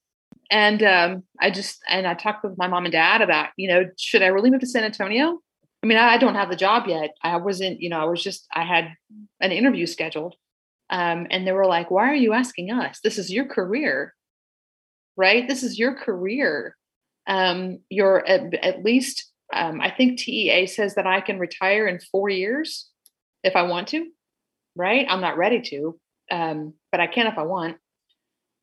and 0.50 0.82
um, 0.82 1.22
I 1.38 1.50
just 1.50 1.80
and 1.87 2.06
I 2.06 2.14
talked 2.14 2.42
with 2.42 2.56
my 2.56 2.66
mom 2.66 2.87
and 2.87 2.92
dad 2.92 3.20
about, 3.20 3.50
you 3.58 3.68
know, 3.68 3.84
should 3.98 4.22
I 4.22 4.28
really 4.28 4.50
move 4.50 4.61
to 4.61 4.66
San 4.66 4.84
Antonio? 4.84 5.40
I 5.82 5.86
mean, 5.86 5.98
I, 5.98 6.18
don't 6.18 6.34
have 6.34 6.50
the 6.50 6.56
job 6.56 6.88
yet. 6.88 7.14
I 7.22 7.36
wasn't, 7.36 7.80
you 7.80 7.88
know, 7.88 8.00
I 8.00 8.04
was 8.04 8.22
just 8.22 8.46
I 8.52 8.64
had 8.64 8.94
an 9.40 9.52
interview 9.52 9.86
scheduled, 9.86 10.34
um, 10.90 11.26
and 11.30 11.46
they 11.46 11.52
were 11.52 11.66
like, 11.66 11.90
"Why 11.90 12.10
are 12.10 12.16
you 12.16 12.32
asking 12.32 12.70
us? 12.70 13.00
This 13.02 13.16
is 13.18 13.30
your 13.32 13.46
career, 13.46 14.14
right? 15.16 15.46
This 15.46 15.62
is 15.62 15.78
your 15.78 15.94
career. 15.94 16.76
Um, 17.28 17.80
you're 17.90 18.26
at, 18.26 18.54
at 18.54 18.84
least, 18.84 19.30
um, 19.52 19.80
I 19.80 19.90
think 19.90 20.18
TEA 20.18 20.66
says 20.66 20.94
that 20.96 21.06
I 21.06 21.20
can 21.20 21.38
retire 21.38 21.86
in 21.86 22.00
four 22.10 22.28
years 22.28 22.88
if 23.44 23.54
I 23.54 23.62
want 23.62 23.88
to, 23.88 24.06
right? 24.74 25.06
I'm 25.08 25.20
not 25.20 25.36
ready 25.36 25.60
to, 25.60 26.00
um, 26.30 26.74
but 26.90 27.00
I 27.00 27.06
can 27.06 27.28
if 27.28 27.38
I 27.38 27.44
want." 27.44 27.76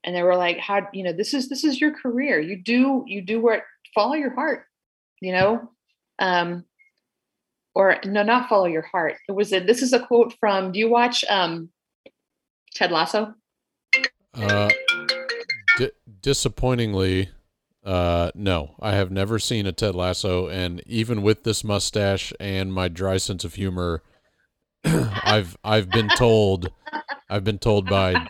And 0.04 0.16
they 0.16 0.24
were 0.24 0.36
like, 0.36 0.60
"How, 0.60 0.88
you 0.92 1.04
know, 1.04 1.14
this 1.14 1.34
is 1.34 1.48
this 1.48 1.64
is 1.64 1.80
your 1.80 1.94
career. 1.94 2.42
You 2.42 2.62
do 2.62 3.06
you 3.08 3.22
do 3.22 3.40
what 3.42 3.64
follow 3.94 4.16
your 4.16 4.36
heart, 4.36 4.66
you 5.22 5.32
know." 5.32 5.72
Or 7.76 7.98
no, 8.06 8.24
not 8.24 8.48
follow 8.48 8.66
your 8.66 8.84
heart. 8.84 9.18
It 9.28 9.34
was 9.34 9.52
a, 9.52 9.60
this 9.60 9.82
is 9.82 9.92
a 9.92 10.00
quote 10.00 10.34
from, 10.40 10.72
do 10.72 10.80
you 10.80 10.90
watch 10.90 11.26
um, 11.30 11.70
Ted 12.74 12.92
Lasso? 12.92 13.34
Uh, 14.34 14.70
di- 15.78 15.92
disappointingly, 16.22 17.30
uh, 17.84 18.32
no, 18.34 18.76
I 18.80 18.94
have 18.94 19.12
never 19.12 19.40
seen 19.40 19.68
a 19.68 19.72
Ted 19.72 19.94
Lasso, 19.94 20.48
and 20.48 20.82
even 20.88 21.22
with 21.22 21.44
this 21.44 21.64
mustache 21.64 22.34
and 22.40 22.74
my 22.74 22.88
dry 22.88 23.18
sense 23.18 23.44
of 23.44 23.56
humor, 23.56 24.02
I've 24.84 25.58
I've 25.64 25.90
been 25.90 26.10
told, 26.18 26.72
I've 27.30 27.44
been 27.44 27.60
told 27.60 27.88
by 27.88 28.28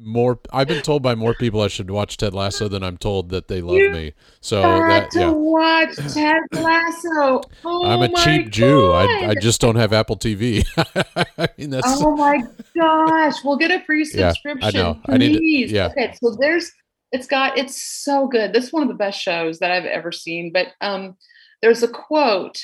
more 0.00 0.40
I've 0.52 0.68
been 0.68 0.82
told 0.82 1.02
by 1.02 1.14
more 1.14 1.34
people 1.34 1.60
I 1.60 1.68
should 1.68 1.90
watch 1.90 2.16
Ted 2.16 2.34
Lasso 2.34 2.68
than 2.68 2.82
I'm 2.82 2.96
told 2.96 3.28
that 3.30 3.48
they 3.48 3.60
love 3.60 3.76
you 3.76 3.90
me. 3.90 4.14
So 4.40 4.62
that 4.62 5.10
to 5.12 5.20
yeah. 5.20 5.30
watch 5.30 5.96
Ted 5.96 6.42
Lasso. 6.52 7.42
Oh 7.64 7.84
I'm 7.86 8.02
a 8.02 8.08
cheap 8.08 8.46
God. 8.46 8.52
Jew. 8.52 8.92
I, 8.92 9.30
I 9.30 9.34
just 9.34 9.60
don't 9.60 9.76
have 9.76 9.92
Apple 9.92 10.16
TV. 10.16 10.66
I 11.36 11.48
mean, 11.58 11.70
that's 11.70 11.86
Oh 11.86 12.16
my 12.16 12.42
gosh. 12.74 13.44
We'll 13.44 13.58
get 13.58 13.70
a 13.70 13.84
free 13.84 14.04
subscription. 14.04 14.60
Yeah, 14.60 14.66
I 14.66 14.70
know. 14.70 14.94
Please. 15.04 15.14
I 15.14 15.16
need 15.18 15.68
to, 15.68 15.74
yeah. 15.74 15.86
Okay, 15.88 16.14
so 16.22 16.36
there's 16.40 16.72
it's 17.12 17.26
got 17.26 17.58
it's 17.58 17.82
so 17.82 18.26
good. 18.26 18.52
This 18.52 18.66
is 18.66 18.72
one 18.72 18.82
of 18.82 18.88
the 18.88 18.94
best 18.94 19.20
shows 19.20 19.58
that 19.58 19.70
I've 19.70 19.84
ever 19.84 20.12
seen. 20.12 20.52
But 20.52 20.68
um 20.80 21.16
there's 21.62 21.82
a 21.82 21.88
quote 21.88 22.58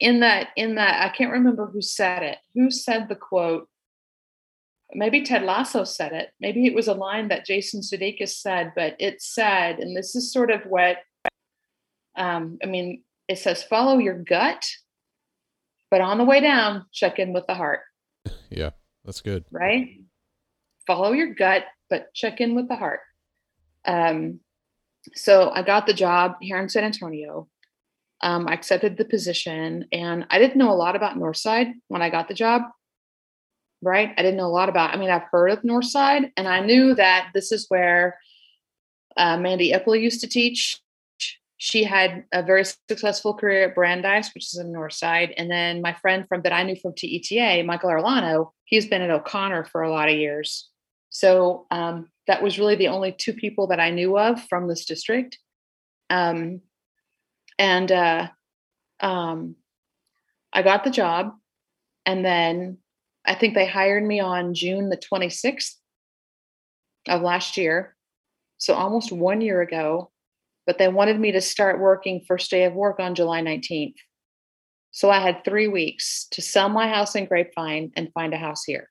in 0.00 0.20
that 0.20 0.48
in 0.56 0.74
that 0.74 1.02
I 1.02 1.16
can't 1.16 1.32
remember 1.32 1.66
who 1.66 1.80
said 1.80 2.22
it. 2.22 2.38
Who 2.54 2.70
said 2.70 3.08
the 3.08 3.16
quote? 3.16 3.68
Maybe 4.94 5.22
Ted 5.22 5.42
Lasso 5.42 5.84
said 5.84 6.12
it. 6.12 6.30
Maybe 6.40 6.66
it 6.66 6.74
was 6.74 6.88
a 6.88 6.94
line 6.94 7.28
that 7.28 7.46
Jason 7.46 7.80
Sudeikis 7.80 8.40
said, 8.40 8.72
but 8.74 8.96
it 8.98 9.20
said, 9.20 9.78
and 9.78 9.96
this 9.96 10.14
is 10.14 10.32
sort 10.32 10.50
of 10.50 10.62
what 10.62 10.98
um, 12.16 12.58
I 12.62 12.66
mean, 12.66 13.02
it 13.28 13.38
says 13.38 13.62
follow 13.62 13.98
your 13.98 14.14
gut, 14.22 14.64
but 15.90 16.00
on 16.00 16.18
the 16.18 16.24
way 16.24 16.40
down, 16.40 16.86
check 16.92 17.18
in 17.18 17.32
with 17.32 17.46
the 17.46 17.54
heart. 17.54 17.80
Yeah, 18.50 18.70
that's 19.04 19.20
good. 19.20 19.44
Right? 19.50 20.00
Follow 20.86 21.12
your 21.12 21.34
gut, 21.34 21.64
but 21.90 22.12
check 22.14 22.40
in 22.40 22.54
with 22.54 22.68
the 22.68 22.76
heart. 22.76 23.00
Um, 23.84 24.40
so 25.14 25.50
I 25.50 25.62
got 25.62 25.86
the 25.86 25.94
job 25.94 26.36
here 26.40 26.58
in 26.58 26.68
San 26.68 26.84
Antonio. 26.84 27.48
Um, 28.22 28.46
I 28.48 28.54
accepted 28.54 28.96
the 28.96 29.04
position, 29.04 29.86
and 29.92 30.26
I 30.30 30.38
didn't 30.38 30.56
know 30.56 30.70
a 30.70 30.74
lot 30.74 30.96
about 30.96 31.18
Northside 31.18 31.72
when 31.88 32.00
I 32.00 32.10
got 32.10 32.28
the 32.28 32.34
job 32.34 32.62
right? 33.84 34.12
I 34.16 34.22
didn't 34.22 34.36
know 34.36 34.46
a 34.46 34.48
lot 34.48 34.68
about. 34.68 34.94
I 34.94 34.96
mean, 34.96 35.10
I've 35.10 35.28
heard 35.30 35.50
of 35.50 35.62
Northside, 35.62 36.30
and 36.36 36.48
I 36.48 36.60
knew 36.60 36.94
that 36.94 37.30
this 37.34 37.52
is 37.52 37.66
where 37.68 38.18
uh, 39.16 39.36
Mandy 39.36 39.72
Ipple 39.72 40.00
used 40.00 40.20
to 40.22 40.28
teach. 40.28 40.80
She 41.56 41.84
had 41.84 42.24
a 42.32 42.42
very 42.42 42.64
successful 42.64 43.34
career 43.34 43.68
at 43.68 43.74
Brandeis, 43.74 44.32
which 44.34 44.52
is 44.52 44.58
in 44.58 44.72
Northside, 44.72 45.32
and 45.36 45.50
then 45.50 45.80
my 45.80 45.92
friend 45.94 46.26
from 46.28 46.42
that 46.42 46.52
I 46.52 46.62
knew 46.62 46.76
from 46.76 46.94
TETA, 46.94 47.62
Michael 47.64 47.90
Arlano, 47.90 48.50
he's 48.64 48.86
been 48.86 49.02
at 49.02 49.10
O'Connor 49.10 49.64
for 49.64 49.82
a 49.82 49.90
lot 49.90 50.08
of 50.08 50.16
years. 50.16 50.68
So 51.10 51.66
um, 51.70 52.10
that 52.26 52.42
was 52.42 52.58
really 52.58 52.74
the 52.74 52.88
only 52.88 53.12
two 53.12 53.32
people 53.32 53.68
that 53.68 53.80
I 53.80 53.90
knew 53.90 54.18
of 54.18 54.42
from 54.48 54.66
this 54.66 54.84
district. 54.84 55.38
Um, 56.10 56.60
and 57.58 57.90
uh, 57.90 58.28
um, 59.00 59.56
I 60.52 60.62
got 60.62 60.84
the 60.84 60.90
job, 60.90 61.34
and 62.04 62.24
then 62.24 62.78
I 63.26 63.34
think 63.34 63.54
they 63.54 63.66
hired 63.66 64.04
me 64.04 64.20
on 64.20 64.54
June 64.54 64.90
the 64.90 64.96
26th 64.96 65.74
of 67.08 67.22
last 67.22 67.56
year. 67.56 67.96
So 68.58 68.74
almost 68.74 69.12
one 69.12 69.40
year 69.40 69.60
ago. 69.60 70.10
But 70.66 70.78
they 70.78 70.88
wanted 70.88 71.20
me 71.20 71.32
to 71.32 71.42
start 71.42 71.78
working 71.78 72.24
first 72.26 72.50
day 72.50 72.64
of 72.64 72.72
work 72.72 72.98
on 72.98 73.14
July 73.14 73.42
19th. 73.42 73.96
So 74.92 75.10
I 75.10 75.18
had 75.18 75.44
three 75.44 75.68
weeks 75.68 76.26
to 76.30 76.40
sell 76.40 76.68
my 76.68 76.88
house 76.88 77.14
in 77.14 77.26
Grapevine 77.26 77.92
and 77.96 78.12
find 78.14 78.32
a 78.32 78.38
house 78.38 78.64
here 78.64 78.88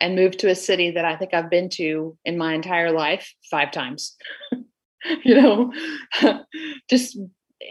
and 0.00 0.16
move 0.16 0.36
to 0.38 0.50
a 0.50 0.54
city 0.54 0.90
that 0.92 1.04
I 1.04 1.16
think 1.16 1.34
I've 1.34 1.50
been 1.50 1.68
to 1.70 2.16
in 2.24 2.38
my 2.38 2.54
entire 2.54 2.90
life 2.90 3.32
five 3.50 3.70
times. 3.70 4.16
you 5.24 5.34
know, 5.34 5.72
just 6.90 7.18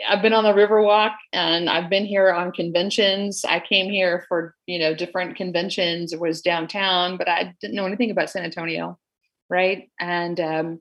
I've 0.07 0.21
been 0.21 0.33
on 0.33 0.43
the 0.43 0.53
Riverwalk 0.53 1.15
and 1.31 1.69
I've 1.69 1.89
been 1.89 2.05
here 2.05 2.31
on 2.31 2.51
conventions. 2.51 3.45
I 3.47 3.59
came 3.59 3.89
here 3.89 4.25
for, 4.27 4.53
you 4.65 4.79
know, 4.79 4.93
different 4.93 5.37
conventions. 5.37 6.11
It 6.11 6.19
was 6.19 6.41
downtown, 6.41 7.17
but 7.17 7.29
I 7.29 7.53
didn't 7.61 7.75
know 7.75 7.85
anything 7.85 8.11
about 8.11 8.29
San 8.29 8.43
Antonio. 8.43 8.99
Right. 9.49 9.89
And 9.99 10.39
um, 10.41 10.79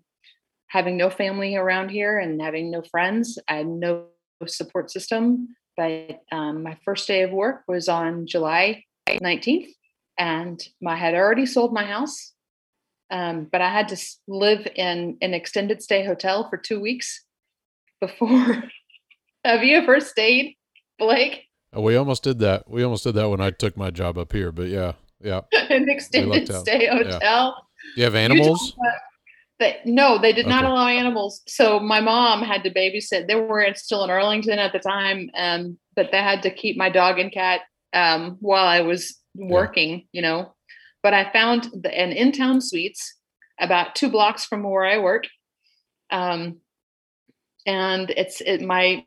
having 0.68 0.96
no 0.96 1.08
family 1.08 1.54
around 1.54 1.90
here 1.90 2.18
and 2.18 2.42
having 2.42 2.70
no 2.70 2.82
friends, 2.82 3.38
I 3.48 3.56
had 3.56 3.68
no 3.68 4.06
support 4.46 4.90
system. 4.90 5.54
But 5.76 6.22
um, 6.32 6.62
my 6.62 6.76
first 6.84 7.06
day 7.06 7.22
of 7.22 7.30
work 7.30 7.62
was 7.68 7.88
on 7.88 8.26
July 8.26 8.84
19th, 9.08 9.68
and 10.18 10.60
I 10.86 10.96
had 10.96 11.14
already 11.14 11.46
sold 11.46 11.72
my 11.72 11.84
house. 11.84 12.32
Um, 13.10 13.46
but 13.52 13.60
I 13.60 13.70
had 13.70 13.88
to 13.88 13.96
live 14.26 14.66
in 14.74 15.16
an 15.20 15.32
extended 15.32 15.80
stay 15.80 16.04
hotel 16.04 16.48
for 16.50 16.56
two 16.56 16.80
weeks 16.80 17.24
before 18.00 18.64
Have 19.46 19.62
you 19.62 19.76
ever 19.76 20.00
stayed, 20.00 20.56
Blake? 20.98 21.44
Oh, 21.72 21.80
we 21.80 21.94
almost 21.94 22.24
did 22.24 22.40
that. 22.40 22.68
We 22.68 22.82
almost 22.82 23.04
did 23.04 23.14
that 23.14 23.28
when 23.28 23.40
I 23.40 23.50
took 23.50 23.76
my 23.76 23.90
job 23.90 24.18
up 24.18 24.32
here, 24.32 24.50
but 24.50 24.66
yeah, 24.66 24.94
yeah. 25.20 25.42
An 25.70 25.88
extended 25.88 26.52
stay 26.52 26.88
hotel. 26.88 27.20
Yeah. 27.20 27.52
You 27.96 28.04
have 28.04 28.16
animals? 28.16 28.74
You 28.76 28.90
they, 29.60 29.78
no, 29.84 30.18
they 30.18 30.32
did 30.32 30.46
okay. 30.46 30.54
not 30.54 30.64
allow 30.64 30.88
animals. 30.88 31.42
So 31.46 31.78
my 31.78 32.00
mom 32.00 32.42
had 32.42 32.64
to 32.64 32.70
babysit. 32.70 33.28
They 33.28 33.36
were 33.36 33.72
still 33.74 34.02
in 34.02 34.10
Arlington 34.10 34.58
at 34.58 34.72
the 34.72 34.80
time, 34.80 35.30
um, 35.36 35.78
but 35.94 36.10
they 36.10 36.18
had 36.18 36.42
to 36.42 36.50
keep 36.50 36.76
my 36.76 36.90
dog 36.90 37.20
and 37.20 37.30
cat 37.30 37.60
um, 37.92 38.38
while 38.40 38.66
I 38.66 38.80
was 38.80 39.16
working. 39.36 39.90
Yeah. 39.90 40.04
You 40.12 40.22
know, 40.22 40.54
but 41.04 41.14
I 41.14 41.32
found 41.32 41.70
the, 41.72 41.96
an 41.96 42.10
in-town 42.10 42.60
suites 42.62 43.14
about 43.60 43.94
two 43.94 44.10
blocks 44.10 44.44
from 44.44 44.64
where 44.64 44.84
I 44.84 44.98
work, 44.98 45.24
um, 46.10 46.58
and 47.64 48.10
it's 48.10 48.40
it 48.40 48.60
my 48.60 49.04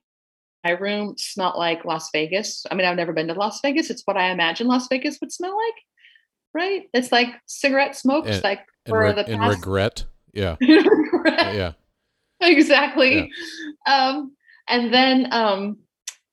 my 0.64 0.72
room 0.72 1.16
smelled 1.18 1.56
like 1.58 1.86
Las 1.86 2.10
Vegas. 2.12 2.66
I 2.70 2.76
mean, 2.76 2.86
I've 2.86 2.98
never 2.98 3.14
been 3.14 3.28
to 3.28 3.34
Las 3.34 3.60
Vegas. 3.62 3.90
It's 3.90 4.02
what 4.06 4.18
I 4.18 4.32
imagine 4.32 4.68
Las 4.68 4.88
Vegas 4.90 5.18
would 5.22 5.32
smell 5.32 5.56
like. 5.56 5.76
right? 6.54 6.84
It's 6.94 7.12
like 7.12 7.30
cigarette 7.46 7.96
smoke, 7.96 8.26
And- 8.28 8.44
like 8.44 8.62
for 8.88 9.00
re- 9.02 9.14
the 9.14 9.26
and 9.28 9.48
regret. 9.48 10.06
Yeah. 10.34 10.56
Regret. 10.62 11.56
Yeah. 11.56 11.72
exactly. 12.42 13.32
Um, 13.88 14.36
and 14.68 14.94
then, 14.94 15.32
um, 15.32 15.78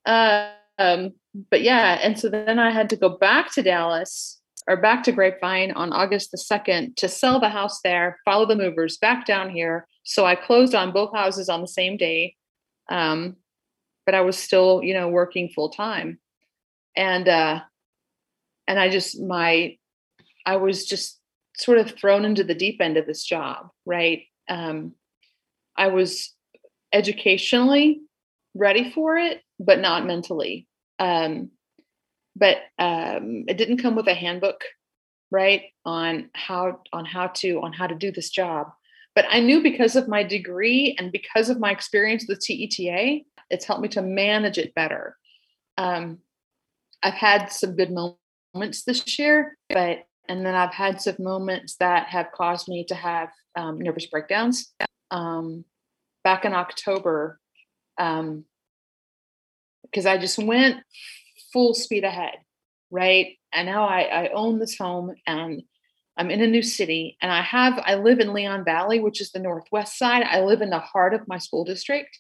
uh, 0.05 0.51
um, 0.79 1.13
but 1.51 1.63
yeah, 1.63 1.99
and 2.03 2.19
so 2.19 2.29
then 2.29 2.59
I 2.59 2.71
had 2.71 2.89
to 2.91 2.97
go 2.97 3.09
back 3.11 3.53
to 3.55 3.63
Dallas 3.63 4.41
or 4.69 4.77
back 4.77 5.03
to 5.05 5.13
Grapevine 5.13 5.73
on 5.73 5.93
August 5.93 6.31
the 6.33 6.39
2nd 6.39 6.97
to 6.97 7.09
sell 7.09 7.39
the 7.41 7.49
house 7.49 7.81
there, 7.83 8.19
follow 8.25 8.47
the 8.47 8.57
movers 8.57 8.97
back 8.99 9.25
down 9.27 9.51
here. 9.51 9.87
So 10.05 10.25
I 10.27 10.35
closed 10.35 10.75
on 10.75 10.93
both 10.93 11.15
houses 11.15 11.49
on 11.49 11.61
the 11.61 11.69
same 11.69 11.97
day. 11.97 12.35
Um, 12.91 13.37
but 14.07 14.15
I 14.15 14.23
was 14.23 14.39
still, 14.39 14.83
you 14.83 14.95
know, 14.95 15.09
working 15.09 15.51
full 15.51 15.69
time. 15.69 16.19
And, 16.97 17.29
uh, 17.29 17.61
and 18.67 18.79
I 18.79 18.89
just, 18.89 19.21
my, 19.21 19.77
I 20.47 20.57
was 20.57 20.87
just 20.87 21.21
sort 21.57 21.79
of 21.79 21.91
thrown 21.91 22.25
into 22.25 22.45
the 22.45 22.55
deep 22.55 22.81
end 22.81 22.97
of 22.97 23.07
this 23.07 23.25
job, 23.25 23.69
right? 23.85 24.23
Um, 24.49 24.95
I 25.77 25.89
was 25.89 26.33
educationally 26.93 28.01
ready 28.55 28.91
for 28.91 29.19
it, 29.19 29.43
but 29.59 29.81
not 29.81 30.07
mentally. 30.07 30.67
Um, 30.99 31.51
but 32.37 32.59
um, 32.79 33.45
it 33.49 33.57
didn't 33.57 33.79
come 33.79 33.97
with 33.97 34.09
a 34.09 34.15
handbook, 34.15 34.63
right, 35.31 35.63
on 35.85 36.31
how 36.35 36.81
on 36.93 37.05
how 37.05 37.29
to 37.29 37.61
on 37.63 37.73
how 37.73 37.87
to 37.87 37.95
do 37.95 38.13
this 38.13 38.31
job. 38.31 38.69
But 39.15 39.25
I 39.31 39.41
knew 39.41 39.63
because 39.63 39.97
of 39.97 40.09
my 40.09 40.23
degree 40.23 40.95
and 40.99 41.11
because 41.11 41.49
of 41.49 41.59
my 41.59 41.71
experience 41.71 42.27
with 42.29 42.41
TETA, 42.41 43.21
it's 43.51 43.65
helped 43.65 43.83
me 43.83 43.89
to 43.91 44.03
manage 44.03 44.59
it 44.59 44.75
better. 44.75 45.17
Um, 45.79 46.19
I've 47.03 47.15
had 47.15 47.53
some 47.53 47.77
good 47.77 47.93
moments 47.93 48.85
this 48.85 49.19
year, 49.19 49.57
but 49.69 50.07
and 50.29 50.45
then 50.45 50.55
I've 50.55 50.75
had 50.75 51.01
some 51.01 51.17
moments 51.19 51.77
that 51.77 52.09
have 52.09 52.33
caused 52.33 52.69
me 52.69 52.85
to 52.85 52.95
have 52.95 53.29
um, 53.55 53.79
nervous 53.79 54.07
breakdowns. 54.07 54.73
Um, 55.11 55.65
back 56.25 56.45
in 56.45 56.53
October, 56.53 57.39
um, 57.99 58.45
because 59.83 60.07
I 60.07 60.19
just 60.19 60.39
went 60.39 60.79
full 61.53 61.73
speed 61.73 62.03
ahead, 62.03 62.35
right? 62.91 63.37
And 63.53 63.67
now 63.67 63.87
I, 63.87 64.03
I 64.03 64.29
own 64.31 64.59
this 64.59 64.77
home 64.77 65.15
and 65.27 65.63
I'm 66.17 66.31
in 66.31 66.43
a 66.43 66.47
new 66.47 66.63
city 66.63 67.17
and 67.23 67.31
I 67.31 67.43
have, 67.43 67.81
I 67.85 67.95
live 67.95 68.19
in 68.19 68.33
Leon 68.33 68.65
Valley, 68.65 68.99
which 68.99 69.21
is 69.21 69.31
the 69.31 69.39
Northwest 69.39 69.97
side. 69.97 70.25
I 70.25 70.41
live 70.41 70.63
in 70.63 70.71
the 70.71 70.81
heart 70.81 71.15
of 71.15 71.29
my 71.29 71.39
school 71.39 71.65
district. 71.65 72.19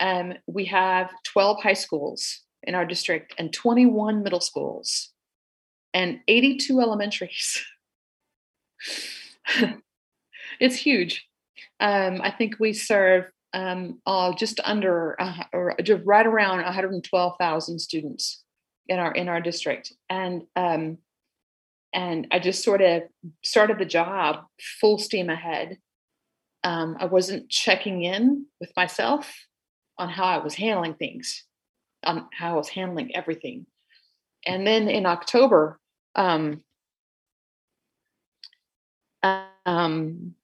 Um, 0.00 0.34
we 0.46 0.66
have 0.66 1.10
12 1.24 1.62
high 1.62 1.72
schools 1.74 2.40
in 2.62 2.74
our 2.74 2.84
district 2.84 3.34
and 3.38 3.52
21 3.52 4.22
middle 4.22 4.40
schools 4.40 5.12
and 5.94 6.20
82 6.28 6.80
elementaries. 6.80 7.64
it's 10.60 10.76
huge. 10.76 11.26
Um, 11.80 12.20
I 12.22 12.30
think 12.30 12.56
we 12.58 12.72
serve 12.72 13.30
um, 13.52 14.00
just 14.36 14.60
under, 14.64 15.20
uh, 15.20 15.44
or 15.52 15.74
just 15.82 16.02
right 16.04 16.26
around 16.26 16.62
112,000 16.62 17.78
students 17.78 18.42
in 18.88 18.98
our 18.98 19.12
in 19.12 19.28
our 19.28 19.40
district, 19.40 19.92
and 20.08 20.42
um, 20.56 20.98
and 21.92 22.26
I 22.30 22.38
just 22.38 22.64
sort 22.64 22.80
of 22.80 23.02
started 23.44 23.78
the 23.78 23.84
job 23.84 24.44
full 24.80 24.98
steam 24.98 25.30
ahead. 25.30 25.78
Um, 26.64 26.96
I 26.98 27.04
wasn't 27.04 27.48
checking 27.48 28.02
in 28.02 28.46
with 28.60 28.72
myself 28.76 29.32
on 29.98 30.08
how 30.08 30.24
I 30.24 30.38
was 30.38 30.54
handling 30.54 30.94
things, 30.94 31.44
on 32.04 32.26
how 32.32 32.54
I 32.54 32.56
was 32.56 32.68
handling 32.68 33.14
everything, 33.14 33.66
and 34.46 34.66
then 34.66 34.88
in 34.88 35.06
October, 35.06 35.80
um, 36.14 36.62
um, 39.66 40.34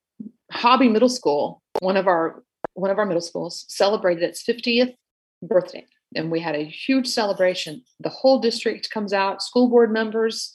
Hobby 0.51 0.89
Middle 0.89 1.09
School, 1.09 1.63
one 1.81 1.97
of 1.97 2.07
our 2.07 2.43
one 2.75 2.91
of 2.91 2.99
our 2.99 3.07
middle 3.07 3.21
schools, 3.21 3.65
celebrated 3.69 4.25
its 4.25 4.43
50th 4.43 4.95
birthday, 5.43 5.87
and 6.17 6.31
we 6.31 6.41
had 6.41 6.57
a 6.57 6.65
huge 6.65 7.07
celebration. 7.07 7.85
The 8.01 8.09
whole 8.09 8.41
district 8.41 8.91
comes 8.91 9.13
out, 9.13 9.43
school 9.43 9.69
board 9.69 9.93
members, 9.93 10.55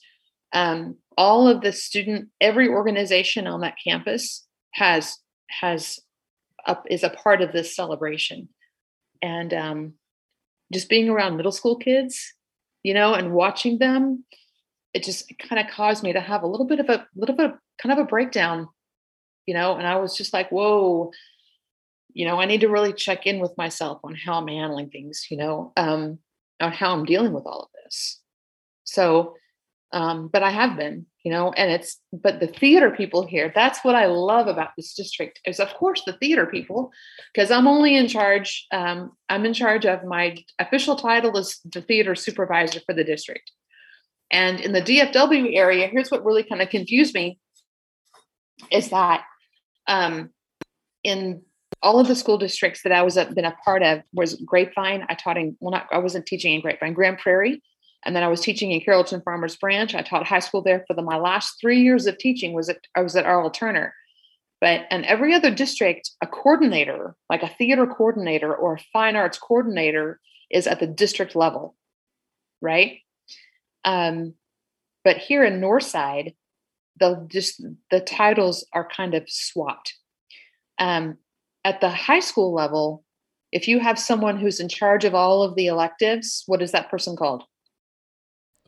um, 0.52 0.98
all 1.18 1.48
of 1.48 1.62
the 1.62 1.72
student, 1.72 2.30
every 2.42 2.68
organization 2.68 3.48
on 3.48 3.62
that 3.62 3.76
campus 3.82 4.46
has 4.72 5.18
has 5.50 6.00
up 6.68 6.86
is 6.90 7.04
a 7.04 7.10
part 7.10 7.42
of 7.42 7.52
this 7.52 7.76
celebration, 7.76 8.50
and 9.22 9.54
um, 9.54 9.94
just 10.72 10.90
being 10.90 11.10
around 11.10 11.38
middle 11.38 11.52
school 11.52 11.78
kids, 11.78 12.34
you 12.84 12.94
know, 12.94 13.14
and 13.14 13.34
watching 13.34 13.80
them, 13.80 14.24
it 14.94 15.04
just 15.04 15.32
kind 15.40 15.60
of 15.60 15.72
caused 15.74 16.04
me 16.04 16.14
to 16.14 16.20
have 16.22 16.44
a 16.44 16.48
little 16.48 16.66
bit 16.66 16.80
of 16.80 16.90
a 16.90 17.08
little 17.16 17.36
bit 17.36 17.52
of 17.52 17.58
kind 17.82 17.94
of 17.94 18.00
a 18.00 18.08
breakdown 18.08 18.68
you 19.46 19.54
know 19.54 19.76
and 19.76 19.88
i 19.88 19.96
was 19.96 20.18
just 20.18 20.34
like 20.34 20.52
whoa 20.52 21.12
you 22.14 22.26
know 22.26 22.40
i 22.40 22.46
need 22.46 22.62
to 22.62 22.68
really 22.68 22.92
check 22.92 23.26
in 23.26 23.40
with 23.40 23.56
myself 23.58 24.00
on 24.04 24.16
how 24.16 24.34
i'm 24.34 24.48
handling 24.48 24.90
things 24.90 25.28
you 25.30 25.38
know 25.38 25.72
um 25.78 26.20
on 26.60 26.72
how 26.72 26.94
i'm 26.94 27.06
dealing 27.06 27.34
with 27.34 27.46
all 27.46 27.62
of 27.62 27.70
this. 27.84 28.20
So 28.84 29.36
um 29.92 30.28
but 30.28 30.44
i 30.44 30.50
have 30.50 30.78
been 30.78 31.06
you 31.24 31.32
know 31.32 31.52
and 31.54 31.72
it's 31.72 32.00
but 32.14 32.40
the 32.40 32.48
theater 32.48 32.92
people 32.92 33.26
here 33.26 33.52
that's 33.54 33.84
what 33.84 33.96
i 33.96 34.06
love 34.06 34.48
about 34.48 34.70
this 34.78 34.94
district 34.94 35.40
is 35.46 35.60
of 35.60 35.74
course 35.74 36.02
the 36.06 36.14
theater 36.14 36.46
people 36.46 36.92
because 37.34 37.52
i'm 37.52 37.68
only 37.68 37.96
in 37.96 38.08
charge 38.08 38.68
um 38.72 39.12
i'm 39.30 39.46
in 39.46 39.54
charge 39.54 39.86
of 39.86 40.04
my 40.04 40.38
official 40.60 40.96
title 40.96 41.36
is 41.38 41.60
the 41.66 41.82
theater 41.82 42.16
supervisor 42.16 42.80
for 42.86 42.94
the 42.94 43.04
district 43.04 43.52
and 44.32 44.60
in 44.60 44.72
the 44.72 44.82
dfw 44.82 45.56
area 45.56 45.88
here's 45.88 46.12
what 46.12 46.26
really 46.26 46.44
kind 46.44 46.62
of 46.62 46.70
confused 46.70 47.14
me 47.14 47.40
is 48.72 48.90
that 48.90 49.24
um, 49.88 50.30
in 51.04 51.42
all 51.82 52.00
of 52.00 52.08
the 52.08 52.16
school 52.16 52.38
districts 52.38 52.84
that 52.84 52.92
I 52.92 53.04
was 53.04 53.18
a, 53.18 53.26
been 53.26 53.46
a 53.46 53.56
part 53.64 53.84
of 53.84 54.02
was 54.14 54.36
Grapevine. 54.36 55.06
I 55.08 55.16
taught 55.16 55.38
in 55.38 55.56
well, 55.60 55.72
not 55.72 55.88
I 55.92 55.98
wasn't 56.00 56.26
teaching 56.26 56.54
in 56.54 56.62
Grapevine, 56.62 56.94
Grand 56.94 57.18
Prairie, 57.18 57.64
and 58.06 58.16
then 58.16 58.24
I 58.24 58.28
was 58.28 58.42
teaching 58.42 58.72
in 58.72 58.82
Carrollton 58.82 59.22
Farmers 59.22 59.58
Branch. 59.58 59.94
I 59.94 60.02
taught 60.02 60.26
high 60.26 60.40
school 60.40 60.62
there 60.62 60.84
for 60.88 60.94
the 60.94 61.02
my 61.02 61.18
last 61.18 61.56
three 61.60 61.82
years 61.82 62.06
of 62.06 62.18
teaching 62.18 62.54
was 62.54 62.70
at 62.70 62.78
I 62.96 63.02
was 63.02 63.16
at 63.16 63.26
R.L. 63.26 63.50
Turner. 63.52 63.94
But 64.62 64.82
in 64.92 65.06
every 65.06 65.34
other 65.34 65.52
district, 65.52 66.12
a 66.22 66.28
coordinator, 66.28 67.16
like 67.30 67.44
a 67.44 67.48
theater 67.48 67.88
coordinator 67.88 68.54
or 68.54 68.76
a 68.76 68.84
fine 68.92 69.16
arts 69.16 69.38
coordinator, 69.38 70.20
is 70.52 70.68
at 70.68 70.80
the 70.80 70.88
district 70.88 71.36
level, 71.36 71.76
right? 72.62 72.98
Um, 73.86 74.34
but 75.06 75.18
here 75.18 75.46
in 75.46 75.62
Northside, 75.62 76.36
the 77.00 77.26
just 77.30 77.64
the 77.92 78.02
titles 78.02 78.66
are 78.74 78.88
kind 78.88 79.14
of 79.14 79.24
swapped. 79.28 79.96
Um, 80.78 81.18
at 81.64 81.82
the 81.82 81.90
high 81.90 82.20
school 82.20 82.54
level, 82.54 83.04
if 83.52 83.68
you 83.68 83.80
have 83.80 83.98
someone 83.98 84.38
who's 84.38 84.60
in 84.60 84.70
charge 84.70 85.06
of 85.06 85.16
all 85.16 85.44
of 85.44 85.56
the 85.56 85.68
electives, 85.68 86.44
what 86.48 86.62
is 86.62 86.72
that 86.72 86.90
person 86.90 87.16
called? 87.16 87.44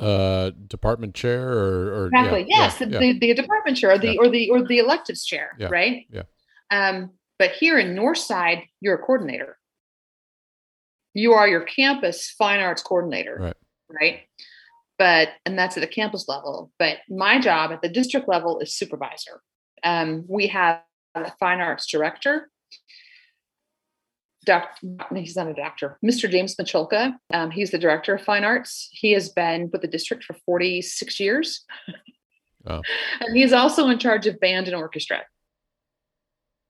Uh, 0.02 0.50
department 0.68 1.14
chair 1.14 1.48
or, 1.48 1.94
or 1.94 2.08
Exactly. 2.08 2.46
yeah, 2.50 2.58
yes, 2.58 2.78
yeah, 2.80 2.88
the, 2.88 2.92
yeah. 2.94 3.00
the, 3.00 3.20
the 3.20 3.34
department 3.36 3.78
chair 3.78 3.92
or 3.92 3.98
the 4.00 4.18
or 4.18 4.30
the 4.30 4.50
or 4.50 4.64
the 4.64 4.80
electives 4.80 5.24
chair, 5.24 5.56
Yeah, 5.60 5.68
right? 5.70 6.08
yeah. 6.10 6.24
Um, 6.72 7.12
but 7.38 7.52
here 7.52 7.78
in 7.78 7.96
Northside, 7.96 8.64
you're 8.80 8.96
a 8.96 8.98
coordinator. 8.98 9.58
You 11.14 11.34
are 11.34 11.48
your 11.48 11.62
campus 11.62 12.32
fine 12.38 12.60
arts 12.62 12.82
coordinator, 12.82 13.38
Right. 13.40 13.56
right? 13.90 14.20
But 14.98 15.30
and 15.46 15.58
that's 15.58 15.78
at 15.78 15.82
the 15.82 15.88
campus 15.88 16.28
level. 16.28 16.72
But 16.80 16.98
my 17.10 17.40
job 17.40 17.72
at 17.72 17.82
the 17.82 17.90
district 17.90 18.28
level 18.28 18.60
is 18.60 18.76
supervisor. 18.76 19.42
Um, 19.84 20.26
we 20.28 20.48
have 20.48 20.82
a 21.16 21.32
fine 21.40 21.60
arts 21.62 21.86
director. 21.86 22.50
Doc, 24.46 24.78
he's 25.14 25.36
not 25.36 25.48
a 25.48 25.54
doctor. 25.54 26.00
Mr. 26.04 26.30
James 26.30 26.56
Michalka. 26.56 27.14
Um, 27.32 27.52
he's 27.52 27.72
the 27.72 27.78
director 27.78 28.16
of 28.16 28.22
fine 28.22 28.44
arts. 28.44 28.90
He 28.92 29.12
has 29.12 29.30
been 29.30 29.70
with 29.72 29.82
the 29.82 29.88
district 29.88 30.24
for 30.24 30.34
46 30.46 31.20
years. 31.20 31.66
Oh. 32.68 32.82
And 33.20 33.36
he's 33.36 33.54
also 33.54 33.88
in 33.88 33.98
charge 33.98 34.28
of 34.28 34.40
band 34.40 34.68
and 34.68 34.76
orchestra. 34.76 35.24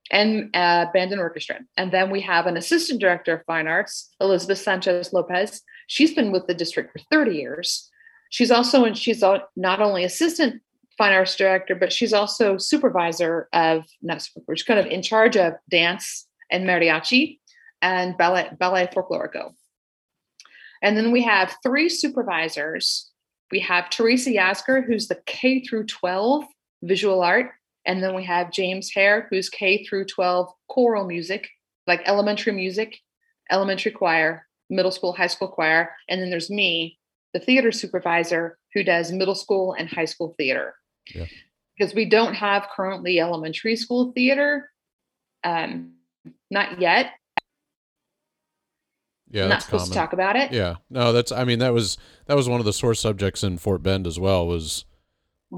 And 0.09 0.49
uh, 0.55 0.85
band 0.93 1.11
and 1.11 1.19
orchestra. 1.19 1.59
And 1.75 1.91
then 1.91 2.09
we 2.09 2.21
have 2.21 2.47
an 2.47 2.55
assistant 2.55 3.01
director 3.01 3.33
of 3.33 3.45
fine 3.45 3.67
arts, 3.67 4.09
Elizabeth 4.21 4.59
Sanchez 4.59 5.11
Lopez. 5.11 5.61
She's 5.87 6.13
been 6.13 6.31
with 6.31 6.47
the 6.47 6.53
district 6.53 6.93
for 6.93 6.99
30 7.11 7.35
years. 7.35 7.89
She's 8.29 8.51
also, 8.51 8.85
and 8.85 8.97
she's 8.97 9.21
not 9.21 9.81
only 9.81 10.05
assistant 10.05 10.61
fine 10.97 11.11
arts 11.11 11.35
director, 11.35 11.75
but 11.75 11.91
she's 11.91 12.13
also 12.13 12.57
supervisor 12.57 13.49
of, 13.51 13.83
not 14.01 14.21
super, 14.21 14.55
she's 14.55 14.63
kind 14.63 14.79
of 14.79 14.85
in 14.85 15.01
charge 15.01 15.35
of 15.35 15.55
dance 15.69 16.25
and 16.51 16.65
mariachi 16.65 17.39
and 17.81 18.17
ballet, 18.17 18.49
ballet 18.59 18.87
folklorico. 18.87 19.53
And 20.81 20.97
then 20.97 21.11
we 21.11 21.21
have 21.23 21.55
three 21.63 21.89
supervisors. 21.89 23.09
We 23.51 23.59
have 23.59 23.89
Teresa 23.89 24.31
Yasker, 24.31 24.85
who's 24.85 25.07
the 25.07 25.21
K 25.25 25.61
through 25.61 25.85
12 25.85 26.45
visual 26.83 27.21
art. 27.21 27.51
And 27.85 28.03
then 28.03 28.15
we 28.15 28.23
have 28.25 28.51
James 28.51 28.91
Hare, 28.93 29.27
who's 29.29 29.49
K 29.49 29.85
through 29.85 30.05
12 30.05 30.51
choral 30.69 31.05
music, 31.05 31.49
like 31.87 32.01
elementary 32.05 32.53
music, 32.53 32.99
elementary 33.51 33.91
choir, 33.91 34.47
middle 34.69 34.91
school, 34.91 35.13
high 35.13 35.27
school 35.27 35.47
choir. 35.47 35.91
And 36.09 36.21
then 36.21 36.29
there's 36.29 36.49
me, 36.49 36.99
the 37.33 37.39
theater 37.39 37.71
supervisor 37.71 38.57
who 38.73 38.83
does 38.83 39.11
middle 39.11 39.35
school 39.35 39.73
and 39.73 39.89
high 39.89 40.05
school 40.05 40.33
theater. 40.37 40.75
Yeah. 41.13 41.25
Because 41.77 41.93
we 41.93 42.05
don't 42.05 42.35
have 42.35 42.69
currently 42.75 43.19
elementary 43.19 43.75
school 43.75 44.11
theater. 44.13 44.69
Um, 45.43 45.93
not 46.49 46.79
yet. 46.79 47.13
Yeah, 49.31 49.47
not 49.47 49.63
supposed 49.63 49.83
common. 49.85 49.93
to 49.93 49.97
talk 49.99 50.13
about 50.13 50.35
it. 50.35 50.51
Yeah, 50.51 50.75
no, 50.89 51.13
that's. 51.13 51.31
I 51.31 51.43
mean, 51.45 51.59
that 51.59 51.73
was 51.73 51.97
that 52.25 52.35
was 52.35 52.49
one 52.49 52.59
of 52.59 52.65
the 52.65 52.73
sore 52.73 52.93
subjects 52.93 53.43
in 53.43 53.57
Fort 53.57 53.81
Bend 53.81 54.05
as 54.05 54.19
well. 54.19 54.45
Was 54.47 54.85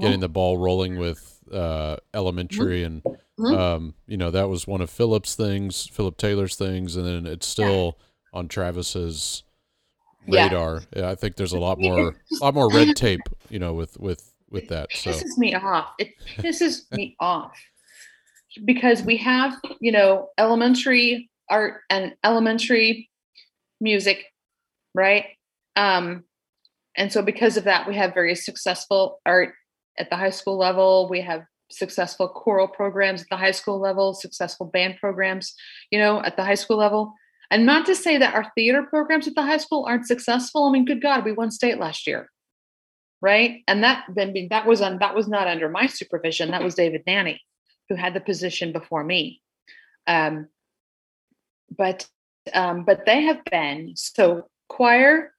getting 0.00 0.20
the 0.20 0.28
ball 0.28 0.58
rolling 0.58 0.96
with 0.98 1.40
uh, 1.52 1.96
elementary 2.14 2.82
and 2.82 3.02
Mhm. 3.38 3.58
um, 3.58 3.94
you 4.06 4.16
know 4.16 4.30
that 4.30 4.48
was 4.48 4.66
one 4.66 4.80
of 4.80 4.88
Philip's 4.90 5.34
things, 5.34 5.86
Philip 5.88 6.16
Taylor's 6.16 6.54
things, 6.56 6.94
and 6.96 7.04
then 7.06 7.26
it's 7.26 7.46
still 7.46 7.98
on 8.32 8.46
Travis's 8.48 9.42
radar. 10.28 10.82
Yeah, 10.96 11.10
I 11.10 11.14
think 11.16 11.36
there's 11.36 11.52
a 11.52 11.58
lot 11.58 11.78
more, 11.80 12.10
a 12.10 12.44
lot 12.44 12.54
more 12.54 12.70
red 12.70 12.94
tape, 12.96 13.20
you 13.50 13.58
know, 13.58 13.72
with 13.74 13.98
with 13.98 14.32
with 14.50 14.68
that. 14.68 14.90
It 14.92 14.96
So 14.98 15.10
pisses 15.10 15.36
me 15.36 15.52
off. 15.54 15.94
It 15.98 16.10
pisses 16.38 16.90
me 16.92 17.16
off 17.18 17.52
because 18.64 19.02
we 19.02 19.16
have, 19.18 19.54
you 19.80 19.90
know, 19.92 20.28
elementary 20.38 21.28
art 21.50 21.80
and 21.90 22.14
elementary 22.22 23.10
music, 23.80 24.24
right? 24.94 25.26
Um, 25.76 26.24
and 26.96 27.12
so 27.12 27.22
because 27.22 27.56
of 27.56 27.64
that, 27.64 27.88
we 27.88 27.96
have 27.96 28.14
very 28.14 28.34
successful 28.34 29.20
art 29.26 29.54
at 29.98 30.10
the 30.10 30.16
high 30.16 30.30
school 30.30 30.56
level. 30.56 31.08
We 31.08 31.20
have 31.22 31.44
successful 31.70 32.28
choral 32.28 32.68
programs 32.68 33.22
at 33.22 33.28
the 33.30 33.36
high 33.36 33.50
school 33.50 33.80
level, 33.80 34.14
successful 34.14 34.66
band 34.66 34.96
programs, 35.00 35.54
you 35.90 35.98
know, 35.98 36.22
at 36.22 36.36
the 36.36 36.44
high 36.44 36.54
school 36.54 36.76
level. 36.76 37.14
And 37.50 37.66
not 37.66 37.86
to 37.86 37.94
say 37.94 38.16
that 38.18 38.34
our 38.34 38.50
theater 38.54 38.82
programs 38.82 39.26
at 39.26 39.34
the 39.34 39.42
high 39.42 39.58
school 39.58 39.84
aren't 39.86 40.06
successful. 40.06 40.64
I 40.64 40.72
mean, 40.72 40.84
good 40.84 41.02
God, 41.02 41.24
we 41.24 41.32
won 41.32 41.50
state 41.50 41.78
last 41.78 42.06
year 42.06 42.30
right? 43.24 43.62
And 43.66 43.82
that 43.82 44.04
then 44.14 44.34
that 44.50 44.66
was 44.66 44.82
on 44.82 44.98
that 44.98 45.14
was 45.14 45.26
not 45.26 45.48
under 45.48 45.70
my 45.70 45.86
supervision. 45.86 46.50
That 46.50 46.62
was 46.62 46.74
David 46.74 47.04
Nanny, 47.06 47.40
who 47.88 47.94
had 47.94 48.12
the 48.12 48.20
position 48.20 48.70
before 48.70 49.02
me. 49.02 49.40
Um, 50.06 50.48
but 51.74 52.06
um, 52.52 52.84
but 52.84 53.06
they 53.06 53.22
have 53.22 53.44
been 53.50 53.92
so 53.96 54.48
choir 54.68 55.32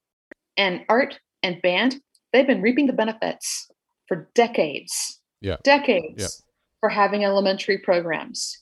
and 0.58 0.82
art 0.90 1.20
and 1.44 1.62
band. 1.62 1.98
They've 2.34 2.48
been 2.48 2.62
reaping 2.62 2.88
the 2.88 2.94
benefits 2.94 3.70
for 4.08 4.30
decades. 4.34 5.20
Yeah. 5.42 5.58
decades 5.64 6.16
Yeah. 6.18 6.28
for 6.80 6.90
having 6.90 7.24
elementary 7.24 7.78
programs. 7.78 8.62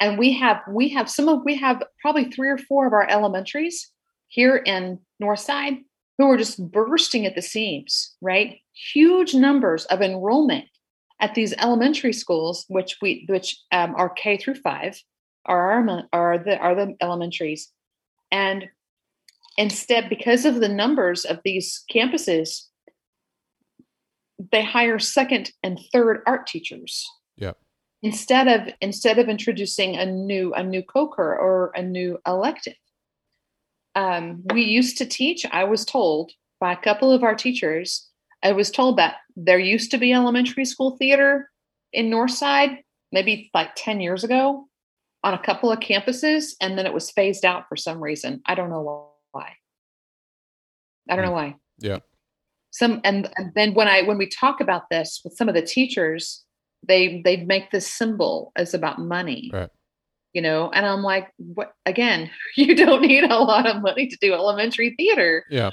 And 0.00 0.18
we 0.18 0.32
have 0.32 0.60
we 0.68 0.88
have 0.90 1.10
some 1.10 1.28
of 1.28 1.42
we 1.44 1.56
have 1.56 1.82
probably 2.00 2.24
three 2.30 2.48
or 2.48 2.58
four 2.58 2.86
of 2.86 2.92
our 2.92 3.06
elementaries 3.08 3.92
here 4.28 4.56
in 4.56 4.98
Northside 5.22 5.78
who 6.18 6.30
are 6.30 6.36
just 6.36 6.70
bursting 6.70 7.26
at 7.26 7.34
the 7.34 7.42
seams, 7.42 8.14
right? 8.20 8.58
Huge 8.92 9.34
numbers 9.34 9.84
of 9.86 10.02
enrollment 10.02 10.64
at 11.20 11.34
these 11.34 11.54
elementary 11.58 12.12
schools, 12.12 12.64
which 12.68 12.96
we 13.00 13.26
which 13.28 13.56
um, 13.70 13.94
are 13.96 14.10
K 14.10 14.36
through 14.36 14.56
five, 14.56 15.00
are 15.46 15.72
our 15.72 16.02
are 16.12 16.38
the 16.38 16.58
are 16.58 16.74
the 16.74 16.94
elementaries, 17.00 17.70
and 18.30 18.68
instead, 19.58 20.08
because 20.08 20.44
of 20.44 20.60
the 20.60 20.68
numbers 20.68 21.24
of 21.24 21.40
these 21.44 21.84
campuses, 21.92 22.66
they 24.50 24.64
hire 24.64 24.98
second 24.98 25.52
and 25.62 25.78
third 25.92 26.22
art 26.26 26.46
teachers. 26.46 27.06
Yep. 27.36 27.58
Instead 28.02 28.48
of 28.48 28.74
instead 28.80 29.18
of 29.18 29.28
introducing 29.28 29.96
a 29.96 30.06
new 30.06 30.52
a 30.54 30.62
new 30.62 30.82
coker 30.82 31.36
or 31.36 31.72
a 31.74 31.82
new 31.82 32.18
elective 32.26 32.74
um, 33.94 34.42
we 34.52 34.62
used 34.62 34.98
to 34.98 35.06
teach, 35.06 35.44
I 35.50 35.64
was 35.64 35.84
told 35.84 36.32
by 36.60 36.72
a 36.72 36.80
couple 36.80 37.10
of 37.10 37.22
our 37.22 37.34
teachers, 37.34 38.08
I 38.42 38.52
was 38.52 38.70
told 38.70 38.96
that 38.98 39.16
there 39.36 39.58
used 39.58 39.90
to 39.90 39.98
be 39.98 40.12
elementary 40.12 40.64
school 40.64 40.96
theater 40.96 41.50
in 41.92 42.10
Northside, 42.10 42.78
maybe 43.10 43.50
like 43.54 43.70
10 43.76 44.00
years 44.00 44.24
ago 44.24 44.68
on 45.24 45.34
a 45.34 45.42
couple 45.42 45.70
of 45.70 45.80
campuses, 45.80 46.54
and 46.60 46.76
then 46.76 46.86
it 46.86 46.94
was 46.94 47.10
phased 47.10 47.44
out 47.44 47.68
for 47.68 47.76
some 47.76 48.02
reason. 48.02 48.40
I 48.46 48.54
don't 48.54 48.70
know 48.70 49.10
why. 49.30 49.52
I 51.08 51.16
don't 51.16 51.24
hmm. 51.24 51.30
know 51.30 51.34
why. 51.34 51.56
yeah, 51.78 51.98
Some 52.70 53.00
and, 53.04 53.28
and 53.36 53.52
then 53.54 53.74
when 53.74 53.88
I 53.88 54.02
when 54.02 54.18
we 54.18 54.28
talk 54.28 54.60
about 54.60 54.90
this 54.90 55.20
with 55.24 55.34
some 55.34 55.48
of 55.48 55.54
the 55.54 55.62
teachers, 55.62 56.44
they 56.86 57.22
they 57.24 57.36
make 57.38 57.70
this 57.70 57.86
symbol 57.92 58.52
as 58.56 58.74
about 58.74 58.98
money 58.98 59.50
right. 59.52 59.70
you 60.32 60.42
know 60.42 60.70
and 60.70 60.84
i'm 60.84 61.02
like 61.02 61.28
what 61.36 61.72
again 61.86 62.30
you 62.56 62.74
don't 62.74 63.02
need 63.02 63.24
a 63.24 63.38
lot 63.38 63.66
of 63.66 63.82
money 63.82 64.08
to 64.08 64.16
do 64.20 64.32
elementary 64.32 64.94
theater 64.96 65.44
Yeah, 65.50 65.70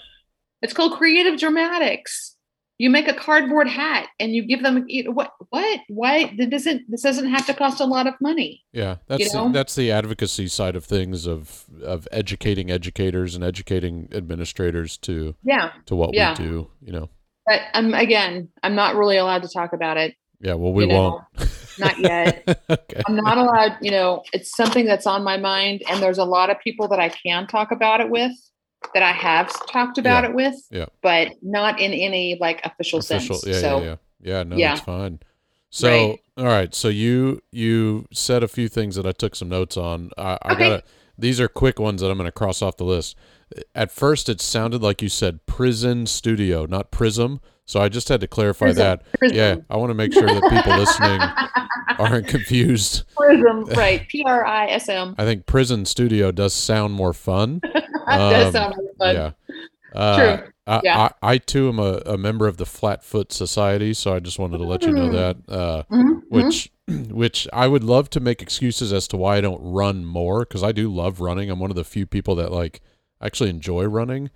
it's 0.62 0.74
called 0.74 0.98
creative 0.98 1.40
dramatics 1.40 2.36
you 2.80 2.90
make 2.90 3.08
a 3.08 3.14
cardboard 3.14 3.68
hat 3.68 4.08
and 4.20 4.34
you 4.34 4.42
give 4.48 4.64
them 4.64 4.86
you 4.88 5.04
know, 5.04 5.12
what 5.12 5.34
what 5.50 5.80
why 5.90 6.34
this 6.38 6.48
doesn't 6.48 6.90
this 6.90 7.02
doesn't 7.04 7.30
have 7.30 7.46
to 7.46 7.54
cost 7.54 7.80
a 7.80 7.86
lot 7.86 8.08
of 8.08 8.14
money 8.22 8.64
yeah. 8.72 8.96
That's 9.08 9.34
know? 9.34 9.48
the, 9.48 9.54
that's 9.54 9.76
the 9.76 9.92
advocacy 9.92 10.48
side 10.48 10.76
of 10.76 10.86
things 10.86 11.28
of 11.28 11.66
of 11.84 12.08
educating 12.12 12.72
educators 12.72 13.36
and 13.36 13.44
educating 13.44 14.08
administrators 14.14 14.98
to 15.00 15.36
yeah 15.44 15.72
to 15.86 15.96
what 15.96 16.14
Yeah. 16.14 16.32
we 16.40 16.46
do. 16.46 16.72
You 16.82 16.94
know. 16.94 17.10
but 17.46 17.62
i'm 17.74 17.94
again 17.94 18.50
i'm 18.64 18.76
not 18.76 18.96
really 18.96 19.18
allowed 19.18 19.44
to 19.44 19.50
talk 19.50 19.74
about 19.74 19.98
it 19.98 20.16
Yeah. 20.40 20.54
Well, 20.56 20.72
we 20.74 20.86
won't. 20.86 21.22
not 21.78 22.00
yet 22.00 22.44
okay. 22.70 23.02
i'm 23.08 23.16
not 23.16 23.38
allowed 23.38 23.78
you 23.82 23.92
know 23.92 24.24
it's 24.34 24.56
something 24.56 24.86
that's 24.86 25.06
on 25.08 25.24
my 25.24 25.38
mind 25.38 25.82
and 25.90 26.02
there's 26.02 26.18
a 26.18 26.26
lot 26.26 26.50
of 26.50 26.58
people 26.64 26.88
that 26.90 27.00
i 27.00 27.10
can 27.10 27.46
talk 27.48 27.72
about 27.72 28.00
it 28.02 28.10
with 28.10 28.32
that 28.94 29.04
i 29.04 29.12
have 29.12 29.50
talked 29.68 29.98
about 29.98 30.24
Yeah, 30.24 30.30
it 30.30 30.36
with 30.36 30.56
yeah. 30.72 30.86
but 31.02 31.32
not 31.42 31.80
in 31.80 31.92
any 31.94 32.38
like 32.40 32.62
official, 32.66 33.00
official 33.00 33.38
sense 33.38 33.56
yeah 33.56 33.62
so 33.62 33.82
yeah 33.82 33.86
yeah 33.86 33.96
yeah 34.38 34.44
no 34.44 34.56
Yeah. 34.56 34.70
that's 34.76 34.86
fine 34.86 35.20
so 35.70 35.88
Right. 36.10 36.20
all 36.38 36.46
right 36.46 36.74
so 36.74 36.88
you 36.88 37.42
you 37.52 38.08
said 38.12 38.44
a 38.44 38.48
few 38.48 38.68
things 38.68 38.96
that 38.96 39.06
i 39.06 39.12
took 39.12 39.36
some 39.36 39.50
notes 39.50 39.78
on 39.78 40.12
i, 40.18 40.38
I 40.42 40.52
Okay. 40.54 40.60
gotta 40.70 40.84
these 41.18 41.40
are 41.40 41.48
quick 41.48 41.80
ones 41.80 42.02
that 42.02 42.10
i'm 42.10 42.18
gonna 42.18 42.32
cross 42.32 42.62
off 42.62 42.78
the 42.78 42.86
list 42.86 43.16
at 43.76 43.92
first 43.92 44.30
it 44.30 44.42
sounded 44.42 44.82
like 44.82 45.02
you 45.02 45.10
said 45.10 45.46
prison 45.46 46.06
studio 46.08 46.66
not 46.66 46.92
prism 46.92 47.42
so 47.70 47.80
i 47.80 47.88
just 47.88 48.10
had 48.10 48.20
to 48.22 48.28
clarify 48.28 48.68
Prism. 48.68 48.84
that 48.84 49.04
Prism. 49.20 49.38
yeah 49.38 49.56
i 49.70 49.78
want 49.78 49.90
to 49.90 49.94
make 49.94 50.12
sure 50.14 50.28
that 50.28 50.44
people 50.50 50.76
listening 50.78 51.22
aren't 52.00 52.28
confused 52.28 53.04
Prism, 53.16 53.66
right? 53.76 54.08
P 54.08 54.24
R 54.26 54.46
I 54.46 54.68
S 54.68 54.90
M. 54.90 55.16
i 55.18 55.24
think 55.26 55.46
prison 55.46 55.86
studio 55.86 56.32
does 56.32 56.54
sound 56.54 56.94
more 56.94 57.14
fun 57.14 57.62
That 58.10 58.18
does 58.18 58.46
Um, 58.48 58.54
sound 58.54 58.76
really 58.78 58.94
fun. 58.98 59.16
yeah 59.16 59.32
uh, 59.94 60.18
True. 60.38 60.48
I, 60.68 60.82
Yeah. 60.84 60.98
I, 61.22 61.34
I 61.34 61.38
too 61.40 61.68
am 61.70 61.80
a, 61.80 62.02
a 62.06 62.18
member 62.18 62.48
of 62.48 62.58
the 62.58 62.66
Flatfoot 62.66 63.32
Society, 63.32 63.94
so 63.96 64.14
I 64.14 64.20
just 64.20 64.38
wanted 64.38 64.60
to 64.60 64.64
let 64.64 64.84
you 64.84 64.92
know 64.94 65.10
Mm. 65.10 65.14
that. 65.48 65.52
Uh, 65.52 65.84
Mhm, 65.92 66.04
mhm. 66.04 66.22
which 66.30 66.72
which 67.12 67.48
I 67.52 67.68
would 67.68 67.84
love 67.84 68.10
to 68.12 68.20
make 68.20 68.42
excuses 68.44 68.94
as 68.94 69.08
to 69.10 69.18
why 69.18 69.38
I 69.38 69.42
don't 69.42 69.62
run 69.64 70.06
more 70.06 70.42
because 70.42 70.62
I 70.64 70.72
do 70.72 70.94
love 70.94 71.22
running. 71.22 71.50
I'm 71.50 71.60
one 71.60 71.72
of 71.72 71.76
the 71.76 71.84
few 71.84 72.06
people 72.06 72.36
that 72.36 72.52
like 72.52 72.82
actually 73.22 73.50
enjoy 73.50 73.86
running. 73.86 74.30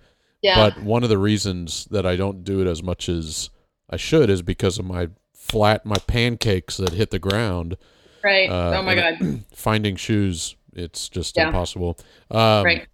Yeah, 0.44 0.56
But 0.70 0.82
one 0.84 1.02
of 1.02 1.08
the 1.08 1.18
reasons 1.18 1.86
that 1.90 2.04
I 2.06 2.16
don't 2.16 2.44
do 2.44 2.60
it 2.60 2.66
as 2.68 2.82
much 2.82 3.08
as 3.08 3.50
I 3.90 3.96
should 3.96 4.28
is 4.30 4.42
because 4.42 4.78
of 4.78 4.84
my 4.84 5.08
flat 5.34 5.84
my 5.84 5.96
pancakes 6.06 6.76
that 6.76 6.92
hit 6.92 7.10
the 7.10 7.18
ground. 7.18 7.76
right. 8.22 8.48
uh, 8.50 8.74
oh 8.78 8.82
my 8.82 8.94
god. 8.94 9.14
Finding 9.54 9.96
shoes, 9.96 10.56
it's 10.72 11.08
just 11.08 11.36
Yeah. 11.36 11.46
impossible. 11.48 11.96
Um, 12.30 12.64
right. 12.64 12.86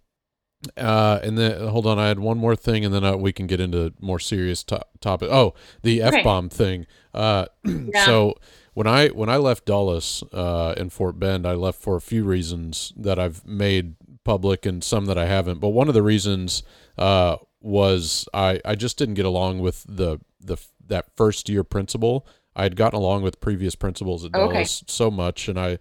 uh, 0.77 1.19
and 1.23 1.37
then 1.37 1.67
hold 1.67 1.85
on, 1.87 1.97
I 1.99 2.07
had 2.07 2.19
one 2.19 2.37
more 2.37 2.55
thing, 2.55 2.85
and 2.85 2.93
then 2.93 3.03
uh, 3.03 3.15
we 3.17 3.31
can 3.31 3.47
get 3.47 3.59
into 3.59 3.93
more 3.99 4.19
serious 4.19 4.63
to- 4.65 4.85
topic. 4.99 5.29
Oh, 5.31 5.53
the 5.81 6.01
f 6.01 6.23
bomb 6.23 6.49
thing. 6.49 6.85
Uh, 7.13 7.45
Yeah. 7.65 8.05
So 8.05 8.35
when 8.73 8.87
I 8.87 9.07
when 9.09 9.29
I 9.29 9.37
left 9.37 9.65
Dulles 9.65 10.23
uh, 10.33 10.73
in 10.77 10.89
Fort 10.89 11.19
Bend, 11.19 11.45
I 11.45 11.53
left 11.53 11.81
for 11.81 11.95
a 11.95 12.01
few 12.01 12.23
reasons 12.23 12.93
that 12.95 13.17
I've 13.19 13.45
made 13.45 13.95
public, 14.23 14.65
and 14.65 14.83
some 14.83 15.05
that 15.05 15.17
I 15.17 15.25
haven't. 15.25 15.59
But 15.59 15.69
one 15.69 15.87
of 15.87 15.93
the 15.93 16.03
reasons 16.03 16.63
uh, 16.97 17.37
was 17.61 18.27
I 18.33 18.59
I 18.65 18.75
just 18.75 18.97
didn't 18.97 19.15
get 19.15 19.25
along 19.25 19.59
with 19.59 19.85
the 19.87 20.19
the 20.39 20.57
that 20.87 21.07
first 21.15 21.49
year 21.49 21.63
principal. 21.63 22.27
I 22.55 22.63
had 22.63 22.75
gotten 22.75 22.97
along 22.97 23.23
with 23.23 23.39
previous 23.39 23.75
principals 23.75 24.25
at 24.25 24.35
Okay. 24.35 24.53
Dulles 24.53 24.83
so 24.87 25.09
much, 25.09 25.47
and 25.47 25.59
I 25.59 25.79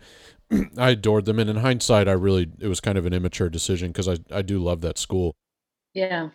I 0.76 0.90
adored 0.90 1.24
them. 1.24 1.38
And 1.38 1.50
in 1.50 1.56
hindsight, 1.56 2.08
I 2.08 2.12
really 2.12 2.50
it 2.61 2.68
was 2.68 2.80
kind 2.80 2.98
of 2.98 3.06
an 3.06 3.12
immature 3.12 3.48
decision 3.48 3.88
because 3.90 4.08
I 4.08 4.18
I 4.30 4.42
do 4.42 4.58
love 4.58 4.80
that 4.82 4.98
school. 4.98 5.34
Yeah. 5.94 6.30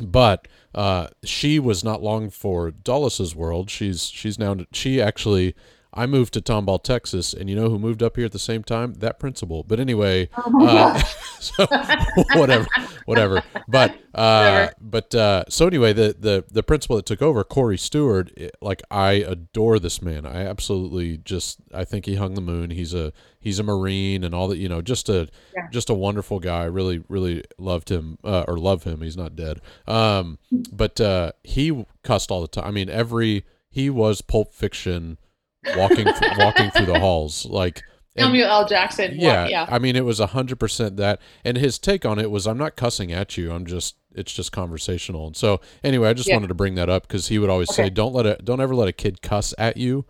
But 0.00 0.46
uh, 0.74 1.08
she 1.24 1.58
was 1.58 1.82
not 1.82 2.02
long 2.02 2.30
for 2.30 2.70
Dulles' 2.70 3.34
world. 3.34 3.68
She's 3.68 4.08
she's 4.08 4.38
now 4.38 4.56
she 4.72 5.00
actually 5.00 5.54
I 5.98 6.06
moved 6.06 6.32
to 6.34 6.40
Tomball, 6.40 6.82
Texas, 6.82 7.32
and 7.34 7.50
you 7.50 7.56
know 7.56 7.68
who 7.68 7.78
moved 7.78 8.02
up 8.02 8.16
here 8.16 8.24
at 8.24 8.32
the 8.32 8.38
same 8.38 8.62
time? 8.62 8.94
That 8.94 9.18
principal. 9.18 9.62
But 9.64 9.80
anyway, 9.80 10.28
Oh 10.36 10.66
uh, 10.66 10.98
so 11.40 11.66
whatever, 12.34 12.66
whatever. 13.04 13.42
But 13.66 13.92
uh, 14.14 14.50
Whatever. 14.70 14.72
but 14.80 15.14
uh, 15.14 15.44
so 15.48 15.66
anyway, 15.66 15.92
the 15.92 16.14
the 16.18 16.44
the 16.50 16.62
principal 16.62 16.96
that 16.96 17.06
took 17.06 17.22
over, 17.22 17.42
Corey 17.44 17.78
Stewart, 17.78 18.30
i- 18.40 18.50
like 18.60 18.82
I 18.90 19.12
adore 19.12 19.78
this 19.78 20.00
man. 20.00 20.24
I 20.26 20.44
absolutely 20.46 21.18
just 21.18 21.58
I 21.74 21.84
think 21.84 22.06
he 22.06 22.14
hung 22.16 22.34
the 22.34 22.40
moon. 22.40 22.70
He's 22.70 22.94
a 22.94 23.12
he's 23.40 23.58
a 23.58 23.62
marine 23.62 24.24
and 24.24 24.34
all 24.34 24.48
that. 24.48 24.58
You 24.58 24.68
know, 24.68 24.80
just 24.82 25.08
a 25.08 25.28
Yeah. 25.56 25.68
just 25.72 25.90
a 25.90 25.94
wonderful 25.94 26.38
guy. 26.40 26.64
Really 26.64 27.02
really 27.08 27.44
loved 27.58 27.90
him 27.90 28.18
uh, 28.24 28.44
or 28.48 28.56
love 28.58 28.84
him. 28.84 29.00
He's 29.02 29.16
not 29.16 29.34
dead. 29.36 29.60
Um, 29.86 30.38
but 30.72 31.00
uh, 31.00 31.32
he 31.44 31.84
cussed 32.02 32.30
all 32.30 32.40
the 32.40 32.48
time. 32.48 32.64
I 32.64 32.70
mean, 32.70 32.88
every 32.88 33.44
he 33.70 33.90
was 33.90 34.20
Pulp 34.22 34.54
Fiction 34.54 35.18
walking 35.76 36.06
walking 36.38 36.70
through 36.70 36.86
the 36.86 36.98
halls 36.98 37.44
like. 37.46 37.82
and- 38.16 38.24
Samuel 38.26 38.48
L. 38.48 38.66
Jackson. 38.66 39.12
yeah, 39.18 39.46
Yeah. 39.48 39.66
I 39.68 39.78
mean, 39.78 39.94
it 39.96 40.04
was 40.04 40.18
a 40.20 40.26
hundred 40.28 40.58
percent 40.58 40.96
that, 40.96 41.20
and 41.44 41.56
his 41.56 41.78
take 41.78 42.04
on 42.04 42.18
it 42.18 42.30
was, 42.30 42.46
"I'm 42.46 42.58
not 42.58 42.74
cussing 42.76 43.12
at 43.12 43.36
you. 43.36 43.52
I'm 43.52 43.64
just, 43.66 43.96
it's 44.14 44.32
just 44.32 44.50
conversational." 44.50 45.26
And 45.28 45.36
so, 45.36 45.60
anyway, 45.84 46.08
I 46.08 46.14
just 46.14 46.28
Yeah. 46.28 46.34
wanted 46.36 46.48
to 46.48 46.54
bring 46.54 46.74
that 46.76 46.88
up 46.88 47.06
because 47.06 47.28
he 47.28 47.38
would 47.38 47.50
always 47.50 47.72
say, 47.74 47.90
"Don't 47.90 48.12
let 48.14 48.26
it, 48.26 48.44
don't 48.44 48.60
ever 48.60 48.74
let 48.74 48.88
a 48.88 48.92
kid 48.92 49.22
cuss 49.22 49.54
at 49.58 49.76
you." 49.76 50.04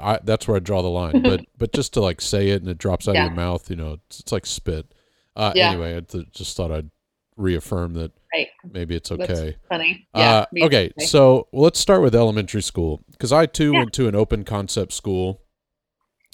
I, 0.00 0.18
that's 0.24 0.46
where 0.48 0.56
I 0.56 0.60
draw 0.60 0.82
the 0.82 0.88
line. 0.88 1.22
But, 1.22 1.44
but 1.58 1.72
just 1.72 1.92
to 1.94 2.00
like 2.00 2.20
say 2.20 2.48
it 2.50 2.62
and 2.62 2.68
it 2.70 2.78
drops 2.78 3.06
out 3.08 3.14
Yeah. 3.14 3.26
of 3.26 3.30
your 3.30 3.36
mouth, 3.36 3.70
you 3.70 3.76
know, 3.76 3.92
it's, 4.08 4.20
it's 4.20 4.32
like 4.32 4.44
spit. 4.46 4.92
Uh, 5.36 5.52
Yeah. 5.54 5.70
Anyway, 5.70 5.96
I 5.96 6.00
th- 6.00 6.30
just 6.32 6.56
thought 6.56 6.70
I'd 6.72 6.90
reaffirm 7.36 7.94
that 7.94 8.12
Right. 8.32 8.48
maybe 8.72 8.94
it's 8.96 9.10
That's 9.10 9.30
okay. 9.30 9.56
Funny. 9.68 10.08
Yeah. 10.14 10.44
Uh, 10.60 10.64
okay, 10.64 10.90
so 10.98 11.46
well, 11.52 11.64
let's 11.64 11.78
start 11.78 12.02
with 12.02 12.14
elementary 12.14 12.62
school 12.62 13.02
because 13.12 13.32
I 13.32 13.46
too 13.46 13.72
Yeah. 13.72 13.78
went 13.78 13.92
to 13.94 14.08
an 14.08 14.14
open 14.14 14.44
concept 14.44 14.92
school, 14.92 15.40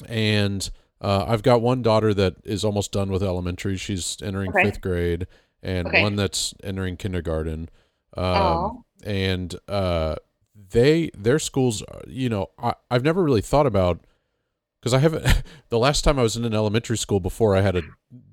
and 0.09 0.69
uh, 1.01 1.25
I've 1.29 1.43
got 1.43 1.61
one 1.63 1.83
daughter 1.83 2.13
that 2.15 2.37
is 2.45 2.65
almost 2.65 2.93
done 2.93 3.11
with 3.11 3.23
elementary. 3.23 3.77
She's 3.77 4.17
entering 4.23 4.51
Okay. 4.51 4.65
fifth 4.65 4.81
grade, 4.81 5.27
and 5.63 5.89
Okay. 5.89 6.01
one 6.03 6.17
that's 6.17 6.55
entering 6.63 6.97
kindergarten. 6.97 7.69
Um, 8.17 8.85
and 9.05 9.55
uh, 9.69 10.17
they 10.55 11.11
their 11.17 11.39
schools, 11.39 11.83
uh, 11.83 12.01
you 12.07 12.29
know, 12.29 12.49
I, 12.59 12.75
I've 12.91 13.05
never 13.05 13.23
really 13.23 13.41
thought 13.41 13.67
about 13.67 14.01
because 14.81 14.95
I 14.95 14.99
haven't. 14.99 15.43
the 15.69 15.79
last 15.79 16.03
time 16.03 16.19
I 16.19 16.23
was 16.23 16.37
in 16.37 16.45
an 16.45 16.55
elementary 16.55 16.97
school 16.97 17.21
before 17.21 17.55
I 17.55 17.61
had 17.61 17.77
a 17.77 17.83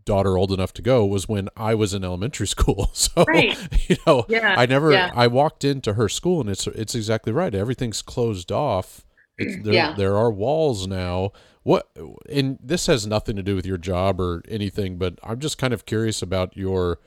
daughter 0.06 0.38
old 0.38 0.52
enough 0.52 0.74
to 0.74 0.82
go 0.82 1.06
was 1.06 1.28
when 1.28 1.50
I 1.58 1.76
was 1.76 1.94
in 1.94 2.04
elementary 2.04 2.48
school. 2.56 2.92
So 2.94 3.26
Right. 3.28 3.58
you 3.90 3.98
know, 4.06 4.26
Yeah, 4.30 4.56
I 4.58 4.66
never. 4.66 4.92
yeah. 4.92 5.12
I 5.14 5.28
walked 5.28 5.64
into 5.64 5.94
her 5.94 6.08
school 6.10 6.42
and 6.42 6.50
it's 6.50 6.68
it's 6.68 6.96
exactly 6.96 7.34
right. 7.34 7.54
Everything's 7.54 8.02
closed 8.02 8.52
off. 8.52 9.06
It's, 9.38 9.56
mm, 9.58 9.64
there, 9.66 9.74
Yeah. 9.74 9.94
there 9.96 10.16
are 10.18 10.32
walls 10.32 10.88
now. 10.88 11.32
What 11.64 11.90
and 12.30 12.58
this 12.64 12.88
has 12.88 13.06
nothing 13.06 13.36
to 13.36 13.44
do 13.44 13.56
with 13.56 13.66
your 13.66 13.78
job 13.78 14.22
or 14.22 14.42
anything, 14.48 14.98
but 14.98 15.20
I'm 15.22 15.40
just 15.40 15.58
kind 15.58 15.74
of 15.74 15.86
curious 15.86 16.22
about 16.22 16.56
your 16.56 17.00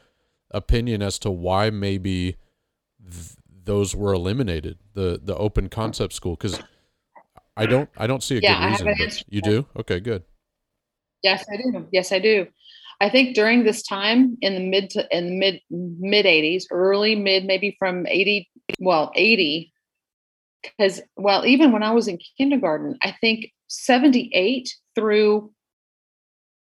opinion 0.50 1.00
as 1.00 1.18
to 1.20 1.30
why 1.30 1.70
maybe 1.70 2.36
th- 3.10 3.36
those 3.64 3.94
were 3.96 4.12
eliminated. 4.12 4.78
The 4.94 5.18
the 5.22 5.36
open 5.36 5.66
mm. 5.68 5.70
concept 5.70 6.12
school 6.12 6.36
because 6.36 6.60
I 7.56 7.66
don't 7.66 7.88
I 7.96 8.06
don't 8.06 8.22
see 8.22 8.38
a 8.38 8.40
Yeah, 8.40 8.52
I 8.52 8.54
good 8.54 8.62
have 8.62 8.70
reason. 8.72 8.88
an 8.88 9.00
answer 9.00 9.24
you 9.28 9.42
do 9.42 9.66
okay, 9.76 10.00
good. 10.00 10.22
Yes, 11.22 11.44
I 11.52 11.56
do. 11.56 11.86
Yes, 11.92 12.12
I 12.12 12.18
do. 12.18 12.46
I 13.00 13.08
think 13.08 13.34
during 13.34 13.64
this 13.64 13.82
time 13.82 14.36
in 14.40 14.54
the 14.54 14.60
mid 14.60 14.90
to 14.90 15.06
in 15.16 15.26
the 15.26 15.36
mid 15.38 15.60
mid 15.70 16.26
80s, 16.26 16.64
early 16.70 17.14
mid 17.14 17.44
maybe 17.44 17.76
from 17.78 18.06
80 18.06 18.48
well, 18.78 19.10
80 19.14 19.72
cuz 20.78 21.00
well, 21.16 21.44
even 21.46 21.72
when 21.72 21.82
I 21.82 21.92
was 21.92 22.08
in 22.08 22.18
kindergarten, 22.38 22.98
I 23.02 23.12
think 23.20 23.52
78 23.68 24.68
through 24.94 25.52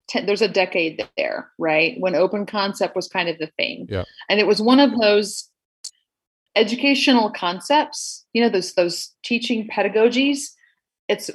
10, 0.10 0.26
there's 0.26 0.42
a 0.42 0.48
decade 0.48 1.06
there, 1.18 1.52
right? 1.58 2.00
When 2.00 2.16
open 2.16 2.46
concept 2.46 2.96
was 2.96 3.08
kind 3.08 3.30
of 3.30 3.38
the 3.40 3.48
thing. 3.58 3.88
Yeah. 3.90 4.06
And 4.30 4.40
it 4.40 4.48
was 4.48 4.62
one 4.62 4.80
of 4.80 4.98
those 5.00 5.50
educational 6.56 7.32
concepts, 7.32 8.26
you 8.34 8.42
know, 8.42 8.50
those 8.50 8.74
those 8.74 9.14
teaching 9.24 9.68
pedagogies. 9.68 10.50
It's 11.08 11.30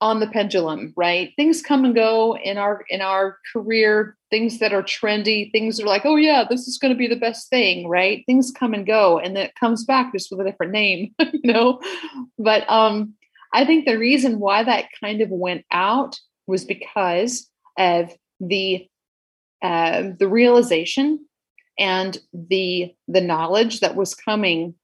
on 0.00 0.20
the 0.20 0.28
pendulum 0.28 0.92
right? 0.96 1.32
Things 1.36 1.62
come 1.62 1.84
and 1.84 1.94
go 1.94 2.36
in 2.36 2.56
our 2.56 2.84
in 2.88 3.00
our 3.00 3.38
career 3.52 4.16
things 4.30 4.58
that 4.58 4.72
are 4.72 4.82
trendy 4.82 5.50
things 5.50 5.80
are 5.80 5.86
like 5.86 6.04
oh 6.04 6.16
yeah 6.16 6.44
this 6.48 6.68
is 6.68 6.78
going 6.78 6.92
to 6.92 6.98
be 6.98 7.08
the 7.08 7.16
best 7.16 7.48
thing 7.50 7.88
right? 7.88 8.22
Things 8.26 8.52
come 8.52 8.74
and 8.74 8.86
go 8.86 9.18
and 9.18 9.36
it 9.36 9.54
comes 9.58 9.84
back 9.84 10.12
just 10.12 10.30
with 10.30 10.40
a 10.40 10.50
different 10.50 10.72
name 10.72 11.14
you 11.32 11.52
know? 11.52 11.80
But 12.38 12.68
um 12.70 13.14
i 13.52 13.64
think 13.64 13.86
the 13.86 13.98
reason 13.98 14.38
why 14.38 14.62
that 14.62 14.86
kind 15.00 15.20
of 15.20 15.30
went 15.30 15.64
out 15.72 16.18
was 16.46 16.64
because 16.64 17.48
of 17.78 18.12
the 18.40 18.86
uh, 19.62 20.10
the 20.18 20.28
realization 20.28 21.26
and 21.78 22.18
the 22.32 22.94
the 23.06 23.20
knowledge 23.20 23.80
that 23.80 23.96
was 23.96 24.14
coming 24.14 24.74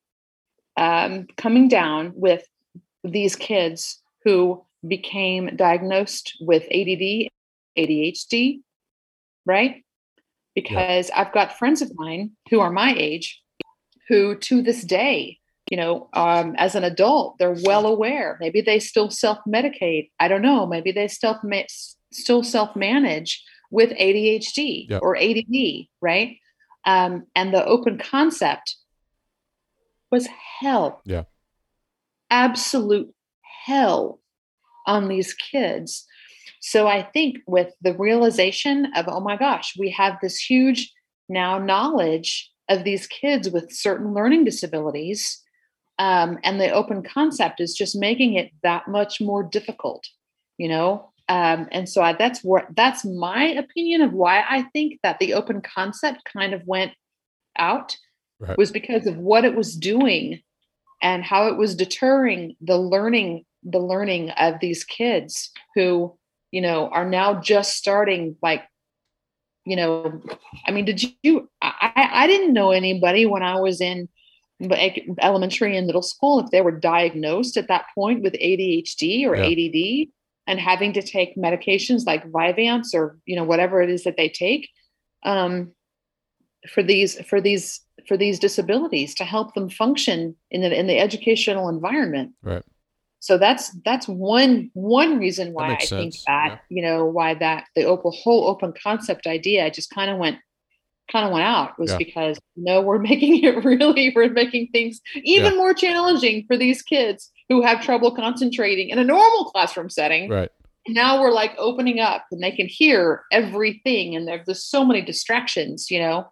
um, 0.76 1.26
coming 1.36 1.68
down 1.68 2.12
with 2.14 2.44
these 3.04 3.36
kids 3.36 4.00
who 4.24 4.64
became 4.86 5.56
diagnosed 5.56 6.36
with 6.40 6.62
ADD, 6.64 7.28
ADHD, 7.78 8.60
right? 9.46 9.84
Because 10.54 11.10
I've 11.10 11.32
got 11.32 11.58
friends 11.58 11.82
of 11.82 11.92
mine 11.94 12.32
who 12.50 12.60
are 12.60 12.70
my 12.70 12.94
age 12.96 13.42
who 14.08 14.36
to 14.36 14.62
this 14.62 14.84
day, 14.84 15.38
you 15.70 15.76
know, 15.76 16.08
um, 16.12 16.54
as 16.58 16.74
an 16.74 16.84
adult, 16.84 17.38
they're 17.38 17.56
well 17.64 17.86
aware. 17.86 18.36
Maybe 18.40 18.60
they 18.60 18.78
still 18.78 19.10
self 19.10 19.38
medicate. 19.48 20.10
I 20.20 20.28
don't 20.28 20.42
know. 20.42 20.66
Maybe 20.66 20.92
they 20.92 21.08
still 21.08 21.40
still 22.12 22.42
self 22.42 22.76
manage 22.76 23.42
with 23.70 23.90
ADHD 23.90 24.98
or 25.00 25.16
ADD, 25.16 25.86
right? 26.00 26.36
Um, 26.84 27.26
and 27.34 27.52
the 27.52 27.64
open 27.64 27.98
concept 27.98 28.76
was 30.10 30.28
hell. 30.60 31.00
Yeah. 31.04 31.24
Absolute 32.30 33.13
hell 33.64 34.20
on 34.86 35.08
these 35.08 35.34
kids. 35.34 36.06
So 36.60 36.86
I 36.86 37.02
think 37.02 37.38
with 37.46 37.72
the 37.82 37.94
realization 37.94 38.86
of, 38.96 39.06
oh 39.08 39.20
my 39.20 39.36
gosh, 39.36 39.74
we 39.78 39.90
have 39.90 40.16
this 40.20 40.38
huge 40.38 40.92
now 41.28 41.58
knowledge 41.58 42.50
of 42.68 42.84
these 42.84 43.06
kids 43.06 43.50
with 43.50 43.72
certain 43.72 44.14
learning 44.14 44.44
disabilities. 44.44 45.42
Um, 45.98 46.38
and 46.42 46.60
the 46.60 46.70
open 46.70 47.02
concept 47.02 47.60
is 47.60 47.74
just 47.74 47.96
making 47.96 48.34
it 48.34 48.50
that 48.62 48.88
much 48.88 49.20
more 49.20 49.42
difficult, 49.42 50.04
you 50.58 50.68
know? 50.68 51.10
Um, 51.28 51.68
and 51.72 51.88
so 51.88 52.02
I, 52.02 52.12
that's 52.12 52.40
what 52.40 52.66
that's 52.76 53.04
my 53.04 53.44
opinion 53.44 54.02
of 54.02 54.12
why 54.12 54.44
I 54.48 54.62
think 54.74 55.00
that 55.02 55.18
the 55.18 55.34
open 55.34 55.62
concept 55.62 56.22
kind 56.30 56.52
of 56.52 56.62
went 56.66 56.92
out 57.58 57.96
Right. 58.40 58.58
was 58.58 58.72
because 58.72 59.06
of 59.06 59.16
what 59.16 59.44
it 59.44 59.54
was 59.54 59.76
doing 59.76 60.42
and 61.00 61.22
how 61.22 61.46
it 61.46 61.56
was 61.56 61.74
deterring 61.74 62.56
the 62.60 62.76
learning 62.76 63.44
the 63.64 63.78
learning 63.78 64.30
of 64.30 64.60
these 64.60 64.84
kids 64.84 65.50
who 65.74 66.16
you 66.50 66.60
know 66.60 66.88
are 66.88 67.08
now 67.08 67.40
just 67.40 67.76
starting 67.76 68.36
like 68.42 68.62
you 69.64 69.76
know 69.76 70.20
i 70.66 70.70
mean 70.70 70.84
did 70.84 71.02
you 71.22 71.48
i 71.62 72.08
i 72.12 72.26
didn't 72.26 72.52
know 72.52 72.70
anybody 72.70 73.26
when 73.26 73.42
i 73.42 73.58
was 73.58 73.80
in 73.80 74.08
elementary 75.20 75.76
and 75.76 75.86
middle 75.86 76.02
school 76.02 76.38
if 76.40 76.50
they 76.50 76.60
were 76.60 76.70
diagnosed 76.70 77.56
at 77.56 77.68
that 77.68 77.86
point 77.94 78.22
with 78.22 78.34
adhd 78.34 79.26
or 79.26 79.36
Yeah. 79.36 79.48
add 79.50 80.08
and 80.46 80.60
having 80.60 80.92
to 80.92 81.02
take 81.02 81.36
medications 81.36 82.06
like 82.06 82.30
vyvanse 82.30 82.94
or 82.94 83.18
you 83.24 83.34
know 83.34 83.44
whatever 83.44 83.80
it 83.82 83.90
is 83.90 84.04
that 84.04 84.16
they 84.16 84.28
take 84.28 84.68
um, 85.24 85.72
for 86.68 86.82
these 86.82 87.20
for 87.26 87.40
these 87.40 87.80
for 88.06 88.16
these 88.16 88.38
disabilities 88.38 89.14
to 89.14 89.24
help 89.24 89.54
them 89.54 89.70
function 89.70 90.36
in 90.50 90.60
the 90.60 90.78
in 90.78 90.86
the 90.86 90.98
educational 90.98 91.68
environment 91.68 92.32
Right. 92.42 92.62
So 93.24 93.38
that's 93.38 93.74
that's 93.86 94.06
one 94.06 94.70
one 94.74 95.18
reason 95.18 95.54
why 95.54 95.64
i 95.64 95.68
makes 95.70 95.88
think 95.88 96.14
that 96.26 96.48
yeah. 96.50 96.58
you 96.68 96.82
know 96.82 97.06
why 97.06 97.32
that 97.32 97.64
the 97.74 97.82
open, 97.84 98.12
whole 98.14 98.46
open 98.48 98.70
concept 98.82 99.26
idea 99.26 99.70
just 99.70 99.88
kind 99.88 100.10
of 100.10 100.18
went 100.18 100.36
kind 101.10 101.24
of 101.24 101.32
went 101.32 101.44
out 101.44 101.78
was 101.78 101.90
Yeah. 101.90 101.96
because 101.96 102.38
no 102.54 102.82
we're 102.82 102.98
making 103.10 103.42
it 103.42 103.64
really 103.64 104.12
we're 104.14 104.28
making 104.28 104.68
things 104.72 105.00
even 105.22 105.56
more 105.56 105.72
challenging 105.72 106.44
for 106.46 106.58
these 106.58 106.82
kids 106.82 107.30
who 107.48 107.62
have 107.62 107.82
trouble 107.82 108.14
concentrating 108.14 108.90
in 108.90 108.98
a 108.98 109.04
normal 109.04 109.46
classroom 109.46 109.88
setting 109.88 110.28
Right. 110.28 110.50
now 110.86 111.18
we're 111.22 111.32
like 111.32 111.54
opening 111.56 112.00
up 112.00 112.26
and 112.30 112.42
they 112.42 112.52
can 112.52 112.66
hear 112.66 113.22
everything 113.32 114.14
and 114.14 114.28
there, 114.28 114.42
there's 114.44 114.64
so 114.64 114.84
many 114.84 115.00
distractions 115.00 115.90
you 115.90 115.98
know 115.98 116.26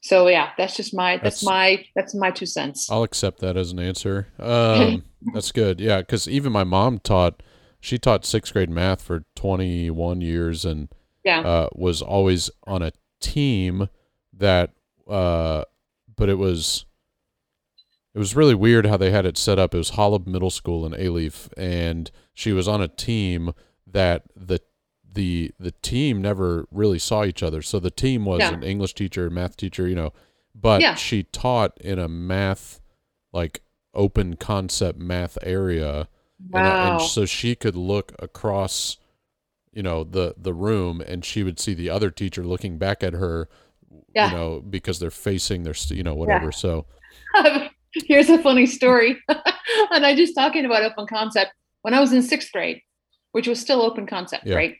so 0.00 0.28
yeah 0.28 0.50
that's 0.56 0.76
just 0.76 0.94
my 0.94 1.18
that's, 1.18 1.40
That's- 1.40 1.44
my 1.44 1.84
that's 1.94 2.14
my 2.14 2.30
two 2.30 2.46
cents 2.46 2.90
I'll 2.90 3.02
accept 3.02 3.40
that 3.40 3.56
as 3.56 3.72
an 3.72 3.78
answer. 3.78 4.28
Um, 4.40 5.04
that's 5.34 5.52
good. 5.52 5.80
Yeah, 5.80 5.98
because 6.00 6.26
even 6.28 6.52
my 6.52 6.64
mom 6.64 6.98
taught. 6.98 7.42
She 7.82 7.98
taught 7.98 8.24
sixth 8.24 8.52
grade 8.52 8.70
math 8.70 9.02
for 9.02 9.24
21 9.36 10.20
years 10.22 10.64
and 10.64 10.88
yeah 11.24 11.40
uh, 11.40 11.68
was 11.74 12.00
always 12.02 12.50
on 12.66 12.82
a 12.82 12.92
team 13.20 13.88
that. 14.32 14.72
Uh, 15.08 15.64
but 16.16 16.28
it 16.28 16.36
was. 16.38 16.84
It 18.14 18.18
was 18.18 18.34
really 18.34 18.54
weird 18.56 18.86
how 18.86 18.96
they 18.96 19.10
had 19.12 19.24
it 19.24 19.38
set 19.38 19.58
up. 19.58 19.72
It 19.74 19.78
was 19.78 19.92
Holub 19.92 20.26
Middle 20.26 20.50
School 20.50 20.84
in 20.84 20.92
Alief, 20.92 21.48
and 21.56 22.10
she 22.34 22.52
was 22.52 22.66
on 22.66 22.80
a 22.82 22.88
team 22.88 23.52
that 23.86 24.24
the 24.34 24.60
the 25.12 25.50
the 25.58 25.72
team 25.82 26.22
never 26.22 26.66
really 26.70 26.98
saw 26.98 27.24
each 27.24 27.42
other. 27.42 27.62
So 27.62 27.80
the 27.80 27.90
team 27.90 28.24
was 28.24 28.40
Yeah. 28.40 28.54
an 28.54 28.62
English 28.62 28.94
teacher, 28.94 29.28
math 29.30 29.56
teacher, 29.56 29.86
you 29.88 29.94
know, 29.96 30.12
but 30.54 30.80
Yeah. 30.80 30.94
she 30.94 31.24
taught 31.24 31.76
in 31.80 31.98
a 31.98 32.08
math 32.08 32.80
like 33.32 33.62
open 33.94 34.36
concept 34.36 34.98
math 34.98 35.36
area 35.42 36.08
and, 36.54 36.64
Wow. 36.64 36.92
and 36.92 37.02
so 37.02 37.26
she 37.26 37.54
could 37.54 37.74
look 37.76 38.14
across 38.20 38.96
you 39.72 39.82
know 39.82 40.04
the 40.04 40.34
the 40.38 40.54
room 40.54 41.00
and 41.00 41.24
she 41.24 41.42
would 41.42 41.58
see 41.60 41.74
the 41.74 41.90
other 41.90 42.10
teacher 42.10 42.44
looking 42.44 42.78
back 42.78 43.02
at 43.02 43.12
her 43.14 43.48
Yeah. 44.14 44.30
you 44.30 44.36
know 44.36 44.60
because 44.60 44.98
they're 45.00 45.10
facing 45.10 45.64
their 45.64 45.74
you 45.88 46.02
know 46.04 46.14
whatever 46.14 46.50
so 46.52 46.86
Here's 48.06 48.30
a 48.30 48.38
funny 48.38 48.66
story. 48.66 49.20
and 49.28 50.06
I 50.06 50.14
just 50.14 50.34
talking 50.36 50.64
about 50.64 50.82
open 50.84 51.06
concept 51.08 51.52
when 51.82 51.92
I 51.92 51.98
was 52.00 52.12
in 52.12 52.22
sixth 52.22 52.52
grade, 52.52 52.80
which 53.32 53.48
was 53.48 53.60
still 53.60 53.82
open 53.82 54.06
concept, 54.06 54.46
Yeah. 54.46 54.54
right? 54.54 54.76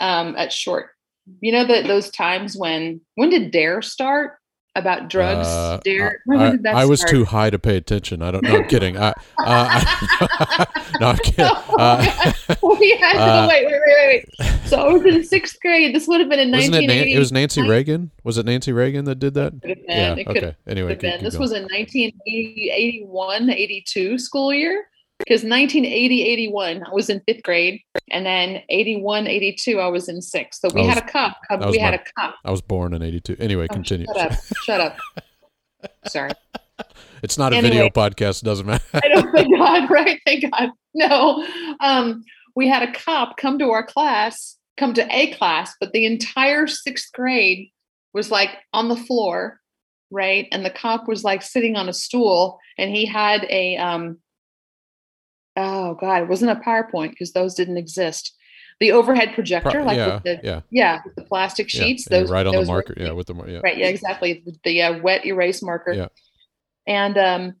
Um, 0.00 0.34
at 0.36 0.52
short. 0.52 0.90
You 1.40 1.52
know 1.52 1.64
that 1.66 1.86
those 1.86 2.10
times 2.10 2.56
when 2.56 3.00
when 3.16 3.30
did 3.30 3.50
Dare 3.52 3.82
start 3.82 4.38
about 4.76 5.08
drugs? 5.10 5.46
uh, 5.46 5.78
Dare. 5.84 6.10
I, 6.10 6.14
when 6.26 6.38
I- 6.40 6.50
did 6.52 6.62
that 6.64 6.74
I 6.74 6.84
was 6.86 7.04
too 7.04 7.24
high 7.24 7.50
to 7.50 7.58
pay 7.58 7.76
attention 7.76 8.22
i 8.22 8.30
don't 8.30 8.42
know 8.44 8.56
i'm 8.58 8.68
kidding 8.68 8.96
I, 8.96 9.12
uh, 9.44 10.64
no 11.00 11.08
i'm 11.08 11.16
kidding 11.18 11.44
uh, 11.78 12.32
we 12.62 12.96
had 13.00 13.16
Uh, 13.16 13.46
wait, 13.50 13.66
wait, 13.66 13.80
wait, 13.86 14.24
wait. 14.40 14.50
So 14.66 14.76
I 14.78 14.92
was 14.92 15.04
in 15.04 15.24
sixth 15.24 15.56
grade. 15.60 15.92
This 15.94 16.06
would 16.08 16.20
have 16.20 16.28
been 16.30 16.38
in 16.38 16.52
wasn't 16.52 16.76
it, 16.76 16.86
Nan- 16.86 16.88
1980. 16.88 17.12
it 17.14 17.18
was 17.18 17.32
nancy 17.32 17.68
reagan 17.68 18.10
was 18.24 18.38
it 18.38 18.46
nancy 18.46 18.72
reagan 18.72 19.04
that 19.06 19.16
did 19.18 19.34
that 19.34 19.52
Could 19.60 19.70
have 19.70 19.86
been. 19.86 19.96
yeah 19.96 20.14
It 20.14 20.24
could 20.26 20.36
have 20.36 20.44
okay 20.44 20.56
anyway 20.68 20.94
keep- 20.96 21.12
keep 21.12 21.20
This 21.20 21.34
going. 21.34 21.40
was 21.42 21.52
in 21.52 21.62
1980, 21.64 22.70
81, 22.72 23.50
82 23.50 24.18
school 24.18 24.52
year. 24.54 24.84
Because 25.20 25.42
1980, 25.44 26.22
81, 26.22 26.82
I 26.84 26.92
was 26.92 27.08
in 27.10 27.20
fifth 27.26 27.42
grade. 27.42 27.80
And 28.10 28.26
then 28.26 28.62
81, 28.68 29.26
82, 29.26 29.78
I 29.78 29.86
was 29.88 30.08
in 30.08 30.20
sixth. 30.20 30.60
So 30.60 30.68
we 30.74 30.82
I 30.82 30.84
had 30.86 30.98
a 30.98 31.06
cup. 31.06 31.36
we 31.50 31.56
was 31.58 31.76
had 31.76 31.90
my- 31.92 31.96
a 31.96 32.20
cup. 32.20 32.34
i 32.44 32.50
was 32.50 32.60
born 32.60 32.94
in 32.94 33.02
82 33.02 33.36
anyway 33.38 33.66
Oh, 33.70 33.74
continue 33.74 34.06
Shut 34.14 34.32
up. 34.32 34.38
Shut 34.64 34.80
up. 34.80 34.96
Sorry. 36.08 36.30
it's 37.22 37.38
not 37.38 37.52
a 37.52 37.56
Anyway. 37.56 37.70
video 37.74 37.88
podcast 37.90 38.42
It 38.42 38.46
doesn't 38.46 38.66
matter 38.66 38.84
I 38.94 39.08
don't 39.08 39.32
thank 39.32 39.56
God, 39.56 39.90
right? 39.90 40.20
Thank 40.26 40.50
God. 40.50 40.70
No. 40.94 41.46
Um, 41.80 42.24
we 42.56 42.66
had 42.68 42.82
a 42.82 42.92
cop 42.92 43.36
come 43.36 43.58
to 43.60 43.70
our 43.70 43.84
class, 43.84 44.56
come 44.76 44.92
to 44.94 45.06
a 45.14 45.32
class, 45.34 45.74
but 45.80 45.92
the 45.92 46.04
entire 46.06 46.66
sixth 46.66 47.12
grade 47.12 47.68
was 48.12 48.30
like 48.30 48.50
on 48.72 48.88
the 48.88 48.96
floor, 48.96 49.60
right? 50.10 50.48
And 50.50 50.64
the 50.64 50.70
cop 50.70 51.06
was 51.06 51.22
like 51.22 51.42
sitting 51.42 51.76
on 51.76 51.88
a 51.88 51.92
stool 51.92 52.58
and 52.76 52.90
he 52.90 53.06
had 53.06 53.46
a 53.50 53.76
um 53.76 54.18
oh 55.56 55.94
god, 55.94 56.22
it 56.22 56.28
wasn't 56.28 56.50
a 56.50 56.60
PowerPoint 56.60 57.10
because 57.10 57.32
those 57.32 57.54
didn't 57.54 57.76
exist. 57.78 58.34
The 58.80 58.92
overhead 58.92 59.34
projector, 59.34 59.70
Pro- 59.70 59.84
like 59.84 59.96
yeah 59.98 60.14
with 60.14 60.22
the 60.22 60.40
yeah 60.42 60.60
yeah, 60.70 61.00
with 61.04 61.14
the 61.14 61.22
plastic 61.24 61.68
sheets. 61.68 62.06
you 62.10 62.16
those 62.18 62.30
right 62.30 62.46
on 62.46 62.52
the 62.52 62.60
those 62.60 62.68
were- 62.68 62.74
marker 62.74 62.94
yeah 62.96 63.12
with 63.12 63.26
the 63.26 63.34
yeah 63.46 63.60
Right. 63.62 63.76
Yeah, 63.76 63.88
exactly. 63.88 64.42
The, 64.44 64.56
the 64.64 64.82
uh, 64.82 64.98
wet 65.00 65.26
erase 65.26 65.62
marker. 65.62 65.92
Yeah. 65.92 66.08
And 66.86 67.18
um, 67.18 67.54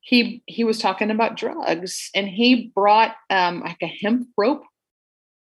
he 0.00 0.42
he 0.46 0.64
was 0.64 0.78
talking 0.78 1.10
about 1.10 1.36
drugs, 1.36 2.10
and 2.14 2.26
he 2.26 2.72
brought 2.74 3.14
um, 3.28 3.60
like 3.60 3.76
a 3.82 3.86
hemp 3.86 4.28
rope 4.36 4.62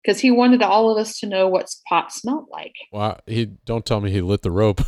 because 0.04 0.20
he 0.20 0.30
wanted 0.30 0.62
all 0.62 0.90
of 0.90 0.98
us 0.98 1.18
to 1.20 1.26
know 1.26 1.48
what 1.48 1.68
pot 1.88 2.12
smelled 2.12 2.48
like. 2.50 2.74
Wow, 2.92 3.18
he 3.26 3.46
don't 3.64 3.86
tell 3.86 4.00
me 4.00 4.10
he 4.10 4.20
lit 4.20 4.42
the 4.42 4.50
rope. 4.50 4.82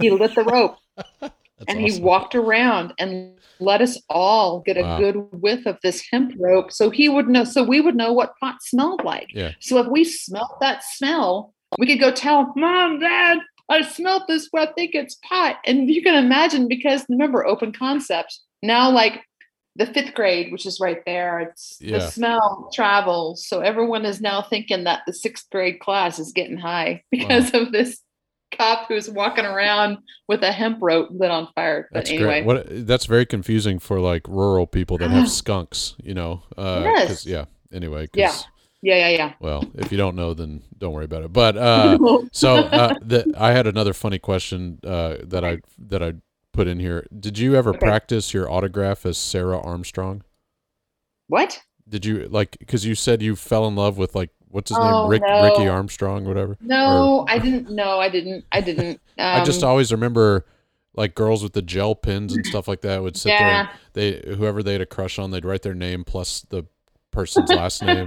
He 0.00 0.10
lit 0.10 0.34
the 0.34 0.44
rope 0.44 0.76
That's 1.66 1.76
and 1.78 1.86
he 1.86 2.00
walked 2.00 2.34
around 2.34 2.92
and 2.98 3.32
let 3.60 3.80
us 3.80 4.00
all 4.10 4.60
get 4.60 4.76
a 4.76 4.82
Wow. 4.82 4.98
good 4.98 5.16
whiff 5.32 5.64
of 5.66 5.78
this 5.82 6.04
hemp 6.10 6.32
rope, 6.38 6.72
so 6.72 6.90
he 6.90 7.08
would 7.08 7.28
know. 7.28 7.44
So 7.44 7.62
we 7.62 7.80
would 7.80 7.94
know 7.94 8.12
what 8.12 8.32
pot 8.40 8.56
smelled 8.62 9.04
like. 9.04 9.28
Yeah. 9.32 9.52
So 9.60 9.78
if 9.78 9.86
we 9.86 10.04
smelled 10.04 10.56
that 10.60 10.82
smell, 10.84 11.54
we 11.78 11.86
could 11.86 12.00
go 12.00 12.10
tell 12.12 12.52
mom, 12.56 13.00
dad, 13.00 13.38
I 13.68 13.82
smelled 13.82 14.24
this. 14.28 14.48
but 14.52 14.68
I 14.68 14.72
think 14.72 14.94
it's 14.94 15.16
pot. 15.28 15.56
And 15.64 15.88
you 15.90 16.02
can 16.02 16.14
imagine 16.22 16.68
because 16.68 17.04
remember, 17.08 17.46
open 17.46 17.72
concept. 17.72 18.38
Now, 18.62 18.90
like 18.90 19.22
the 19.76 19.86
fifth 19.86 20.14
grade, 20.14 20.52
which 20.52 20.66
is 20.66 20.78
right 20.80 21.02
there, 21.06 21.40
it's 21.40 21.78
Yeah. 21.80 21.98
the 21.98 22.10
smell 22.10 22.70
travels. 22.74 23.46
So 23.46 23.60
everyone 23.60 24.04
is 24.04 24.20
now 24.20 24.42
thinking 24.42 24.84
that 24.84 25.02
the 25.06 25.12
sixth 25.12 25.48
grade 25.50 25.80
class 25.80 26.18
is 26.18 26.32
getting 26.32 26.58
high 26.58 27.02
because 27.10 27.52
of 27.54 27.72
this 27.72 28.00
cop 28.56 28.88
who's 28.88 29.08
walking 29.10 29.44
around 29.44 29.98
with 30.28 30.42
a 30.42 30.52
hemp 30.52 30.78
rope 30.80 31.08
lit 31.12 31.30
on 31.30 31.48
fire. 31.54 31.88
But 31.92 31.98
That's 32.00 32.10
anyway, 32.10 32.42
great. 32.42 32.44
What 32.44 32.86
that's 32.86 33.06
very 33.06 33.26
confusing 33.26 33.78
for 33.78 34.00
like 34.00 34.26
rural 34.28 34.66
people 34.66 34.98
that 34.98 35.10
have 35.10 35.28
skunks, 35.30 35.94
you 36.02 36.14
know. 36.14 36.42
Uh 36.56 36.82
Yes. 36.84 37.26
yeah. 37.26 37.44
Anyway, 37.72 38.06
'cause, 38.06 38.46
Yeah. 38.82 38.96
yeah, 38.96 39.08
yeah, 39.08 39.32
well, 39.40 39.66
if 39.74 39.90
you 39.90 39.98
don't 39.98 40.14
know 40.16 40.32
then 40.34 40.62
don't 40.78 40.92
worry 40.92 41.04
about 41.06 41.24
it. 41.24 41.32
But 41.32 41.56
uh 41.56 41.98
so 42.32 42.56
uh 42.64 42.94
the, 43.00 43.26
I 43.36 43.52
had 43.52 43.66
another 43.66 43.92
funny 43.92 44.18
question 44.18 44.78
uh 44.84 45.16
that 45.24 45.44
I 45.44 45.58
that 45.78 46.02
I 46.02 46.14
put 46.52 46.68
in 46.68 46.78
here. 46.78 47.06
Did 47.18 47.36
you 47.38 47.56
ever 47.56 47.70
Okay. 47.70 47.80
practice 47.80 48.32
your 48.32 48.48
autograph 48.50 49.04
as 49.04 49.18
Sarah 49.18 49.58
Armstrong? 49.60 50.22
what? 51.28 51.62
Did 51.88 52.04
you 52.06 52.28
like 52.28 52.56
cuz 52.66 52.84
you 52.86 52.94
said 52.94 53.20
you 53.22 53.36
fell 53.36 53.66
in 53.66 53.74
love 53.76 53.98
with 53.98 54.14
like 54.14 54.30
what's 54.54 54.70
his 54.70 54.78
Oh, 54.80 55.02
name? 55.02 55.10
Rick 55.10 55.22
no. 55.26 55.42
Ricky 55.42 55.68
Armstrong 55.68 56.24
whatever. 56.24 56.56
No, 56.60 57.24
I 57.28 57.38
didn't. 57.38 57.70
No, 57.70 57.98
I 57.98 58.08
didn't. 58.08 58.44
I 58.52 58.60
didn't. 58.60 59.00
Um, 59.18 59.42
I 59.42 59.44
just 59.44 59.62
always 59.64 59.90
remember 59.92 60.46
like 60.96 61.14
girls 61.16 61.42
with 61.42 61.52
the 61.54 61.62
gel 61.62 61.94
pins 61.96 62.32
and 62.34 62.46
stuff 62.46 62.68
like 62.68 62.82
that 62.82 63.02
would 63.02 63.16
sit 63.16 63.30
there. 63.30 63.40
yeah. 63.40 63.60
And 63.70 63.78
they 63.94 64.34
whoever 64.36 64.62
they 64.62 64.72
had 64.72 64.80
a 64.80 64.86
crush 64.86 65.18
on, 65.18 65.30
they'd 65.32 65.44
write 65.44 65.62
their 65.62 65.74
name 65.74 66.04
plus 66.04 66.42
the 66.50 66.64
person's 67.10 67.50
last 67.50 67.82
name. 67.82 68.06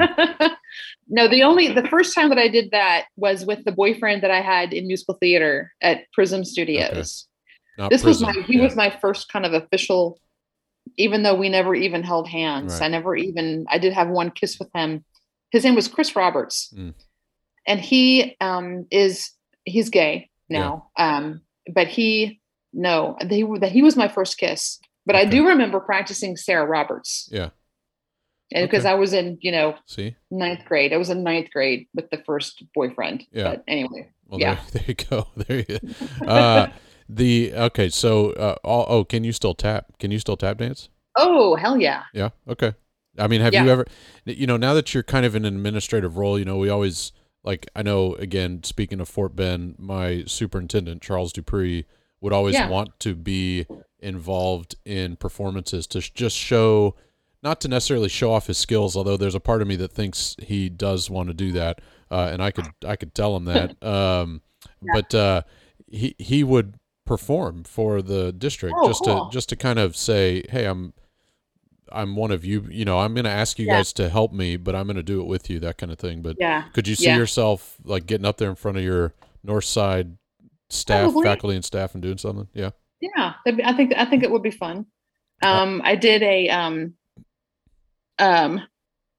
no, 1.09 1.27
the 1.27 1.43
only 1.43 1.71
the 1.73 1.87
first 1.87 2.15
time 2.15 2.29
that 2.29 2.37
I 2.37 2.47
did 2.47 2.71
that 2.71 3.05
was 3.15 3.45
with 3.45 3.63
the 3.65 3.71
boyfriend 3.71 4.23
that 4.23 4.31
I 4.31 4.41
had 4.41 4.73
in 4.73 4.87
musical 4.87 5.15
theater 5.15 5.73
at 5.81 6.11
Prism 6.13 6.43
Studios. 6.45 7.27
Not 7.77 7.89
This 7.91 8.03
was 8.03 8.21
my 8.21 8.31
he 8.45 8.57
Yeah. 8.57 8.63
was 8.63 8.75
my 8.75 8.89
first 8.89 9.31
kind 9.31 9.45
of 9.45 9.53
official 9.53 10.19
even 10.95 11.21
though 11.23 11.35
we 11.35 11.49
never 11.49 11.75
even 11.75 12.01
held 12.03 12.27
hands. 12.27 12.73
Right. 12.75 12.83
I 12.83 12.87
never 12.87 13.15
even 13.15 13.65
I 13.69 13.77
did 13.77 13.93
have 13.93 14.07
one 14.07 14.31
kiss 14.31 14.57
with 14.59 14.69
him. 14.73 15.03
His 15.51 15.63
name 15.63 15.75
was 15.75 15.87
Chris 15.87 16.15
Roberts. 16.15 16.73
Mm. 16.77 16.93
And 17.65 17.79
he 17.79 18.35
um 18.41 18.85
is 18.91 19.31
he's 19.65 19.89
gay 19.89 20.29
now. 20.49 20.89
Um 20.97 21.41
but 21.73 21.87
he 21.87 22.39
no, 22.73 23.17
they 23.23 23.43
were 23.43 23.59
that 23.59 23.71
he 23.71 23.81
was 23.81 23.95
my 23.95 24.07
first 24.07 24.37
kiss. 24.37 24.79
But 25.05 25.15
I 25.15 25.23
do 25.25 25.47
remember 25.47 25.79
practicing 25.79 26.35
Sarah 26.35 26.65
Roberts. 26.65 27.29
Yeah. 27.31 27.49
And 28.53 28.69
because 28.69 28.85
Okay. 28.85 28.91
I 28.91 28.95
was 28.95 29.13
in, 29.13 29.37
you 29.41 29.51
know, 29.51 29.75
See? 29.85 30.15
ninth 30.31 30.63
grade. 30.65 30.93
I 30.93 30.97
was 30.97 31.09
in 31.09 31.23
ninth 31.23 31.49
grade 31.51 31.87
with 31.93 32.09
the 32.09 32.17
first 32.25 32.63
boyfriend. 32.75 33.25
Yeah. 33.31 33.43
But 33.51 33.63
anyway. 33.67 34.09
Well, 34.27 34.39
Yeah. 34.39 34.55
there, 34.55 34.63
there 34.73 34.83
you 34.87 34.93
go. 34.95 35.27
There 35.47 35.57
you 35.67 35.79
go. 36.21 36.25
Uh, 36.27 36.67
the 37.09 37.53
okay, 37.53 37.87
so 37.89 38.31
uh, 38.33 38.55
oh, 38.65 38.85
oh, 38.87 39.03
can 39.05 39.23
you 39.23 39.31
still 39.31 39.53
tap? 39.53 39.97
Can 39.97 40.11
you 40.11 40.19
still 40.19 40.35
tap 40.37 40.57
dance? 40.57 40.89
Oh, 41.15 41.55
hell 41.55 41.79
yeah. 41.79 42.03
Yeah. 42.13 42.29
Okay. 42.49 42.73
I 43.17 43.27
mean, 43.27 43.41
have 43.41 43.53
you 43.65 43.69
ever, 43.71 43.85
you 44.25 44.47
know, 44.47 44.57
now 44.57 44.73
that 44.73 44.93
you're 44.93 45.03
kind 45.03 45.25
of 45.25 45.35
in 45.35 45.45
an 45.45 45.55
administrative 45.55 46.17
role, 46.17 46.37
you 46.37 46.45
know, 46.45 46.57
we 46.57 46.69
always 46.69 47.11
like. 47.43 47.67
I 47.75 47.81
know. 47.83 48.15
Again, 48.15 48.63
speaking 48.63 48.99
of 48.99 49.07
Fort 49.09 49.35
Bend, 49.35 49.75
my 49.77 50.23
superintendent 50.27 51.01
Charles 51.01 51.31
Dupree 51.33 51.85
would 52.21 52.33
always 52.33 52.55
Yeah. 52.55 52.69
want 52.69 52.99
to 53.01 53.15
be 53.15 53.65
involved 53.99 54.75
in 54.85 55.15
performances 55.15 55.87
to 55.87 55.99
just 56.01 56.35
show, 56.35 56.95
not 57.43 57.59
to 57.61 57.67
necessarily 57.67 58.09
show 58.09 58.31
off 58.31 58.47
his 58.47 58.57
skills. 58.57 58.95
Although 58.95 59.17
there's 59.17 59.35
a 59.35 59.39
part 59.39 59.61
of 59.61 59.67
me 59.67 59.75
that 59.77 59.91
thinks 59.91 60.35
he 60.41 60.69
does 60.69 61.09
want 61.09 61.27
to 61.29 61.33
do 61.33 61.51
that, 61.53 61.81
uh, 62.11 62.29
and 62.31 62.41
I 62.43 62.51
could 62.51 62.67
I 62.85 62.95
could 62.95 63.13
tell 63.15 63.35
him 63.35 63.45
that. 63.45 63.75
Um, 63.83 64.41
But 64.93 65.13
uh, 65.15 65.41
he 65.87 66.15
he 66.19 66.43
would 66.43 66.75
perform 67.05 67.63
for 67.63 68.01
the 68.01 68.33
district 68.33 68.75
Oh, 68.77 68.87
just 68.87 69.03
cool. 69.05 69.29
to 69.29 69.33
just 69.33 69.49
to 69.49 69.55
kind 69.55 69.79
of 69.79 69.95
say, 69.95 70.43
hey, 70.49 70.65
I'm 70.65 70.93
I'm 71.91 72.15
one 72.15 72.31
of 72.31 72.43
you. 72.45 72.65
You 72.69 72.85
know, 72.85 72.99
I'm 72.99 73.13
going 73.13 73.25
to 73.25 73.31
ask 73.31 73.57
you 73.59 73.65
Yeah. 73.65 73.77
guys 73.77 73.93
to 73.93 74.09
help 74.09 74.33
me, 74.33 74.57
but 74.57 74.75
I'm 74.75 74.85
going 74.87 74.97
to 74.97 75.03
do 75.03 75.21
it 75.21 75.27
with 75.27 75.49
you. 75.49 75.59
That 75.59 75.77
kind 75.77 75.91
of 75.91 75.97
thing. 75.99 76.21
But 76.21 76.35
Yeah. 76.39 76.63
could 76.73 76.87
you 76.87 76.95
see 76.95 77.05
Yeah. 77.05 77.17
yourself 77.17 77.77
like 77.83 78.05
getting 78.05 78.25
up 78.25 78.37
there 78.37 78.49
in 78.49 78.55
front 78.55 78.77
of 78.77 78.83
your 78.83 79.13
Northside 79.45 80.15
staff, 80.69 81.03
Probably. 81.03 81.23
faculty, 81.23 81.55
and 81.55 81.65
staff, 81.65 81.93
and 81.93 82.01
doing 82.03 82.17
something? 82.17 82.47
Yeah. 82.53 82.71
Yeah. 83.01 83.33
be- 83.45 83.63
I 83.63 83.73
think 83.73 83.93
I 83.95 84.05
think 84.05 84.23
it 84.23 84.31
would 84.31 84.43
be 84.43 84.51
fun. 84.51 84.85
Um 85.43 85.81
I 85.85 85.95
did 85.95 86.23
a 86.23 86.49
um 86.49 86.95
um 88.19 88.61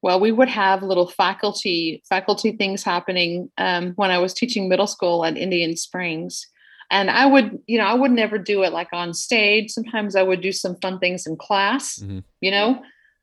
well 0.03 0.19
we 0.21 0.33
would 0.33 0.49
have 0.49 0.83
little 0.83 1.07
faculty 1.07 2.03
faculty 2.09 2.53
things 2.53 2.83
happening 2.83 3.51
um 3.59 3.93
when 3.95 4.11
I 4.11 4.19
was 4.19 4.35
teaching 4.35 4.69
middle 4.69 4.87
school 4.87 5.25
at 5.25 5.37
Indian 5.37 5.77
Springs. 5.77 6.47
And 6.91 7.11
I 7.11 7.27
would, 7.27 7.59
you 7.67 7.77
know, 7.79 7.85
I 7.85 7.95
would 7.95 8.13
never 8.13 8.39
do 8.39 8.63
it 8.63 8.73
like 8.73 8.89
on 8.93 9.13
stage. 9.13 9.71
Sometimes 9.71 10.17
I 10.17 10.23
would 10.23 10.41
do 10.41 10.53
some 10.53 10.77
fun 10.77 10.99
things 10.99 11.27
in 11.27 11.37
class, 11.37 11.99
Mhm. 11.99 12.25
you 12.41 12.51
know. 12.51 12.83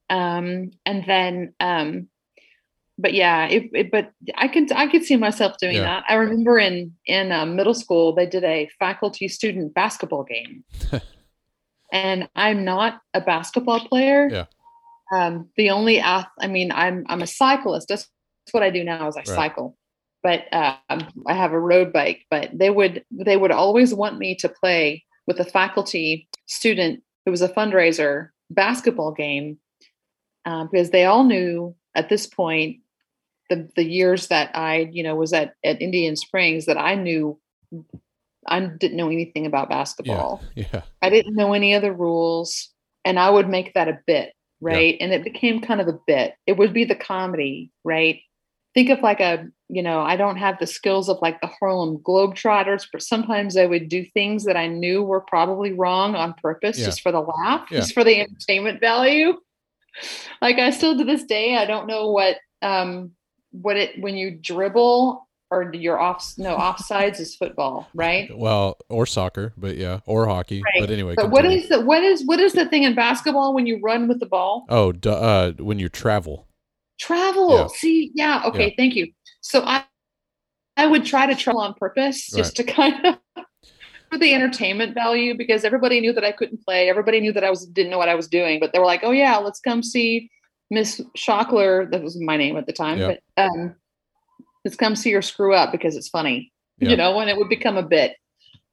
Um 0.10 0.72
and 0.86 1.04
then 1.08 1.54
um 1.60 2.08
but 2.98 3.14
yeah, 3.14 3.48
it, 3.48 3.70
it, 3.74 3.92
but 3.92 4.12
I 4.36 4.48
could 4.48 4.72
I 4.72 4.88
could 4.88 5.04
see 5.04 5.18
myself 5.18 5.58
doing 5.58 5.76
Yeah. 5.78 5.84
that. 5.84 6.04
I 6.08 6.14
remember 6.16 6.58
in 6.60 6.94
in 7.06 7.32
uh, 7.32 7.46
middle 7.46 7.74
school 7.74 8.14
they 8.14 8.26
did 8.26 8.44
a 8.46 8.70
faculty 8.80 9.28
student 9.28 9.74
basketball 9.74 10.24
game, 10.24 10.64
and 11.92 12.30
I'm 12.36 12.64
not 12.64 13.02
a 13.14 13.22
basketball 13.22 13.82
player. 13.88 14.30
Yeah. 14.32 14.46
Um, 15.14 15.50
the 15.58 15.70
only 15.72 16.00
ath- 16.00 16.28
I 16.40 16.48
mean, 16.48 16.72
I'm 16.72 17.06
I'm 17.10 17.22
a 17.22 17.28
cyclist. 17.28 17.88
That's, 17.90 18.08
that's 18.46 18.54
what 18.54 18.64
I 18.64 18.70
do 18.70 18.84
now 18.84 19.08
is 19.08 19.18
I 19.18 19.24
cycle, 19.24 19.78
but 20.26 20.52
um, 20.52 21.08
I 21.28 21.36
have 21.36 21.52
a 21.52 21.60
road 21.60 21.94
bike. 21.94 22.26
But 22.32 22.50
they 22.52 22.72
would 22.72 23.06
they 23.12 23.38
would 23.38 23.52
always 23.52 23.94
want 23.94 24.18
me 24.18 24.34
to 24.38 24.50
play 24.50 25.06
with 25.28 25.40
a 25.40 25.46
faculty 25.46 26.28
student 26.48 27.04
who 27.24 27.32
was 27.32 27.44
a 27.44 27.50
fundraiser 27.50 28.30
basketball 28.50 29.12
game 29.12 29.60
uh, 30.46 30.66
because 30.66 30.90
they 30.90 31.06
all 31.06 31.26
knew 31.26 31.76
at 31.94 32.10
this 32.10 32.26
point 32.26 32.78
the 33.52 33.70
the 33.76 33.84
years 33.84 34.28
that 34.30 34.50
I 34.56 34.90
you 34.92 35.04
know 35.04 35.16
was 35.16 35.32
at 35.32 35.54
at 35.64 35.80
Indian 35.80 36.16
Springs 36.16 36.66
that 36.66 36.80
I 36.80 36.96
knew 36.96 37.40
I 38.48 38.62
didn't 38.62 38.98
know 38.98 39.10
anything 39.10 39.46
about 39.46 39.70
basketball. 39.70 40.42
Yeah. 40.56 40.66
yeah. 40.74 40.82
I 41.04 41.12
didn't 41.12 41.36
know 41.36 41.54
any 41.54 41.76
other 41.76 41.94
rules, 41.94 42.74
and 43.06 43.20
I 43.20 43.30
would 43.30 43.48
make 43.48 43.76
that 43.76 43.88
a 43.88 44.00
bit 44.08 44.34
right, 44.60 44.98
yeah. 44.98 45.04
and 45.04 45.14
it 45.14 45.24
became 45.24 45.62
kind 45.62 45.82
of 45.82 45.88
a 45.88 46.00
bit. 46.08 46.34
It 46.48 46.58
would 46.58 46.74
be 46.74 46.84
the 46.84 46.96
comedy, 46.96 47.72
right? 47.84 48.22
Think 48.76 48.90
of 48.90 49.00
like 49.00 49.20
a 49.20 49.48
you 49.70 49.82
know 49.82 50.02
I 50.02 50.16
don't 50.16 50.38
have 50.38 50.60
the 50.60 50.68
skills 50.68 51.10
of 51.10 51.18
like 51.22 51.42
the 51.42 51.48
Harlem 51.48 51.98
Globetrotters, 52.00 52.88
but 52.92 53.02
sometimes 53.02 53.58
I 53.58 53.66
would 53.66 53.90
do 53.90 54.06
things 54.06 54.44
that 54.44 54.58
I 54.58 54.68
knew 54.68 55.02
were 55.02 55.22
probably 55.22 55.74
wrong 55.74 56.14
on 56.16 56.36
purpose, 56.36 56.78
yeah. 56.78 56.86
just 56.86 57.02
for 57.02 57.12
the 57.12 57.22
laugh, 57.22 57.68
just 57.70 57.94
for 57.94 58.04
the 58.04 58.20
entertainment 58.20 58.80
value. 58.82 59.34
Like 60.42 60.60
I 60.60 60.70
still 60.70 60.98
to 60.98 61.04
this 61.04 61.24
day, 61.24 61.58
I 61.58 61.66
don't 61.66 61.88
know 61.88 62.12
what 62.12 62.38
um 62.62 63.12
what 63.52 63.78
it 63.78 64.00
when 64.00 64.18
you 64.18 64.32
dribble 64.32 65.26
or 65.52 65.74
your 65.74 66.00
off 66.00 66.34
no 66.38 66.56
offsides 66.58 67.20
is 67.20 67.36
football, 67.36 67.88
right? 67.94 68.30
Well, 68.36 68.78
or 68.90 69.06
soccer, 69.06 69.54
but 69.58 69.78
yeah, 69.78 70.00
or 70.06 70.28
hockey. 70.28 70.62
Right. 70.62 70.82
But 70.82 70.92
anyway, 70.92 71.16
but 71.16 71.32
what 71.32 71.46
is 71.46 71.70
the 71.70 71.82
what 71.82 72.04
is 72.04 72.26
what 72.26 72.40
is 72.40 72.54
the 72.54 72.68
thing 72.68 72.84
in 72.84 72.96
basketball 72.96 73.54
when 73.54 73.68
you 73.68 73.80
run 73.82 74.08
with 74.08 74.20
the 74.20 74.26
ball? 74.26 74.66
Oh, 74.70 74.94
uh, 75.06 75.54
when 75.54 75.80
you 75.80 75.90
travel. 75.90 76.48
Travel. 77.00 77.52
Yeah. 77.52 77.68
See, 77.68 78.12
yeah, 78.14 78.44
okay, 78.46 78.68
yeah. 78.68 78.74
thank 78.78 78.96
you. 78.96 79.12
So 79.42 79.64
I 79.64 79.84
I 80.78 80.88
would 80.88 81.06
try 81.06 81.26
to 81.26 81.36
travel 81.36 81.62
on 81.62 81.74
purpose 81.74 82.28
just 82.28 82.58
right. 82.58 82.68
to 82.68 82.74
kind 82.74 83.06
of 83.06 83.18
for 84.12 84.18
the 84.18 84.34
entertainment 84.34 84.94
value 84.94 85.36
because 85.36 85.64
everybody 85.64 86.02
knew 86.02 86.14
that 86.14 86.24
I 86.24 86.32
couldn't 86.32 86.64
play. 86.64 86.90
Everybody 86.90 87.20
knew 87.20 87.34
that 87.34 87.44
I 87.44 87.50
was 87.50 87.66
didn't 87.66 87.92
know 87.92 87.98
what 87.98 88.10
I 88.10 88.16
was 88.16 88.28
doing, 88.28 88.60
but 88.60 88.74
they 88.74 88.80
were 88.80 88.86
like, 88.86 89.02
"Oh 89.04 89.12
yeah, 89.12 89.38
let's 89.38 89.60
come 89.60 89.84
see 89.84 90.30
Miss 90.72 91.02
Shockler, 91.18 91.90
that 91.92 92.02
was 92.02 92.20
my 92.20 92.38
name 92.38 92.58
at 92.58 92.66
the 92.66 92.74
time, 92.74 93.00
but 93.00 93.22
um, 93.38 93.76
let's 94.64 94.76
come 94.76 94.96
see 94.96 95.12
her 95.12 95.22
screw 95.22 95.54
up 95.54 95.72
because 95.72 95.96
it's 95.96 96.10
funny, 96.10 96.52
you 96.80 96.96
know, 96.96 97.20
and 97.20 97.30
it 97.30 97.38
would 97.38 97.50
become 97.50 97.78
a 97.78 97.84
bit. 97.84 98.16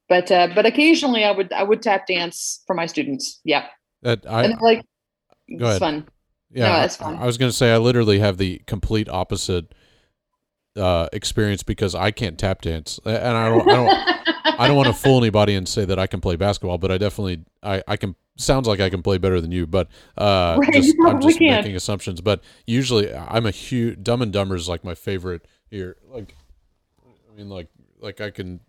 But 0.09 0.31
uh, 0.31 0.49
but 0.55 0.65
occasionally 0.65 1.23
I 1.23 1.31
would 1.31 1.53
I 1.53 1.63
would 1.63 1.81
tap 1.81 2.07
dance 2.07 2.61
for 2.67 2.73
my 2.73 2.87
students. 2.87 3.39
Yeah. 3.43 3.67
That 4.01 4.25
I 4.27 4.43
and 4.43 4.59
like 4.59 4.83
go 5.57 5.65
ahead. 5.65 5.79
fun. 5.79 6.07
Yeah, 6.53 6.77
no, 6.77 6.83
it's 6.83 6.95
fun. 6.95 7.17
I, 7.17 7.25
was 7.25 7.37
gonna 7.37 7.51
say 7.51 7.73
I 7.73 7.77
literally 7.77 8.19
have 8.19 8.37
the 8.37 8.61
complete 8.67 9.09
opposite 9.09 9.73
uh, 10.75 11.07
experience 11.11 11.63
because 11.63 11.95
I 11.95 12.11
can't 12.11 12.37
tap 12.37 12.61
dance, 12.61 12.99
and 13.05 13.37
I 13.37 13.49
don't, 13.49 13.69
I 13.69 13.73
don't, 13.73 14.43
I 14.59 14.67
don't 14.67 14.77
want 14.77 14.87
to 14.87 14.93
fool 14.93 15.17
anybody 15.17 15.55
and 15.55 15.67
say 15.67 15.85
that 15.85 15.99
I 15.99 16.07
can 16.07 16.21
play 16.21 16.35
basketball, 16.35 16.77
but 16.77 16.91
I 16.91 16.97
definitely, 16.97 17.43
I, 17.61 17.83
I 17.87 17.97
can 17.97 18.15
sounds 18.37 18.67
like 18.67 18.79
I 18.79 18.89
can 18.89 19.01
play 19.01 19.17
better 19.17 19.39
than 19.39 19.51
you, 19.51 19.67
but 19.67 19.89
uh, 20.17 20.57
right, 20.59 20.73
just, 20.73 20.95
I'm 21.05 21.21
just 21.21 21.37
can. 21.37 21.51
making 21.51 21.75
assumptions. 21.75 22.21
But 22.21 22.41
usually, 22.65 23.13
I'm 23.13 23.45
a 23.45 23.51
huge 23.51 24.03
Dumb 24.03 24.21
and 24.21 24.31
Dumber 24.31 24.55
is 24.55 24.69
like 24.69 24.83
my 24.83 24.95
favorite 24.95 25.45
here. 25.69 25.97
Like, 26.09 26.35
I 27.31 27.35
mean, 27.35 27.49
like, 27.49 27.69
like 27.99 28.21
I 28.21 28.31
can, 28.31 28.59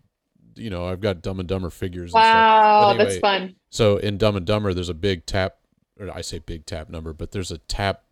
you 0.55 0.69
know, 0.69 0.87
I've 0.87 1.01
got 1.01 1.21
Dumb 1.21 1.39
and 1.39 1.49
Dumber 1.49 1.69
figures. 1.69 2.13
Wow, 2.13 2.89
anyway, 2.89 3.05
that's 3.05 3.17
fun. 3.19 3.55
So 3.69 3.97
in 3.97 4.17
Dumb 4.17 4.35
and 4.35 4.45
Dumber, 4.45 4.73
there's 4.73 4.89
a 4.89 4.93
big 4.93 5.25
tap, 5.25 5.57
or 5.99 6.09
I 6.15 6.21
say 6.21 6.39
big 6.39 6.65
tap 6.65 6.89
number, 6.89 7.13
but 7.13 7.31
there's 7.31 7.51
a 7.51 7.57
tap, 7.57 8.03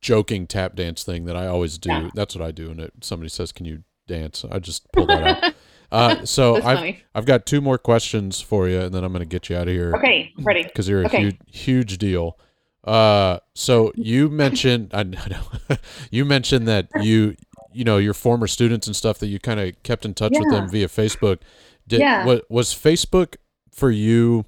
joking 0.00 0.46
tap 0.46 0.74
dance 0.74 1.02
thing 1.02 1.24
that 1.26 1.36
I 1.36 1.46
always 1.46 1.78
do. 1.78 1.90
Yeah. 1.90 2.10
That's 2.14 2.34
what 2.34 2.46
I 2.46 2.50
do. 2.50 2.70
And 2.70 2.80
it, 2.80 2.92
somebody 3.00 3.28
says, 3.28 3.52
"Can 3.52 3.66
you 3.66 3.84
dance?" 4.06 4.44
I 4.50 4.58
just 4.58 4.90
pull 4.92 5.06
that 5.06 5.44
out. 5.44 5.54
Uh, 5.90 6.22
so 6.24 6.56
I've 6.56 6.62
funny. 6.78 7.02
I've 7.14 7.24
got 7.24 7.46
two 7.46 7.62
more 7.62 7.78
questions 7.78 8.40
for 8.40 8.68
you, 8.68 8.80
and 8.80 8.94
then 8.94 9.04
I'm 9.04 9.12
going 9.12 9.20
to 9.20 9.26
get 9.26 9.48
you 9.48 9.56
out 9.56 9.68
of 9.68 9.74
here. 9.74 9.94
Okay, 9.96 10.32
ready? 10.38 10.62
Because 10.62 10.86
you're 10.86 11.02
a 11.02 11.06
okay. 11.06 11.22
huge 11.22 11.38
huge 11.46 11.98
deal. 11.98 12.38
Uh, 12.84 13.38
so 13.54 13.92
you 13.96 14.28
mentioned 14.28 14.90
I 14.94 15.02
know 15.04 15.42
you 16.10 16.24
mentioned 16.24 16.68
that 16.68 16.88
you 17.00 17.36
you 17.72 17.84
know 17.84 17.96
your 17.96 18.14
former 18.14 18.46
students 18.46 18.86
and 18.86 18.94
stuff 18.94 19.18
that 19.20 19.28
you 19.28 19.38
kind 19.38 19.60
of 19.60 19.82
kept 19.82 20.04
in 20.04 20.14
touch 20.14 20.32
yeah. 20.34 20.40
with 20.40 20.50
them 20.50 20.68
via 20.68 20.88
Facebook. 20.88 21.38
Did 21.86 22.00
yeah. 22.00 22.26
was, 22.26 22.40
was 22.50 22.74
Facebook 22.74 23.36
for 23.72 23.90
you 23.90 24.44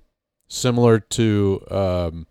similar 0.49 1.01
to 1.01 1.65
um, 1.71 2.27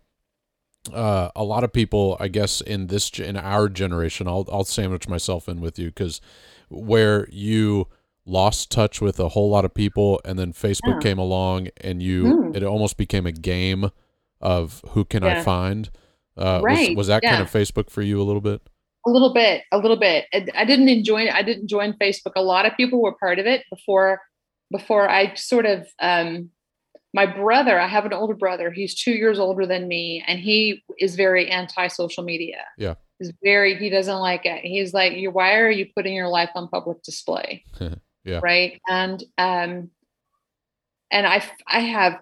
uh, 0.92 1.30
a 1.36 1.44
lot 1.44 1.64
of 1.64 1.72
people, 1.72 2.16
I 2.20 2.28
guess, 2.28 2.60
in 2.60 2.86
this 2.86 3.10
in 3.18 3.36
our 3.36 3.68
generation? 3.68 4.26
I'll 4.26 4.46
I'll 4.50 4.64
sandwich 4.64 5.08
myself 5.08 5.48
in 5.48 5.60
with 5.60 5.78
you 5.78 5.88
because 5.88 6.20
where 6.68 7.28
you 7.30 7.88
lost 8.26 8.70
touch 8.70 9.00
with 9.00 9.18
a 9.18 9.30
whole 9.30 9.50
lot 9.50 9.64
of 9.64 9.74
people 9.74 10.20
and 10.24 10.38
then 10.38 10.52
Facebook 10.52 10.94
yeah. 10.94 11.00
came 11.00 11.18
along 11.18 11.68
and 11.80 12.02
you 12.02 12.24
mm. 12.24 12.56
it 12.56 12.62
almost 12.62 12.96
became 12.96 13.26
a 13.26 13.32
game 13.32 13.90
of 14.40 14.82
who 14.90 15.04
can 15.04 15.22
yeah. 15.22 15.40
I 15.40 15.42
find. 15.42 15.90
Uh, 16.36 16.60
right. 16.62 16.90
was, 16.90 16.96
was 16.96 17.06
that 17.08 17.22
yeah. 17.22 17.30
kind 17.30 17.42
of 17.42 17.50
Facebook 17.50 17.90
for 17.90 18.02
you 18.02 18.20
a 18.20 18.24
little 18.24 18.40
bit? 18.40 18.62
A 19.06 19.10
little 19.10 19.32
bit, 19.32 19.62
a 19.72 19.78
little 19.78 19.96
bit. 19.98 20.26
I 20.32 20.64
didn't 20.64 20.88
enjoy 20.88 21.22
it. 21.22 21.34
I 21.34 21.42
didn't 21.42 21.68
join 21.68 21.94
Facebook. 21.94 22.32
A 22.36 22.42
lot 22.42 22.66
of 22.66 22.76
people 22.76 23.02
were 23.02 23.14
part 23.18 23.38
of 23.38 23.46
it 23.46 23.64
before 23.70 24.20
before 24.70 25.08
I 25.08 25.34
sort 25.34 25.66
of 25.66 25.86
um 26.00 26.50
my 27.12 27.26
brother, 27.26 27.78
I 27.78 27.88
have 27.88 28.06
an 28.06 28.12
older 28.12 28.34
brother. 28.34 28.70
He's 28.70 28.94
2 28.94 29.12
years 29.12 29.38
older 29.38 29.66
than 29.66 29.88
me 29.88 30.24
and 30.26 30.38
he 30.38 30.82
is 30.98 31.16
very 31.16 31.50
anti 31.50 31.88
social 31.88 32.24
media. 32.24 32.64
Yeah. 32.78 32.94
He's 33.18 33.32
very 33.42 33.76
he 33.76 33.90
doesn't 33.90 34.18
like 34.18 34.46
it. 34.46 34.64
He's 34.64 34.94
like, 34.94 35.12
"You 35.12 35.30
why 35.30 35.56
are 35.56 35.70
you 35.70 35.86
putting 35.94 36.14
your 36.14 36.28
life 36.28 36.48
on 36.54 36.68
public 36.68 37.02
display?" 37.02 37.64
yeah. 38.24 38.40
right 38.42 38.80
and 38.88 39.22
um 39.38 39.90
and 41.10 41.26
i 41.26 41.42
i 41.66 41.80
have 41.80 42.20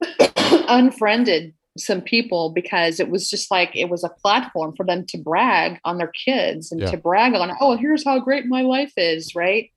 unfriended 0.68 1.54
some 1.78 2.00
people 2.00 2.50
because 2.50 3.00
it 3.00 3.10
was 3.10 3.30
just 3.30 3.50
like 3.50 3.70
it 3.74 3.88
was 3.88 4.02
a 4.02 4.08
platform 4.08 4.74
for 4.76 4.84
them 4.84 5.04
to 5.06 5.18
brag 5.18 5.78
on 5.84 5.98
their 5.98 6.12
kids 6.12 6.72
and 6.72 6.80
yeah. 6.80 6.90
to 6.90 6.96
brag 6.96 7.34
on 7.34 7.50
oh 7.60 7.76
here's 7.76 8.04
how 8.04 8.18
great 8.18 8.46
my 8.46 8.62
life 8.62 8.92
is 8.96 9.34
right 9.34 9.70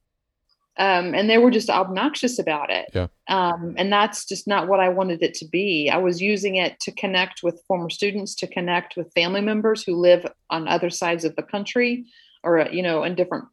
um, 0.77 1.13
and 1.13 1.29
they 1.29 1.37
were 1.37 1.51
just 1.51 1.69
obnoxious 1.69 2.39
about 2.39 2.69
it 2.69 2.89
yeah. 2.93 3.07
um, 3.29 3.75
and 3.77 3.91
that's 3.91 4.25
just 4.25 4.47
not 4.47 4.67
what 4.67 4.79
i 4.79 4.89
wanted 4.89 5.21
it 5.21 5.33
to 5.33 5.47
be 5.47 5.89
i 5.91 5.97
was 5.97 6.21
using 6.21 6.55
it 6.55 6.79
to 6.79 6.91
connect 6.91 7.41
with 7.43 7.61
former 7.67 7.89
students 7.89 8.35
to 8.35 8.47
connect 8.47 8.95
with 8.95 9.13
family 9.13 9.41
members 9.41 9.83
who 9.83 9.95
live 9.95 10.25
on 10.49 10.67
other 10.67 10.89
sides 10.89 11.23
of 11.23 11.35
the 11.35 11.43
country 11.43 12.05
or 12.43 12.67
you 12.71 12.81
know 12.81 13.03
in 13.03 13.15
different 13.15 13.45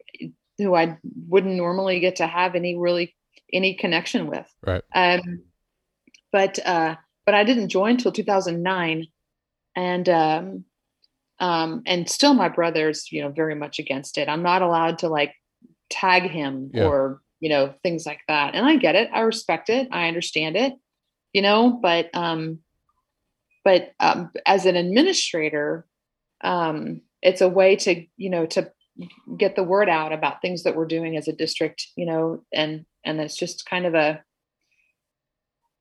who 0.61 0.75
I 0.75 0.99
wouldn't 1.27 1.57
normally 1.57 2.01
get 2.01 2.16
to 2.16 2.27
have 2.27 2.55
any 2.55 2.77
really 2.77 3.16
any 3.53 3.75
connection 3.75 4.27
with. 4.27 4.47
Right. 4.64 4.83
Um, 4.95 5.43
but 6.31 6.59
uh, 6.64 6.97
but 7.25 7.35
I 7.35 7.45
didn't 7.45 7.71
join 7.71 7.97
till 7.97 8.12
2009, 8.12 9.07
and 9.75 10.09
um, 10.09 10.64
um, 11.41 11.83
and 11.87 12.09
still 12.09 12.35
my 12.35 12.49
brother's 12.49 13.11
you 13.11 13.23
know 13.23 13.31
very 13.31 13.55
much 13.55 13.79
against 13.79 14.18
it. 14.18 14.29
I'm 14.29 14.43
not 14.43 14.62
allowed 14.62 14.99
to 14.99 15.09
like 15.09 15.35
tag 15.91 16.22
him 16.22 16.70
yeah. 16.72 16.84
or 16.84 17.20
you 17.41 17.49
know 17.49 17.74
things 17.82 18.07
like 18.07 18.20
that, 18.28 18.55
and 18.55 18.64
I 18.66 18.76
get 18.76 18.95
it. 18.95 19.11
I 19.12 19.20
respect 19.20 19.68
it. 19.68 19.88
I 19.91 20.09
understand 20.09 20.57
it. 20.57 20.74
You 21.32 21.43
know, 21.43 21.70
but 21.70 22.11
um, 22.14 22.61
but 23.64 23.93
um, 24.01 24.30
as 24.47 24.66
an 24.66 24.76
administrator, 24.76 25.86
um, 26.43 27.03
it's 27.22 27.41
a 27.41 27.49
way 27.49 27.76
to 27.76 28.05
you 28.16 28.30
know 28.30 28.47
to 28.47 28.70
get 29.36 29.57
the 29.57 29.62
word 29.62 29.88
out 29.88 30.12
about 30.12 30.43
things 30.43 30.62
that 30.64 30.76
we're 30.76 30.86
doing 30.86 31.16
as 31.16 31.28
a 31.28 31.32
district, 31.32 31.86
you 31.97 32.07
know, 32.07 32.43
and 32.53 32.84
and 33.05 33.20
it's 33.20 33.36
just 33.36 33.66
kind 33.66 33.86
of 33.86 33.95
a 33.95 34.22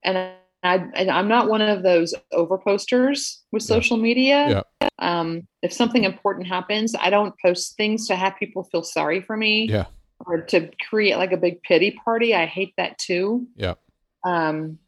and 0.04 0.18
I 0.64 0.76
and 0.94 1.10
I'm 1.10 1.28
not 1.28 1.50
one 1.50 1.62
of 1.62 1.84
those 1.84 2.14
over 2.32 2.58
posters 2.58 3.44
with 3.52 3.64
social 3.64 3.98
yeah. 3.98 4.04
media. 4.04 4.64
Yeah. 4.82 4.90
Um, 5.00 5.48
if 5.62 5.72
something 5.72 6.04
important 6.04 6.48
happens, 6.48 6.96
I 7.00 7.10
don't 7.10 7.34
post 7.44 7.76
things 7.78 8.08
to 8.08 8.16
have 8.16 8.36
people 8.38 8.64
feel 8.66 8.84
sorry 8.84 9.22
for 9.22 9.38
me. 9.38 9.70
Yeah. 9.70 9.86
Or 10.26 10.42
to 10.42 10.70
create 10.90 11.18
like 11.18 11.32
a 11.32 11.38
big 11.38 11.64
pity 11.64 11.92
party. 11.92 12.36
I 12.36 12.46
hate 12.46 12.74
that 12.78 12.98
too. 12.98 13.48
Yeah. 13.56 13.76
Um, 14.24 14.80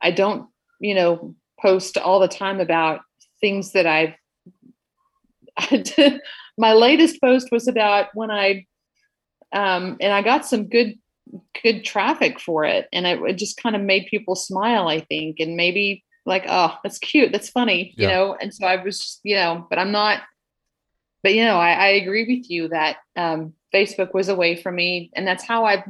I 0.00 0.10
don't, 0.10 0.48
you 0.80 0.94
know, 0.94 1.34
post 1.60 1.98
all 1.98 2.20
the 2.20 2.28
time 2.28 2.60
about 2.60 3.00
things 3.40 3.72
that 3.72 3.86
I've 3.86 4.14
my 6.58 6.72
latest 6.72 7.20
post 7.20 7.48
was 7.50 7.68
about 7.68 8.08
when 8.14 8.30
I 8.30 8.66
um, 9.52 9.96
and 10.00 10.12
I 10.12 10.22
got 10.22 10.46
some 10.46 10.68
good 10.68 10.98
good 11.62 11.84
traffic 11.84 12.40
for 12.40 12.64
it, 12.64 12.88
and 12.92 13.06
it, 13.06 13.20
it 13.22 13.34
just 13.34 13.60
kind 13.62 13.74
of 13.74 13.82
made 13.82 14.06
people 14.06 14.34
smile. 14.34 14.88
I 14.88 15.00
think, 15.00 15.40
and 15.40 15.56
maybe 15.56 16.04
like, 16.26 16.44
oh, 16.48 16.76
that's 16.82 16.98
cute, 16.98 17.32
that's 17.32 17.48
funny, 17.48 17.94
yeah. 17.96 18.08
you 18.08 18.14
know. 18.14 18.36
And 18.40 18.54
so 18.54 18.66
I 18.66 18.82
was, 18.82 19.20
you 19.22 19.34
know, 19.34 19.66
but 19.68 19.78
I'm 19.78 19.92
not. 19.92 20.22
But 21.22 21.34
you 21.34 21.44
know, 21.44 21.58
I, 21.58 21.72
I 21.72 21.88
agree 21.88 22.36
with 22.36 22.48
you 22.48 22.68
that 22.68 22.98
um, 23.16 23.54
Facebook 23.74 24.14
was 24.14 24.28
a 24.28 24.34
way 24.34 24.56
for 24.56 24.72
me, 24.72 25.10
and 25.14 25.26
that's 25.26 25.44
how 25.44 25.64
I've 25.64 25.84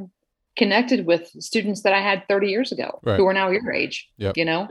connected 0.57 1.05
with 1.05 1.29
students 1.39 1.83
that 1.83 1.93
I 1.93 2.01
had 2.01 2.27
30 2.27 2.47
years 2.47 2.71
ago 2.71 2.99
right. 3.03 3.17
who 3.17 3.25
are 3.27 3.33
now 3.33 3.49
your 3.49 3.71
age. 3.71 4.09
Yep. 4.17 4.37
You 4.37 4.45
know, 4.45 4.67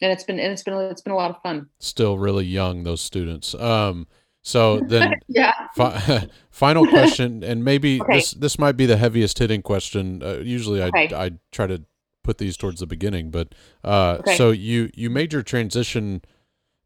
and 0.00 0.12
it's 0.12 0.24
been 0.24 0.38
and 0.38 0.52
it's 0.52 0.62
been 0.62 0.74
it's 0.74 1.02
been 1.02 1.12
a 1.12 1.16
lot 1.16 1.30
of 1.30 1.40
fun. 1.42 1.68
Still 1.78 2.18
really 2.18 2.44
young, 2.44 2.84
those 2.84 3.00
students. 3.00 3.54
Um, 3.54 4.06
so 4.42 4.80
then, 4.80 5.14
yeah. 5.28 5.54
Fi- 5.74 6.28
final 6.50 6.86
question, 6.86 7.42
and 7.42 7.64
maybe 7.64 8.00
okay. 8.02 8.16
this 8.16 8.32
this 8.32 8.58
might 8.58 8.76
be 8.76 8.86
the 8.86 8.96
heaviest 8.96 9.38
hitting 9.38 9.62
question. 9.62 10.22
Uh, 10.22 10.38
usually, 10.42 10.82
I 10.82 10.88
okay. 10.88 11.14
I 11.14 11.32
try 11.50 11.66
to 11.66 11.82
put 12.22 12.38
these 12.38 12.56
towards 12.56 12.80
the 12.80 12.86
beginning, 12.86 13.30
but 13.30 13.54
uh, 13.82 14.18
Okay. 14.20 14.36
so 14.36 14.50
you 14.50 14.90
you 14.94 15.10
made 15.10 15.32
your 15.32 15.42
transition 15.42 16.22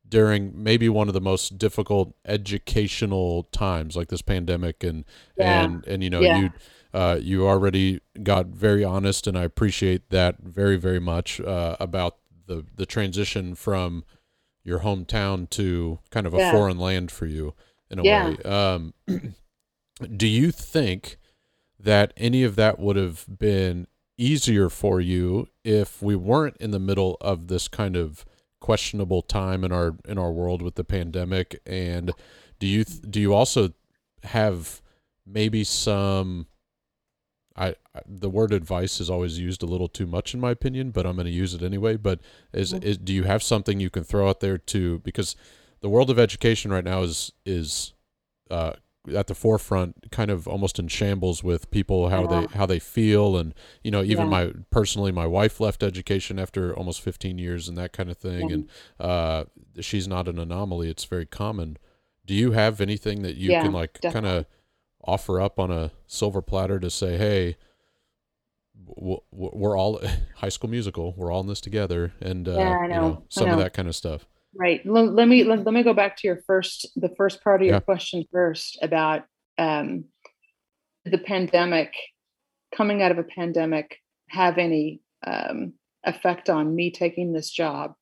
during 0.09 0.53
maybe 0.63 0.89
one 0.89 1.09
of 1.09 1.15
the 1.15 1.21
most 1.21 1.59
difficult 1.59 2.15
educational 2.25 3.45
times, 3.45 3.97
like 3.97 4.09
this 4.09 4.23
pandemic, 4.23 4.83
and 4.83 5.05
Yeah. 5.37 5.65
and 5.65 5.87
and 5.87 6.03
you 6.03 6.11
know 6.11 6.21
Yeah. 6.23 6.37
you 6.39 6.51
uh, 6.95 7.19
you 7.21 7.47
already 7.47 8.01
got 8.23 8.47
very 8.47 8.83
honest, 8.85 9.27
and 9.27 9.37
I 9.37 9.45
appreciate 9.45 10.11
that 10.11 10.39
very 10.41 10.77
very 10.77 11.01
much 11.01 11.41
uh, 11.41 11.77
about 11.79 12.17
the 12.47 12.65
the 12.75 12.87
transition 12.87 13.55
from 13.55 14.05
your 14.65 14.81
hometown 14.81 15.49
to 15.51 15.99
kind 16.11 16.27
of 16.27 16.35
a 16.35 16.39
Yeah. 16.39 16.51
foreign 16.51 16.79
land 16.79 17.11
for 17.11 17.27
you 17.27 17.55
in 17.91 17.99
a 17.99 18.03
way. 18.03 18.37
Um, 18.45 18.95
do 20.17 20.27
you 20.27 20.51
think 20.51 21.19
that 21.79 22.13
any 22.17 22.43
of 22.43 22.57
that 22.57 22.79
would 22.79 22.97
have 22.97 23.25
been 23.39 23.87
easier 24.17 24.69
for 24.69 25.01
you 25.01 25.49
if 25.65 26.03
we 26.03 26.17
weren't 26.17 26.57
in 26.59 26.71
the 26.73 26.79
middle 26.81 27.17
of 27.21 27.47
this 27.47 27.69
kind 27.69 27.97
of 27.97 28.25
questionable 28.69 29.23
time 29.23 29.65
in 29.65 29.73
our 29.73 29.97
in 30.07 30.19
our 30.19 30.31
world 30.31 30.61
with 30.61 30.75
the 30.75 30.85
pandemic 30.85 31.59
and 31.65 32.13
do 32.59 32.67
you 32.67 32.85
do 32.85 33.19
you 33.19 33.33
also 33.33 33.71
have 34.25 34.83
maybe 35.25 35.65
some 35.65 36.47
I, 37.57 37.77
the 38.07 38.29
word 38.29 38.53
advice 38.53 39.01
is 39.01 39.09
always 39.09 39.39
used 39.39 39.63
a 39.63 39.67
little 39.67 39.89
too 39.89 40.07
much 40.07 40.35
in 40.35 40.41
my 40.41 40.51
opinion 40.51 40.91
but 40.91 41.07
I'm 41.07 41.17
going 41.17 41.25
to 41.25 41.33
use 41.33 41.55
it 41.55 41.63
anyway 41.63 41.97
but 41.97 42.21
is, 42.53 42.75
Mhm. 42.75 42.85
is 42.85 42.99
do 42.99 43.15
you 43.15 43.23
have 43.23 43.43
something 43.43 43.81
you 43.81 43.89
can 43.89 44.05
throw 44.05 44.29
out 44.29 44.41
there 44.41 44.59
to 44.59 44.99
because 44.99 45.35
the 45.81 45.89
world 45.89 46.11
of 46.11 46.19
education 46.19 46.71
right 46.71 46.85
now 46.85 47.01
is 47.03 47.33
is 47.47 47.95
uh, 48.51 48.75
at 49.15 49.27
the 49.27 49.35
forefront, 49.35 50.11
kind 50.11 50.31
of 50.31 50.47
almost 50.49 50.79
in 50.79 50.89
shambles 50.89 51.43
with 51.45 51.71
people 51.71 52.09
how 52.09 52.23
Yeah. 52.31 52.41
they 52.47 52.59
how 52.59 52.67
they 52.67 52.79
feel, 52.79 53.37
and 53.37 53.55
you 53.83 53.91
know, 53.91 54.03
even 54.03 54.25
Yeah. 54.27 54.31
my 54.47 54.53
personally, 54.71 55.13
my 55.13 55.27
wife 55.27 55.61
left 55.61 55.83
education 55.83 56.39
after 56.39 56.75
almost 56.77 57.01
15 57.01 57.39
years 57.39 57.69
and 57.69 57.77
that 57.79 57.93
kind 57.93 58.11
of 58.11 58.17
thing, 58.19 58.49
Yeah. 58.49 58.55
and 58.55 58.69
uh, 59.01 59.45
she's 59.81 60.07
not 60.09 60.29
an 60.29 60.39
anomaly; 60.39 60.89
it's 60.91 61.05
very 61.05 61.27
common. 61.27 61.77
Do 62.27 62.35
you 62.35 62.53
have 62.53 62.81
anything 62.81 63.23
that 63.23 63.37
you 63.37 63.51
can 63.51 63.73
like 63.73 64.01
kind 64.03 64.27
of 64.27 64.47
offer 65.05 65.41
up 65.41 65.59
on 65.59 65.71
a 65.71 65.93
silver 66.07 66.43
platter 66.43 66.79
to 66.81 66.91
say, 66.91 67.17
hey? 67.17 67.57
w- 68.97 69.21
w- 69.33 69.51
We're 69.55 69.77
all 69.79 70.01
High 70.37 70.49
School 70.51 70.71
Musical. 70.71 71.15
We're 71.17 71.33
all 71.33 71.41
in 71.41 71.47
this 71.47 71.61
together, 71.61 72.13
and 72.21 72.49
uh, 72.49 72.53
you 72.83 72.89
know, 72.89 73.23
some 73.29 73.49
of 73.51 73.59
that 73.59 73.73
kind 73.73 73.89
of 73.89 73.97
stuff. 73.97 74.27
Right. 74.55 74.81
Let, 74.85 75.13
let 75.13 75.29
me 75.29 75.45
let, 75.45 75.65
let 75.65 75.75
me 75.75 75.83
go 75.83 75.95
back 75.95 76.17
to 76.19 76.27
your 76.27 76.41
first 76.47 76.89
the 76.97 77.11
first 77.17 77.43
part 77.45 77.61
of 77.61 77.67
your 77.67 77.77
Yeah. 77.77 77.81
question 77.81 78.25
first 78.33 78.79
about 78.83 79.25
um, 79.59 80.05
the 81.05 81.19
pandemic 81.19 81.93
coming 82.75 83.03
out 83.03 83.11
of 83.11 83.19
a 83.19 83.25
pandemic 83.25 83.99
have 84.31 84.59
any 84.59 85.01
um, 85.27 85.75
effect 86.05 86.49
on 86.49 86.75
me 86.75 86.91
taking 86.91 87.33
this 87.33 87.51
job. 87.51 87.95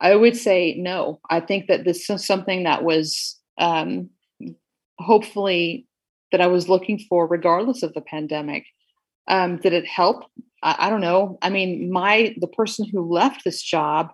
I 0.00 0.14
would 0.16 0.36
say 0.36 0.74
no. 0.76 1.20
I 1.30 1.40
think 1.40 1.68
that 1.68 1.84
this 1.84 2.10
is 2.10 2.26
something 2.26 2.64
that 2.64 2.82
was 2.82 3.40
um, 3.58 4.10
hopefully 4.98 5.86
that 6.32 6.40
I 6.40 6.48
was 6.48 6.68
looking 6.68 6.98
for, 6.98 7.26
regardless 7.26 7.82
of 7.82 7.94
the 7.94 8.00
pandemic. 8.00 8.66
Um, 9.28 9.58
did 9.58 9.72
it 9.72 9.86
help? 9.86 10.24
I, 10.62 10.76
I 10.86 10.90
don't 10.90 11.00
know. 11.00 11.38
I 11.40 11.50
mean, 11.50 11.90
my 11.90 12.34
the 12.38 12.48
person 12.48 12.86
who 12.90 13.12
left 13.12 13.44
this 13.44 13.62
job 13.62 14.10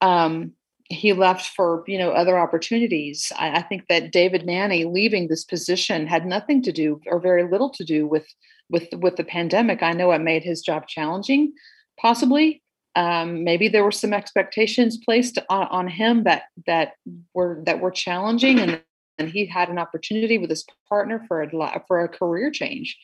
um, 0.00 0.52
he 0.92 1.12
left 1.12 1.54
for 1.54 1.84
you 1.86 1.98
know 1.98 2.10
other 2.10 2.38
opportunities. 2.38 3.32
I, 3.36 3.58
I 3.58 3.62
think 3.62 3.88
that 3.88 4.12
David 4.12 4.46
Nanny 4.46 4.84
leaving 4.84 5.28
this 5.28 5.44
position 5.44 6.06
had 6.06 6.26
nothing 6.26 6.62
to 6.62 6.72
do 6.72 7.00
or 7.06 7.20
very 7.20 7.48
little 7.48 7.70
to 7.70 7.84
do 7.84 8.06
with 8.06 8.26
with 8.70 8.88
with 8.94 9.16
the 9.16 9.24
pandemic. 9.24 9.82
I 9.82 9.92
know 9.92 10.12
it 10.12 10.20
made 10.20 10.44
his 10.44 10.62
job 10.62 10.86
challenging, 10.88 11.52
possibly. 12.00 12.62
Um, 12.94 13.42
maybe 13.42 13.68
there 13.68 13.84
were 13.84 13.90
some 13.90 14.12
expectations 14.12 14.98
placed 15.02 15.38
on, 15.48 15.66
on 15.68 15.88
him 15.88 16.24
that 16.24 16.44
that 16.66 16.92
were 17.34 17.62
that 17.64 17.80
were 17.80 17.90
challenging, 17.90 18.60
and 18.60 18.82
and 19.18 19.30
he 19.30 19.46
had 19.46 19.68
an 19.68 19.78
opportunity 19.78 20.38
with 20.38 20.50
his 20.50 20.64
partner 20.88 21.24
for 21.28 21.42
a 21.42 21.82
for 21.86 22.02
a 22.02 22.08
career 22.08 22.50
change. 22.50 22.98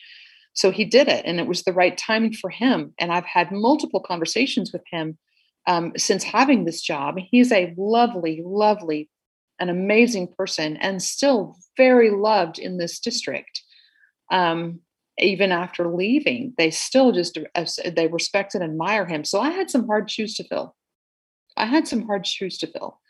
So 0.52 0.70
he 0.70 0.84
did 0.84 1.08
it, 1.08 1.24
and 1.24 1.38
it 1.38 1.46
was 1.46 1.62
the 1.62 1.72
right 1.72 1.96
timing 1.96 2.32
for 2.32 2.50
him. 2.50 2.92
And 2.98 3.12
I've 3.12 3.24
had 3.24 3.52
multiple 3.52 4.00
conversations 4.00 4.72
with 4.72 4.82
him 4.90 5.16
um, 5.68 5.92
since 5.96 6.24
having 6.24 6.64
this 6.64 6.80
job. 6.80 7.18
He's 7.18 7.52
a 7.52 7.74
lovely, 7.76 8.42
lovely, 8.44 9.08
an 9.60 9.68
amazing 9.68 10.32
person, 10.36 10.76
and 10.78 11.00
still 11.00 11.56
very 11.76 12.10
loved 12.10 12.58
in 12.58 12.78
this 12.78 12.98
district. 12.98 13.62
Um, 14.32 14.80
even 15.18 15.52
after 15.52 15.94
leaving, 15.94 16.54
they 16.58 16.70
still 16.70 17.12
just 17.12 17.38
they 17.84 18.08
respect 18.08 18.54
and 18.54 18.64
admire 18.64 19.04
him. 19.04 19.24
So 19.24 19.40
I 19.40 19.50
had 19.50 19.70
some 19.70 19.86
hard 19.86 20.10
shoes 20.10 20.34
to 20.36 20.44
fill. 20.44 20.74
I 21.56 21.66
had 21.66 21.86
some 21.86 22.06
hard 22.06 22.26
shoes 22.26 22.56
to 22.58 22.68
fill, 22.68 23.00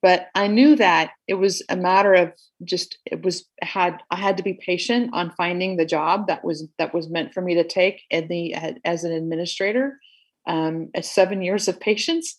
but 0.00 0.28
I 0.34 0.46
knew 0.46 0.76
that 0.76 1.10
it 1.26 1.34
was 1.34 1.62
a 1.68 1.76
matter 1.76 2.14
of 2.14 2.32
just 2.64 2.96
it 3.04 3.22
was 3.22 3.44
had 3.60 3.98
I 4.10 4.16
had 4.16 4.38
to 4.38 4.42
be 4.42 4.54
patient 4.54 5.10
on 5.12 5.34
finding 5.36 5.76
the 5.76 5.84
job 5.84 6.28
that 6.28 6.42
was 6.42 6.66
that 6.78 6.94
was 6.94 7.10
meant 7.10 7.34
for 7.34 7.42
me 7.42 7.54
to 7.54 7.64
take 7.64 8.02
in 8.10 8.28
the 8.28 8.54
as 8.86 9.04
an 9.04 9.12
administrator 9.12 9.98
um, 10.46 10.88
seven 11.02 11.42
years 11.42 11.68
of 11.68 11.80
patience, 11.80 12.36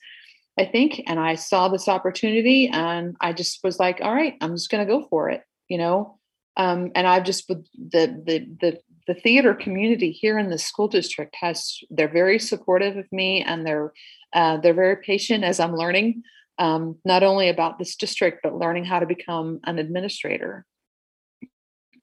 I 0.58 0.66
think. 0.66 1.02
And 1.08 1.20
I 1.20 1.36
saw 1.36 1.68
this 1.70 1.88
opportunity 1.88 2.68
and 2.68 3.16
I 3.22 3.34
just 3.34 3.60
was 3.64 3.80
like, 3.80 4.00
all 4.02 4.14
right, 4.14 4.36
I'm 4.42 4.56
just 4.56 4.70
going 4.70 4.86
to 4.86 4.92
go 4.92 5.08
for 5.10 5.30
it, 5.30 5.44
you 5.68 5.78
know? 5.78 6.18
Um, 6.58 6.92
and 6.96 7.08
I've 7.08 7.24
just, 7.24 7.48
the, 7.48 7.64
the, 7.78 8.46
the, 8.60 8.80
the 9.08 9.14
theater 9.14 9.54
community 9.54 10.12
here 10.12 10.38
in 10.38 10.50
the 10.50 10.58
school 10.58 10.88
district 10.88 11.36
has, 11.40 11.78
they're 11.90 12.12
very 12.12 12.40
supportive 12.40 12.98
of 12.98 13.06
me 13.12 13.42
and 13.42 13.66
they're, 13.66 13.94
uh, 14.34 14.58
they're 14.58 14.74
very 14.74 14.98
patient 14.98 15.44
as 15.44 15.60
I'm 15.60 15.76
learning, 15.76 16.24
um, 16.58 16.98
not 17.06 17.24
only 17.24 17.48
about 17.48 17.80
this 17.80 17.96
district, 17.96 18.42
but 18.44 18.56
learning 18.56 18.86
how 18.86 19.00
to 19.00 19.06
become 19.06 19.60
an 19.64 19.80
administrator. 19.80 20.66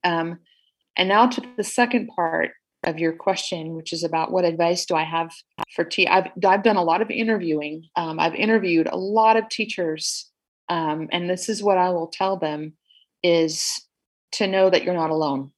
Um, 0.03 0.39
and 0.97 1.09
now 1.09 1.27
to 1.27 1.43
the 1.57 1.65
second 1.65 2.09
part 2.09 2.53
of 2.87 2.99
your 2.99 3.13
question, 3.13 3.75
which 3.75 3.93
is 3.93 4.05
about 4.05 4.31
what 4.31 4.45
advice 4.45 4.87
do 4.87 4.95
I 4.95 5.03
have 5.03 5.33
for 5.75 5.85
T. 5.85 6.07
I've 6.07 6.29
I've 6.45 6.63
done 6.63 6.77
a 6.77 6.85
lot 6.85 7.03
of 7.03 7.11
interviewing. 7.11 7.89
Um, 7.97 8.19
I've 8.19 8.35
interviewed 8.35 8.87
a 8.87 8.97
lot 8.97 9.37
of 9.37 9.49
teachers, 9.49 10.31
um, 10.69 11.09
and 11.13 11.29
this 11.29 11.49
is 11.49 11.63
what 11.63 11.79
I 11.79 11.91
will 11.91 12.07
tell 12.07 12.37
them: 12.37 12.75
is 13.23 13.83
to 14.33 14.47
know 14.47 14.71
that 14.71 14.85
you're 14.85 14.95
not 14.95 15.11
alone. 15.11 15.53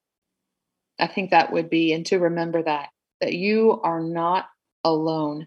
I 0.99 1.07
think 1.07 1.31
that 1.31 1.53
would 1.53 1.71
be, 1.71 1.93
and 1.93 2.05
to 2.07 2.19
remember 2.19 2.63
that 2.63 2.89
that 3.21 3.35
you 3.35 3.81
are 3.83 4.01
not 4.01 4.47
alone. 4.85 5.47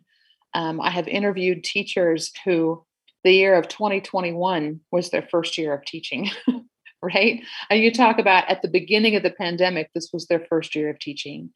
Um, 0.54 0.80
I 0.80 0.90
have 0.90 1.08
interviewed 1.08 1.64
teachers 1.64 2.32
who 2.46 2.86
the 3.24 3.32
year 3.32 3.56
of 3.56 3.68
2021 3.68 4.82
was 4.92 5.10
their 5.10 5.22
first 5.22 5.58
year 5.58 5.74
of 5.74 5.86
teaching. 5.86 6.30
right? 7.02 7.42
And 7.70 7.82
you 7.82 7.92
talk 7.92 8.20
about 8.20 8.48
at 8.50 8.62
the 8.62 8.68
beginning 8.68 9.16
of 9.16 9.24
the 9.24 9.32
pandemic, 9.32 9.90
this 9.94 10.10
was 10.14 10.28
their 10.28 10.46
first 10.48 10.76
year 10.76 10.90
of 10.90 11.00
teaching. 11.00 11.52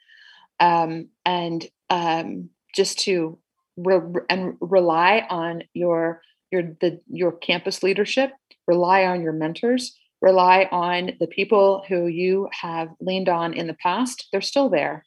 Um, 0.60 1.10
and 1.26 1.66
um, 1.90 2.50
just 2.76 3.00
to 3.00 3.38
re- 3.78 4.22
and 4.30 4.56
rely 4.60 5.26
on 5.30 5.64
your 5.74 6.22
your 6.52 6.64
the 6.82 7.02
your 7.08 7.32
campus 7.32 7.84
leadership, 7.84 8.32
rely 8.68 9.06
on 9.06 9.22
your 9.22 9.34
mentors, 9.34 9.98
rely 10.22 10.68
on 10.72 11.12
the 11.20 11.28
people 11.28 11.84
who 11.88 12.08
you 12.08 12.50
have 12.52 12.90
leaned 13.00 13.30
on 13.30 13.54
in 13.54 13.68
the 13.68 13.74
past. 13.76 14.28
They're 14.32 14.42
still 14.42 14.70
there. 14.70 15.06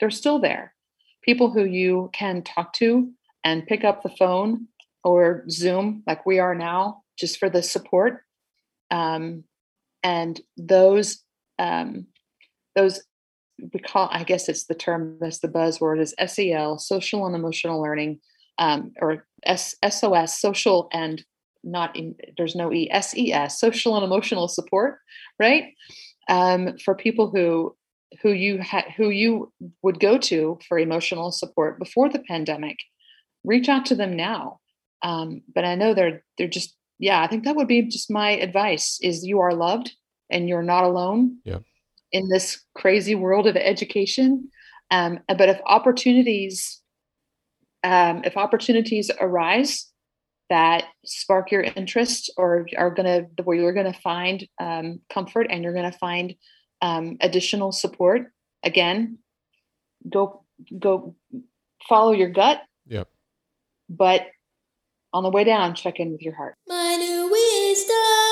They're 0.00 0.10
still 0.10 0.38
there. 0.38 0.74
People 1.22 1.50
who 1.50 1.64
you 1.64 2.10
can 2.12 2.42
talk 2.42 2.72
to 2.74 3.10
and 3.44 3.66
pick 3.66 3.84
up 3.84 4.02
the 4.02 4.08
phone 4.08 4.68
or 5.04 5.44
Zoom 5.50 6.02
like 6.06 6.26
we 6.26 6.38
are 6.38 6.54
now, 6.54 7.02
just 7.18 7.38
for 7.38 7.48
the 7.48 7.62
support. 7.62 8.22
Um, 8.90 9.44
and 10.02 10.40
those 10.56 11.22
um, 11.58 12.06
those 12.76 13.02
we 13.72 13.80
call 13.80 14.08
I 14.12 14.24
guess 14.24 14.48
it's 14.48 14.64
the 14.64 14.74
term 14.74 15.18
that's 15.20 15.40
the 15.40 15.48
buzzword 15.48 16.00
is 16.00 16.14
SEL 16.26 16.78
social 16.78 17.26
and 17.26 17.34
emotional 17.34 17.82
learning 17.82 18.20
um, 18.58 18.92
or 19.00 19.26
SOS 19.46 20.40
social 20.40 20.88
and 20.92 21.24
not 21.64 21.94
in 21.96 22.14
there's 22.36 22.54
no 22.54 22.72
e 22.72 22.88
s 22.90 23.16
e 23.16 23.32
s 23.32 23.60
social 23.60 23.96
and 23.96 24.04
emotional 24.04 24.48
support 24.48 24.98
right? 25.38 25.74
Um, 26.28 26.76
for 26.78 26.94
people 26.94 27.30
who 27.30 27.74
who 28.22 28.30
you 28.30 28.58
had 28.58 28.84
who 28.96 29.10
you 29.10 29.52
would 29.82 30.00
go 30.00 30.18
to 30.18 30.58
for 30.68 30.78
emotional 30.78 31.30
support 31.30 31.78
before 31.78 32.08
the 32.08 32.20
pandemic 32.20 32.78
reach 33.44 33.68
out 33.68 33.86
to 33.86 33.94
them 33.94 34.16
now. 34.16 34.60
Um, 35.02 35.42
but 35.54 35.64
I 35.64 35.74
know 35.74 35.94
they're 35.94 36.22
they're 36.36 36.48
just 36.48 36.76
yeah 36.98 37.22
I 37.22 37.26
think 37.26 37.44
that 37.44 37.56
would 37.56 37.68
be 37.68 37.82
just 37.82 38.10
my 38.10 38.30
advice 38.30 38.98
is 39.02 39.24
you 39.24 39.40
are 39.40 39.54
loved 39.54 39.92
and 40.30 40.48
you're 40.48 40.62
not 40.62 40.84
alone. 40.84 41.38
Yeah. 41.44 41.58
In 42.12 42.28
this 42.28 42.64
crazy 42.74 43.14
world 43.14 43.46
of 43.46 43.56
education. 43.56 44.50
Um, 44.90 45.20
but 45.28 45.48
if 45.48 45.60
opportunities, 45.66 46.80
um, 47.84 48.22
if 48.24 48.36
opportunities 48.36 49.10
arise 49.20 49.90
that 50.50 50.84
spark 51.04 51.50
your 51.50 51.62
interest 51.62 52.32
or 52.36 52.66
are 52.76 52.90
going 52.90 53.04
to 53.06 53.42
where 53.42 53.56
you're 53.56 53.74
going 53.74 53.92
to 53.92 54.00
find 54.00 54.46
um, 54.58 55.00
comfort 55.12 55.46
and 55.50 55.62
you're 55.62 55.74
going 55.74 55.90
to 55.90 55.98
find 55.98 56.34
um, 56.80 57.18
additional 57.20 57.72
support, 57.72 58.32
again, 58.62 59.18
go 60.08 60.44
go 60.78 61.14
follow 61.88 62.12
your 62.12 62.30
gut. 62.30 62.62
Yep. 62.86 63.08
But 63.90 64.26
on 65.12 65.22
the 65.22 65.30
way 65.30 65.44
down, 65.44 65.74
check 65.74 66.00
in 66.00 66.12
with 66.12 66.22
your 66.22 66.34
heart. 66.34 66.54
My 66.66 66.96
new 66.96 67.30
wisdom. 67.30 68.27